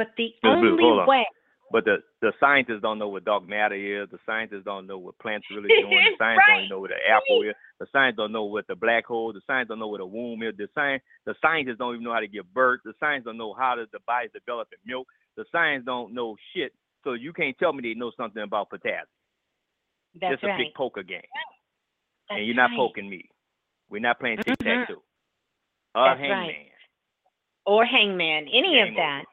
But 0.00 0.08
the 0.16 0.32
only 0.48 0.82
hold 0.82 1.00
on. 1.00 1.06
way, 1.06 1.26
But 1.70 1.84
the 1.84 1.98
the 2.22 2.32
scientists 2.40 2.80
don't 2.82 2.98
know 2.98 3.08
what 3.08 3.24
dark 3.24 3.46
matter 3.46 3.74
is. 3.74 4.08
The 4.10 4.18
scientists 4.26 4.64
don't 4.64 4.86
know 4.86 4.98
what 4.98 5.18
plants 5.18 5.46
really 5.50 5.68
doing. 5.82 5.90
The 5.90 6.16
scientists 6.18 6.44
Right. 6.48 6.60
don't 6.60 6.68
know 6.68 6.80
what 6.80 6.90
the 6.90 7.00
apple 7.08 7.42
is. 7.42 7.54
The 7.78 7.86
scientists 7.92 8.16
don't 8.16 8.32
know 8.32 8.44
what 8.44 8.66
the 8.66 8.74
black 8.76 9.04
hole. 9.06 9.32
The 9.32 9.40
scientists 9.46 9.68
don't 9.68 9.78
know 9.78 9.88
what 9.88 10.00
a 10.00 10.06
womb 10.06 10.42
is. 10.42 10.56
The 10.56 10.68
science 10.74 11.02
the 11.26 11.34
scientists 11.42 11.76
don't 11.78 11.94
even 11.94 12.04
know 12.04 12.12
how 12.14 12.20
to 12.20 12.28
give 12.28 12.52
birth. 12.54 12.80
The 12.84 12.94
scientists 12.98 13.26
don't 13.26 13.36
know 13.38 13.52
how 13.54 13.74
to 13.74 13.86
the 13.92 14.00
body 14.06 14.28
develop 14.32 14.68
in 14.72 14.78
milk. 14.90 15.06
The 15.36 15.44
science 15.52 15.84
don't 15.84 16.12
know 16.14 16.36
shit. 16.54 16.72
So 17.04 17.12
you 17.14 17.32
can't 17.32 17.56
tell 17.58 17.72
me 17.72 17.82
they 17.82 17.94
know 17.94 18.10
something 18.16 18.42
about 18.42 18.68
potassium. 18.70 19.06
That's 20.20 20.34
it's 20.34 20.42
a 20.42 20.46
right. 20.48 20.58
big 20.58 20.74
poker 20.74 21.02
game, 21.02 21.22
That's 22.28 22.38
and 22.38 22.46
you're 22.46 22.56
not 22.56 22.70
right. 22.70 22.76
poking 22.76 23.08
me. 23.08 23.28
We're 23.88 24.00
not 24.00 24.18
playing 24.18 24.38
tic 24.38 24.58
Mhm. 24.58 24.64
tac 24.64 24.88
toe. 24.88 25.02
Uh, 25.94 26.04
That's 26.08 26.20
hangman. 26.20 26.38
right. 26.48 26.66
or 27.66 27.84
hangman, 27.84 28.48
any 28.48 28.74
Game 28.74 28.88
of 28.88 28.94
that. 28.96 29.24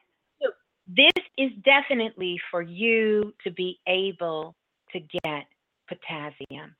This 0.88 1.12
is 1.36 1.50
definitely 1.64 2.40
for 2.50 2.62
you 2.62 3.34
to 3.44 3.50
be 3.50 3.78
able 3.86 4.54
to 4.92 5.00
get 5.00 5.44
potassium. 5.86 6.74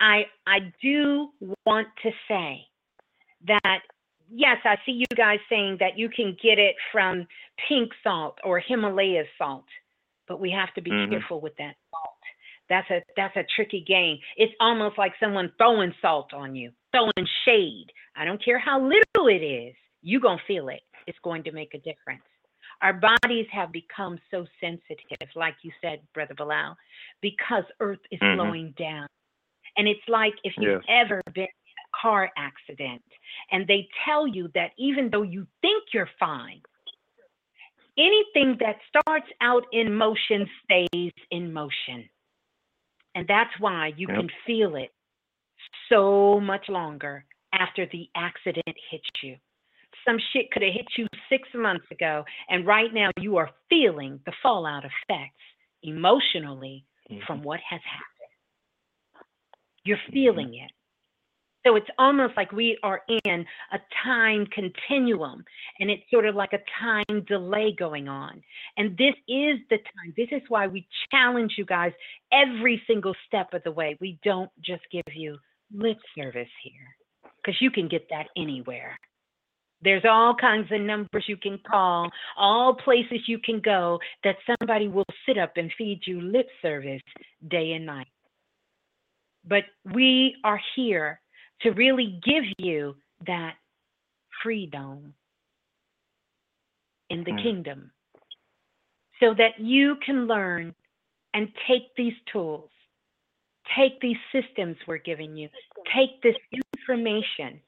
I 0.00 0.26
I 0.46 0.72
do 0.82 1.28
want 1.66 1.88
to 2.02 2.10
say 2.26 2.66
that 3.46 3.80
yes, 4.30 4.56
I 4.64 4.76
see 4.84 4.92
you 4.92 5.06
guys 5.16 5.38
saying 5.48 5.76
that 5.80 5.98
you 5.98 6.08
can 6.08 6.36
get 6.42 6.58
it 6.58 6.74
from 6.90 7.26
pink 7.68 7.92
salt 8.02 8.38
or 8.44 8.58
Himalaya 8.58 9.24
salt, 9.36 9.66
but 10.26 10.40
we 10.40 10.50
have 10.50 10.72
to 10.74 10.80
be 10.80 10.90
Mhm. 10.90 11.10
careful 11.10 11.40
with 11.40 11.56
that 11.56 11.76
salt. 11.90 12.16
That's 12.68 12.90
a 12.90 13.02
that's 13.16 13.36
a 13.36 13.44
tricky 13.44 13.80
game. 13.80 14.18
It's 14.36 14.54
almost 14.60 14.98
like 14.98 15.14
someone 15.18 15.52
throwing 15.58 15.94
salt 16.00 16.32
on 16.32 16.54
you, 16.54 16.72
throwing 16.92 17.28
shade. 17.44 17.92
I 18.16 18.24
don't 18.24 18.42
care 18.42 18.58
how 18.58 18.80
little 18.80 19.28
it 19.28 19.42
is, 19.42 19.76
you're 20.02 20.20
gonna 20.20 20.42
feel 20.46 20.68
it. 20.68 20.82
It's 21.06 21.18
going 21.20 21.42
to 21.44 21.52
make 21.52 21.74
a 21.74 21.78
difference. 21.78 22.24
Our 22.80 22.92
bodies 22.92 23.46
have 23.50 23.72
become 23.72 24.20
so 24.30 24.46
sensitive, 24.60 25.28
like 25.34 25.56
you 25.62 25.72
said, 25.80 26.00
Brother 26.14 26.34
Balah, 26.34 26.76
because 27.20 27.64
Earth 27.80 27.98
is 28.10 28.20
Mhm. 28.20 28.34
slowing 28.34 28.70
down. 28.72 29.08
And 29.76 29.88
it's 29.88 30.06
like 30.08 30.34
if 30.44 30.54
you've 30.58 30.82
Yes. 30.82 30.84
ever 30.88 31.20
been 31.34 31.42
in 31.42 31.48
a 31.48 32.00
car 32.00 32.30
accident 32.36 33.02
and 33.50 33.66
they 33.66 33.88
tell 34.04 34.26
you 34.26 34.48
that 34.54 34.72
even 34.78 35.10
though 35.10 35.22
you 35.22 35.46
think 35.60 35.92
you're 35.92 36.10
fine, 36.18 36.62
anything 37.96 38.56
that 38.60 38.80
starts 38.88 39.28
out 39.40 39.66
in 39.72 39.92
motion 39.92 40.48
stays 40.64 41.12
in 41.30 41.52
motion. 41.52 42.08
And 43.14 43.26
that's 43.26 43.58
why 43.58 43.88
you 43.96 44.06
Yep. 44.06 44.16
can 44.16 44.30
feel 44.46 44.76
it 44.76 44.92
so 45.88 46.38
much 46.40 46.68
longer 46.68 47.24
after 47.52 47.86
the 47.86 48.08
accident 48.14 48.76
hits 48.90 49.08
you. 49.22 49.36
Some 50.04 50.18
shit 50.32 50.50
could 50.50 50.62
have 50.62 50.72
hit 50.72 50.86
you 50.96 51.06
six 51.28 51.48
months 51.54 51.86
ago, 51.90 52.24
and 52.48 52.66
right 52.66 52.92
now 52.92 53.10
you 53.20 53.36
are 53.36 53.50
feeling 53.68 54.20
the 54.26 54.32
fallout 54.42 54.84
effects 54.84 55.42
emotionally 55.82 56.84
Mhm. 57.10 57.26
from 57.26 57.42
what 57.42 57.60
has 57.60 57.80
happened. 57.82 59.24
You're 59.84 60.00
feeling 60.10 60.54
it. 60.54 60.70
So 61.66 61.76
it's 61.76 61.90
almost 61.98 62.36
like 62.36 62.52
we 62.52 62.78
are 62.82 63.02
in 63.08 63.46
a 63.72 63.80
time 64.02 64.46
continuum, 64.46 65.44
and 65.80 65.90
it's 65.90 66.08
sort 66.10 66.24
of 66.24 66.34
like 66.34 66.52
a 66.52 66.62
time 66.80 67.24
delay 67.26 67.72
going 67.72 68.08
on. 68.08 68.42
And 68.76 68.96
this 68.96 69.14
is 69.26 69.58
the 69.68 69.78
time. 69.78 70.14
This 70.16 70.28
is 70.30 70.42
why 70.48 70.66
we 70.66 70.86
challenge 71.10 71.58
you 71.58 71.64
guys 71.64 71.92
every 72.32 72.82
single 72.86 73.14
step 73.26 73.52
of 73.54 73.62
the 73.64 73.72
way. 73.72 73.96
We 74.00 74.18
don't 74.22 74.50
just 74.60 74.88
give 74.90 75.02
you 75.12 75.38
lip 75.70 75.98
service 76.16 76.48
here, 76.62 76.96
because 77.36 77.60
you 77.60 77.70
can 77.70 77.88
get 77.88 78.08
that 78.08 78.28
anywhere. 78.36 78.96
There's 79.80 80.04
all 80.04 80.34
kinds 80.34 80.70
of 80.72 80.80
numbers 80.80 81.24
you 81.28 81.36
can 81.36 81.58
call, 81.58 82.10
all 82.36 82.74
places 82.74 83.20
you 83.26 83.38
can 83.38 83.60
go 83.60 84.00
that 84.24 84.36
somebody 84.60 84.88
will 84.88 85.06
sit 85.26 85.38
up 85.38 85.52
and 85.56 85.72
feed 85.78 86.00
you 86.04 86.20
lip 86.20 86.48
service 86.60 87.02
day 87.48 87.72
and 87.72 87.86
night. 87.86 88.08
But 89.46 89.64
we 89.94 90.36
are 90.42 90.60
here 90.74 91.20
to 91.60 91.70
really 91.70 92.20
give 92.24 92.44
you 92.58 92.96
that 93.26 93.54
freedom 94.42 95.14
in 97.10 97.24
the 97.24 97.32
Mm. 97.32 97.42
kingdom 97.42 97.92
so 99.20 99.34
that 99.34 99.58
you 99.58 99.96
can 99.96 100.26
learn 100.26 100.74
and 101.34 101.54
take 101.66 101.94
these 101.96 102.16
tools, 102.26 102.70
take 103.76 104.00
these 104.00 104.18
systems 104.32 104.76
we're 104.86 104.98
giving 104.98 105.36
you, 105.36 105.48
take 105.94 106.20
this 106.22 106.36
information, 106.52 107.60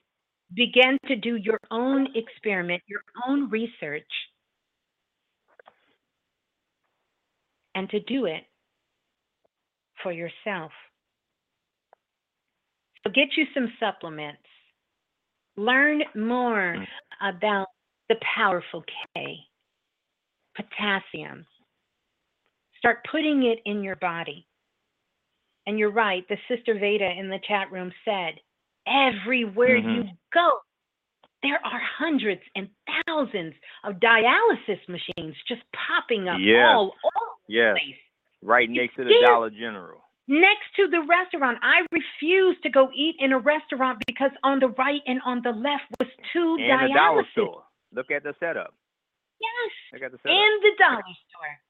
begin 0.55 0.98
to 1.06 1.16
do 1.16 1.36
your 1.36 1.60
own 1.70 2.09
experiment, 2.14 2.82
your 2.86 3.02
own 3.27 3.51
research, 3.51 4.10
and 7.74 7.89
to 7.90 8.01
do 8.01 8.27
it 8.27 8.44
for 10.02 10.12
yourself. 10.12 10.72
So 13.05 13.10
get 13.10 13.36
you 13.36 13.47
some 13.55 13.72
supplements. 13.81 14.43
Learn 15.56 16.02
more 16.14 16.77
Mm. 16.78 16.89
about 17.20 17.68
the 18.09 18.16
powerful 18.22 18.85
K, 19.14 19.39
potassium. 20.56 21.47
Start 22.78 23.05
putting 23.10 23.44
it 23.44 23.60
in 23.66 23.82
your 23.82 23.97
body. 23.97 24.47
And 25.66 25.78
you're 25.78 25.90
right, 25.93 26.27
the 26.28 26.39
Sister 26.48 26.74
Veda 26.74 27.10
in 27.10 27.28
the 27.28 27.40
chat 27.40 27.70
room 27.70 27.93
said, 28.05 28.40
everywhere 28.86 29.77
you 29.77 30.05
Mhm. 30.05 30.19
go, 30.32 30.61
there 31.43 31.65
are 31.65 31.78
hundreds 31.78 32.43
and 32.55 32.69
thousands 33.07 33.55
of 33.85 33.94
dialysis 33.97 34.86
machines 34.89 35.36
just 35.47 35.62
popping 35.73 36.28
up 36.28 36.39
Yes. 36.40 36.66
all 36.74 36.97
over 37.05 37.36
the 37.48 37.73
place 37.78 37.97
Right 38.43 38.69
You 38.70 38.81
next 38.82 38.94
to 38.97 39.05
the 39.05 39.20
Dollar 39.20 39.51
General. 39.51 40.02
next 40.27 40.74
to 40.77 40.86
the 40.89 41.02
restaurant. 41.02 41.59
I 41.62 41.85
refuse 41.93 42.59
to 42.62 42.70
go 42.70 42.90
eat 42.94 43.16
in 43.19 43.32
a 43.32 43.39
restaurant 43.39 44.02
because 44.07 44.31
on 44.43 44.61
the 44.61 44.69
right 44.70 45.02
and 45.07 45.20
on 45.23 45.43
the 45.43 45.52
left 45.52 45.85
was 45.98 46.09
two 46.32 46.57
And 46.59 46.90
the 46.90 46.94
dollar 46.94 47.23
dialysis. 47.23 47.31
store. 47.32 47.66
Look 47.93 48.11
at 48.11 48.23
the 48.23 48.32
setup. 48.35 48.74
Yes, 49.40 49.73
Look 49.93 50.02
at 50.02 50.12
the 50.12 50.19
setup. 50.19 50.36
In 50.36 50.61
the 50.62 50.77
dollar 50.78 51.02
store. 51.28 51.61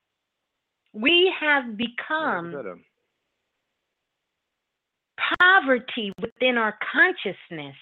We 0.93 1.31
have 1.31 1.65
Look 1.65 1.73
at 1.73 1.78
the 1.78 1.87
become. 1.87 2.85
Poverty 5.38 6.12
within 6.20 6.56
our 6.56 6.78
consciousness. 6.92 7.76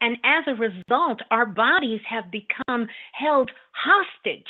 And 0.00 0.16
as 0.24 0.44
a 0.48 0.54
result, 0.54 1.20
our 1.30 1.46
bodies 1.46 2.00
have 2.08 2.24
become 2.30 2.88
held 3.12 3.50
hostage 3.72 4.42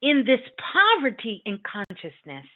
in 0.00 0.24
this 0.26 0.40
poverty 0.72 1.42
in 1.44 1.58
consciousness. 1.70 2.46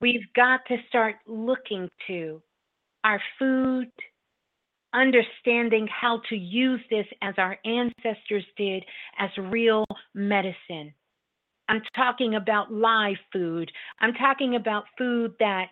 We've 0.00 0.32
got 0.34 0.60
to 0.68 0.76
start 0.88 1.16
looking 1.26 1.88
to 2.06 2.40
our 3.04 3.20
food, 3.38 3.90
understanding 4.94 5.88
how 5.88 6.22
to 6.28 6.36
use 6.36 6.80
this 6.90 7.06
as 7.22 7.34
our 7.38 7.58
ancestors 7.64 8.44
did 8.56 8.84
as 9.18 9.30
real 9.38 9.84
medicine. 10.14 10.94
I'm 11.68 11.82
talking 11.94 12.34
about 12.34 12.72
live 12.72 13.18
food. 13.32 13.70
I'm 14.00 14.14
talking 14.14 14.56
about 14.56 14.84
food 14.98 15.34
that 15.38 15.70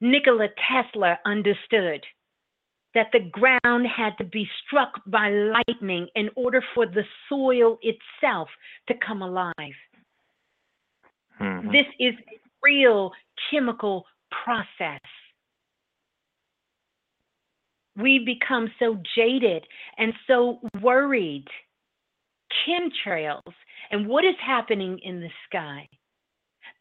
Nikola 0.00 0.48
Tesla 0.68 1.18
understood 1.24 2.04
that 2.94 3.08
the 3.12 3.20
ground 3.30 3.86
had 3.86 4.16
to 4.18 4.24
be 4.24 4.48
struck 4.64 5.00
by 5.06 5.30
lightning 5.30 6.08
in 6.14 6.30
order 6.34 6.62
for 6.74 6.86
the 6.86 7.04
soil 7.28 7.78
itself 7.82 8.48
to 8.88 8.94
come 8.94 9.22
alive. 9.22 9.76
Mhm. 11.38 11.72
This 11.72 11.86
is 11.98 12.14
a 12.32 12.40
real 12.62 13.12
chemical 13.50 14.06
process. 14.30 15.00
We 17.96 18.18
become 18.18 18.72
so 18.78 19.00
jaded 19.14 19.66
and 19.98 20.14
so 20.26 20.60
worried. 20.80 21.48
Chemtrails 22.64 23.54
and 23.90 24.06
what 24.06 24.24
is 24.24 24.36
happening 24.38 24.98
in 25.00 25.20
the 25.20 25.30
sky. 25.44 25.88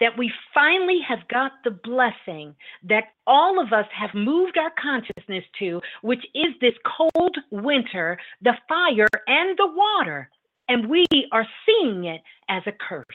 That 0.01 0.17
we 0.17 0.31
finally 0.53 0.99
have 1.07 1.27
got 1.29 1.53
the 1.63 1.71
blessing 1.71 2.53
that 2.83 3.13
all 3.25 3.61
of 3.61 3.71
us 3.71 3.85
have 3.97 4.13
moved 4.13 4.57
our 4.57 4.71
consciousness 4.81 5.43
to, 5.59 5.81
which 6.01 6.23
is 6.35 6.53
this 6.59 6.73
cold 6.97 7.37
winter, 7.51 8.17
the 8.41 8.53
fire, 8.67 9.07
and 9.27 9.57
the 9.57 9.67
water. 9.67 10.29
And 10.67 10.89
we 10.89 11.05
are 11.31 11.47
seeing 11.65 12.05
it 12.05 12.21
as 12.49 12.63
a 12.65 12.73
curse. 12.73 13.05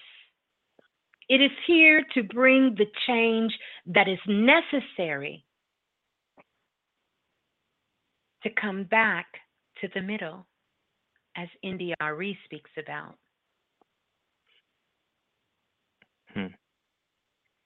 It 1.29 1.41
is 1.41 1.51
here 1.67 2.03
to 2.15 2.23
bring 2.23 2.75
the 2.77 2.87
change 3.07 3.53
that 3.87 4.09
is 4.09 4.19
necessary 4.27 5.45
to 8.43 8.51
come 8.51 8.85
back 8.85 9.27
to 9.81 9.89
the 9.95 10.01
middle, 10.01 10.47
as 11.37 11.49
India 11.63 11.95
Arie 12.01 12.39
speaks 12.45 12.71
about. 12.79 13.17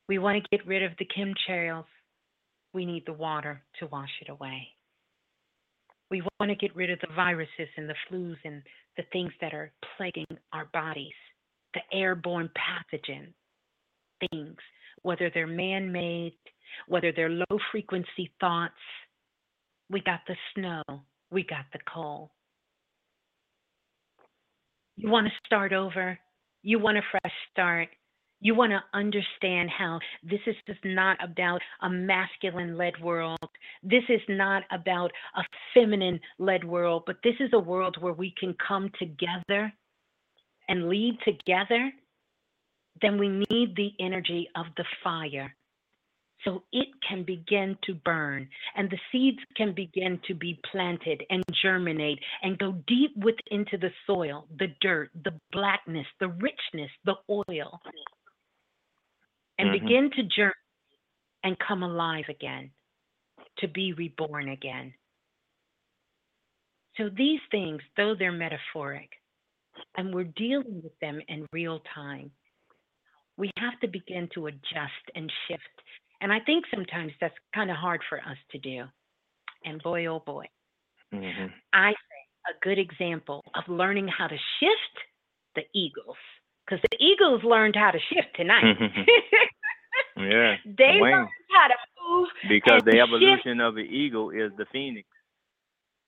We 0.09 0.19
want 0.19 0.43
to 0.43 0.57
get 0.57 0.67
rid 0.67 0.83
of 0.83 0.93
the 0.99 1.07
chemtrails. 1.07 1.87
We 2.73 2.85
need 2.85 3.05
the 3.07 3.13
water 3.13 3.63
to 3.79 3.87
wash 3.87 4.11
it 4.21 4.29
away. 4.31 4.69
We 6.11 6.23
want 6.39 6.51
to 6.51 6.57
get 6.57 6.77
rid 6.77 6.91
of 6.91 7.01
the 7.01 7.15
viruses 7.15 7.69
and 7.77 7.89
the 7.89 7.95
flus 8.11 8.37
and 8.45 8.63
the 8.97 9.05
things 9.13 9.33
that 9.41 9.55
are 9.55 9.73
plaguing 9.97 10.27
our 10.53 10.67
bodies. 10.73 11.13
the 11.75 11.81
airborne 11.93 12.51
pathogen 12.57 13.29
things, 14.31 14.57
whether 15.03 15.31
they're 15.35 15.47
man 15.47 15.93
made, 15.93 16.35
whether 16.89 17.13
they're 17.13 17.29
low 17.29 17.59
frequency 17.71 18.33
thoughts. 18.41 18.73
We 19.91 20.01
got 20.01 20.21
the 20.27 20.37
snow, 20.55 20.83
we 21.31 21.43
got 21.45 21.67
the 21.73 21.81
coal. 21.93 22.31
You 24.97 25.11
want 25.11 25.27
to 25.27 25.33
start 25.45 25.73
over, 25.73 26.19
you 26.63 26.79
want 26.79 26.99
a 26.99 27.03
fresh 27.11 27.35
start. 27.53 27.89
You 28.45 28.55
want 28.55 28.73
to 28.73 28.83
understand 28.93 29.71
how 29.71 29.99
this 30.23 30.41
is 30.47 30.55
just 30.67 30.85
not 30.85 31.17
about 31.25 31.63
a 31.81 31.89
masculine 31.89 32.77
led 32.77 32.93
world. 33.01 33.39
This 33.83 34.03
is 34.11 34.21
not 34.29 34.65
about 34.71 35.11
a 35.35 35.43
feminine 35.73 36.21
led 36.39 36.63
world, 36.63 37.05
but 37.07 37.17
this 37.25 37.37
is 37.41 37.49
a 37.55 37.59
world 37.59 37.97
where 38.01 38.13
we 38.13 38.35
can 38.39 38.55
come 38.69 38.91
together 38.99 39.73
and 40.69 40.91
lead 40.91 41.17
together. 41.25 41.91
Then 43.01 43.19
we 43.19 43.29
need 43.51 43.75
the 43.77 43.93
energy 43.99 44.51
of 44.55 44.67
the 44.77 44.85
fire 45.03 45.55
so 46.45 46.63
it 46.73 46.89
can 47.09 47.25
begin 47.25 47.79
to 47.85 47.95
burn 47.95 48.47
and 48.77 48.91
the 48.91 48.99
seeds 49.11 49.39
can 49.57 49.73
begin 49.73 50.21
to 50.27 50.35
be 50.35 50.61
planted 50.71 51.23
and 51.31 51.43
germinate 51.63 52.19
and 52.43 52.59
go 52.59 52.73
deep 52.87 53.17
within 53.17 53.65
the 53.73 53.91
soil, 54.07 54.47
the 54.59 54.69
dirt, 54.83 55.11
the 55.25 55.33
blackness, 55.53 56.07
the 56.21 56.29
richness, 56.29 56.91
the 57.07 57.15
oil, 57.31 57.81
and 59.59 59.71
Mhm. 59.71 59.81
begin 59.81 60.11
to 60.13 60.23
journey 60.25 60.53
and 61.43 61.59
come 61.59 61.83
alive 61.83 62.29
again, 62.29 62.71
to 63.59 63.69
be 63.69 63.93
reborn 63.93 64.49
again. 64.49 64.95
So 66.97 67.09
these 67.11 67.41
things, 67.51 67.83
though 67.97 68.15
they're 68.15 68.33
metaphoric, 68.33 69.11
and 69.97 70.15
we're 70.15 70.25
dealing 70.25 70.83
with 70.83 70.99
them 71.01 71.21
in 71.29 71.47
real 71.53 71.81
time, 71.95 72.31
we 73.37 73.51
have 73.59 73.79
to 73.81 73.89
begin 73.89 74.29
to 74.35 74.47
adjust 74.47 75.11
and 75.15 75.33
shift. 75.49 75.63
And 76.21 76.33
I 76.33 76.41
think 76.41 76.65
sometimes 76.73 77.13
that's 77.21 77.35
kind 77.55 77.71
of 77.71 77.77
hard 77.77 78.03
for 78.09 78.19
us 78.19 78.39
to 78.53 78.59
do. 78.59 78.85
And 79.65 79.83
boy, 79.83 80.07
oh 80.07 80.21
boy, 80.21 80.47
hmm 81.13 81.47
I 81.73 81.91
say 81.91 82.51
a 82.51 82.59
good 82.63 82.79
example 82.79 83.43
of 83.55 83.65
learning 83.69 84.09
how 84.09 84.29
to 84.29 84.37
shift 84.61 84.97
the 85.57 85.63
Eagles, 85.75 86.17
because 86.65 86.81
the 86.91 86.97
Eagles 86.99 87.43
learned 87.45 87.77
how 87.77 87.91
to 87.91 87.99
shift 88.13 88.35
tonight. 88.37 88.77
Yeah. 90.17 90.57
they 90.65 90.99
Wayne. 91.01 91.13
learned 91.13 91.29
how 91.53 91.69
to 91.69 91.75
move. 92.09 92.29
Because 92.49 92.83
the 92.85 92.93
shift. 92.93 93.03
evolution 93.03 93.61
of 93.61 93.77
an 93.77 93.87
eagle 93.87 94.31
is 94.31 94.51
the 94.57 94.67
phoenix. 94.73 95.09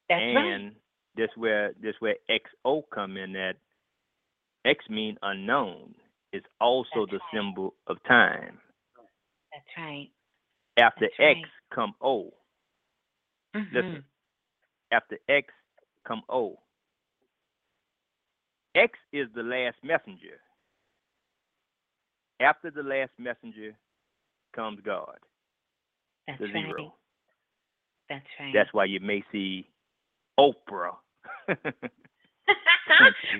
That's 0.08 0.20
right. 0.34 0.36
and 0.52 0.72
this 1.16 1.28
where 1.36 1.72
this 1.80 1.94
where 2.00 2.14
XO 2.30 2.82
come 2.92 3.16
in 3.16 3.32
that 3.32 3.54
X 4.64 4.84
mean 4.88 5.16
unknown 5.22 5.94
is 6.32 6.42
also 6.60 7.06
That's 7.06 7.10
the 7.12 7.18
right. 7.18 7.30
symbol 7.34 7.74
of 7.88 7.96
time. 8.06 8.58
That's 9.52 9.64
right. 9.78 10.08
After 10.78 11.00
That's 11.06 11.14
X 11.18 11.38
right. 11.40 11.44
come 11.74 11.94
O. 12.00 12.32
Mhm. 13.56 13.72
Listen. 13.72 14.04
After 14.92 15.18
X 15.28 15.48
come 16.06 16.22
O. 16.28 16.58
X 18.74 18.92
is 19.12 19.28
the 19.34 19.42
last 19.42 19.76
messenger. 19.82 20.38
After 22.40 22.70
the 22.70 22.82
last 22.82 23.12
messenger 23.18 23.72
comes 24.54 24.80
God, 24.84 25.16
That's 26.26 26.38
the 26.40 26.46
right. 26.46 26.66
zero. 26.66 26.94
That's 28.08 28.26
right. 28.38 28.52
That's 28.54 28.72
why 28.72 28.84
you 28.84 29.00
may 29.00 29.24
see 29.32 29.68
Oprah. 30.38 30.96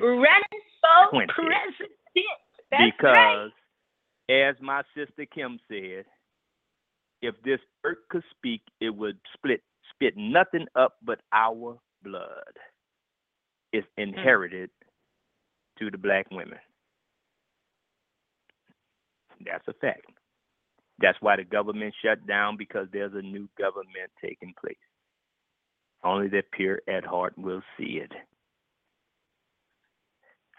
Running 0.00 0.62
for 0.82 1.26
president. 1.26 1.92
That's 2.70 2.92
because 2.96 3.50
right. 4.30 4.50
as 4.50 4.56
my 4.60 4.82
sister 4.94 5.26
Kim 5.26 5.58
said, 5.68 6.04
if 7.22 7.34
this 7.44 7.60
earth 7.84 7.98
could 8.10 8.24
speak, 8.36 8.62
it 8.80 8.90
would 8.90 9.18
split 9.34 9.62
spit 9.94 10.14
nothing 10.16 10.66
up 10.74 10.96
but 11.02 11.20
our 11.32 11.78
blood. 12.02 12.52
It's 13.72 13.86
Hmm. 13.96 14.02
inherited 14.02 14.70
to 15.78 15.90
the 15.90 15.98
black 15.98 16.30
women. 16.30 16.58
That's 19.44 19.66
a 19.68 19.74
fact. 19.74 20.10
That's 20.98 21.18
why 21.20 21.36
the 21.36 21.44
government 21.44 21.94
shut 22.02 22.26
down 22.26 22.56
because 22.56 22.88
there's 22.92 23.12
a 23.14 23.22
new 23.22 23.48
government 23.58 24.10
taking 24.22 24.54
place. 24.58 24.76
Only 26.02 26.28
the 26.28 26.42
pure 26.52 26.80
at 26.88 27.04
heart 27.04 27.36
will 27.36 27.62
see 27.76 28.00
it. 28.02 28.12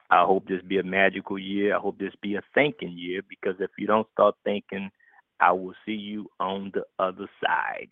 I 0.10 0.24
hope 0.24 0.48
this 0.48 0.62
be 0.62 0.78
a 0.78 0.84
magical 0.84 1.38
year. 1.38 1.76
I 1.76 1.80
hope 1.80 1.98
this 1.98 2.14
be 2.22 2.36
a 2.36 2.42
thinking 2.54 2.98
year 2.98 3.22
because 3.28 3.56
if 3.60 3.72
you 3.78 3.88
don't 3.88 4.08
start 4.14 4.36
thinking, 4.44 4.90
I 5.40 5.52
will 5.52 5.74
see 5.86 5.94
you 5.94 6.30
on 6.40 6.72
the 6.74 6.84
other 6.98 7.28
side 7.44 7.90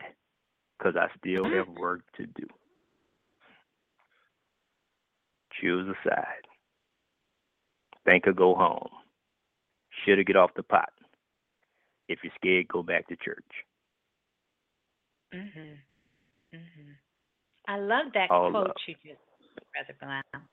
because 0.78 0.94
I 0.96 1.08
still 1.18 1.44
mm. 1.44 1.56
have 1.56 1.68
work 1.76 2.00
to 2.16 2.26
do. 2.26 2.46
Choose 5.60 5.88
a 5.88 6.08
side. 6.08 6.46
Think 8.04 8.26
or 8.26 8.32
go 8.32 8.54
home. 8.54 8.88
Should 10.04 10.18
have 10.18 10.26
get 10.26 10.36
off 10.36 10.54
the 10.54 10.62
pot. 10.62 10.92
If 12.08 12.20
you're 12.22 12.32
scared, 12.36 12.68
go 12.68 12.82
back 12.82 13.08
to 13.08 13.16
church. 13.16 13.64
Mhm. 15.32 15.78
Mhm. 16.52 16.96
I 17.66 17.78
love 17.78 18.12
that 18.12 18.30
All 18.30 18.50
quote 18.50 18.76
you 18.86 18.94
just, 18.94 19.20
Brother 19.72 19.94
Brown. 19.98 20.48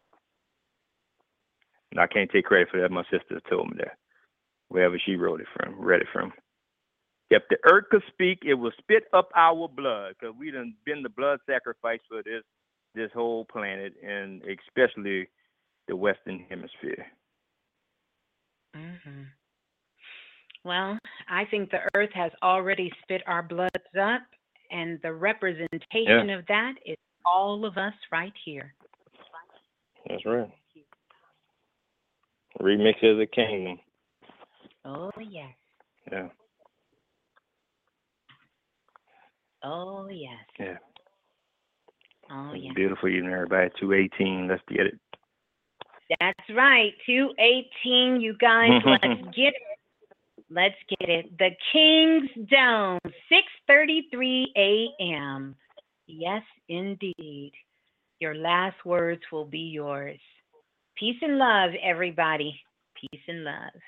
And 1.91 1.99
I 1.99 2.07
can't 2.07 2.31
take 2.31 2.45
credit 2.45 2.69
for 2.69 2.79
that. 2.81 2.89
My 2.89 3.03
sister 3.11 3.39
told 3.41 3.69
me 3.69 3.77
that. 3.77 3.99
Wherever 4.69 4.97
she 4.97 5.15
wrote 5.15 5.41
it 5.41 5.47
from, 5.49 5.79
read 5.79 6.01
it 6.01 6.09
from. 6.09 6.33
If 7.29 7.47
the 7.49 7.59
earth 7.65 7.89
could 7.89 8.03
speak, 8.07 8.43
it 8.43 8.55
would 8.55 8.73
spit 8.79 9.07
up 9.13 9.31
our 9.35 9.67
blood, 9.67 10.15
because 10.17 10.35
we 10.35 10.49
done 10.49 10.75
been 10.85 11.03
the 11.03 11.09
blood 11.09 11.39
sacrifice 11.45 12.01
for 12.07 12.23
this 12.23 12.43
this 12.95 13.11
whole 13.11 13.45
planet, 13.45 13.95
and 14.03 14.43
especially 14.43 15.29
the 15.87 15.95
Western 15.95 16.39
Hemisphere. 16.39 17.11
Hmm 18.75 19.23
Well, 20.63 20.97
I 21.29 21.45
think 21.45 21.69
the 21.71 21.81
earth 21.95 22.09
has 22.13 22.31
already 22.41 22.91
spit 23.01 23.21
our 23.27 23.43
bloods 23.43 23.71
up, 23.99 24.21
and 24.71 24.99
the 25.03 25.13
representation 25.13 26.29
of 26.29 26.45
that 26.47 26.73
is 26.85 26.97
all 27.25 27.65
of 27.65 27.77
us 27.77 27.93
right 28.11 28.33
here. 28.45 28.73
That's 30.09 30.25
right. 30.25 30.49
Remix 32.61 33.09
of 33.09 33.17
the 33.17 33.25
kingdom. 33.25 33.79
Oh, 34.85 35.11
yes. 35.19 35.53
Yeah, 36.11 36.27
Oh, 39.63 40.07
yes. 40.09 40.31
yeah. 40.59 40.77
Oh, 42.29 42.53
yes. 42.53 42.73
Beautiful 42.75 43.09
evening, 43.09 43.33
everybody. 43.33 43.69
Two 43.79 43.93
eighteen. 43.93 44.47
Let's 44.49 44.61
get 44.69 44.87
it. 44.87 44.99
That's 46.19 46.49
right. 46.55 46.91
218, 47.05 48.21
you 48.21 48.35
guys. 48.39 48.69
Mm-hmm. 48.69 48.89
Let's 48.89 49.35
get 49.35 49.53
it. 49.53 49.63
Let's 50.49 50.75
get 50.89 51.09
it. 51.09 51.37
The 51.37 51.49
King's 51.71 52.49
Dome, 52.49 52.99
6:33 53.69 54.45
a.m. 54.55 55.55
Yes, 56.07 56.43
indeed. 56.69 57.51
Your 58.19 58.35
last 58.35 58.85
words 58.85 59.21
will 59.31 59.45
be 59.45 59.59
yours. 59.59 60.19
Peace 60.97 61.17
and 61.21 61.37
love, 61.37 61.71
everybody. 61.81 62.59
Peace 62.99 63.21
and 63.27 63.43
love. 63.43 63.81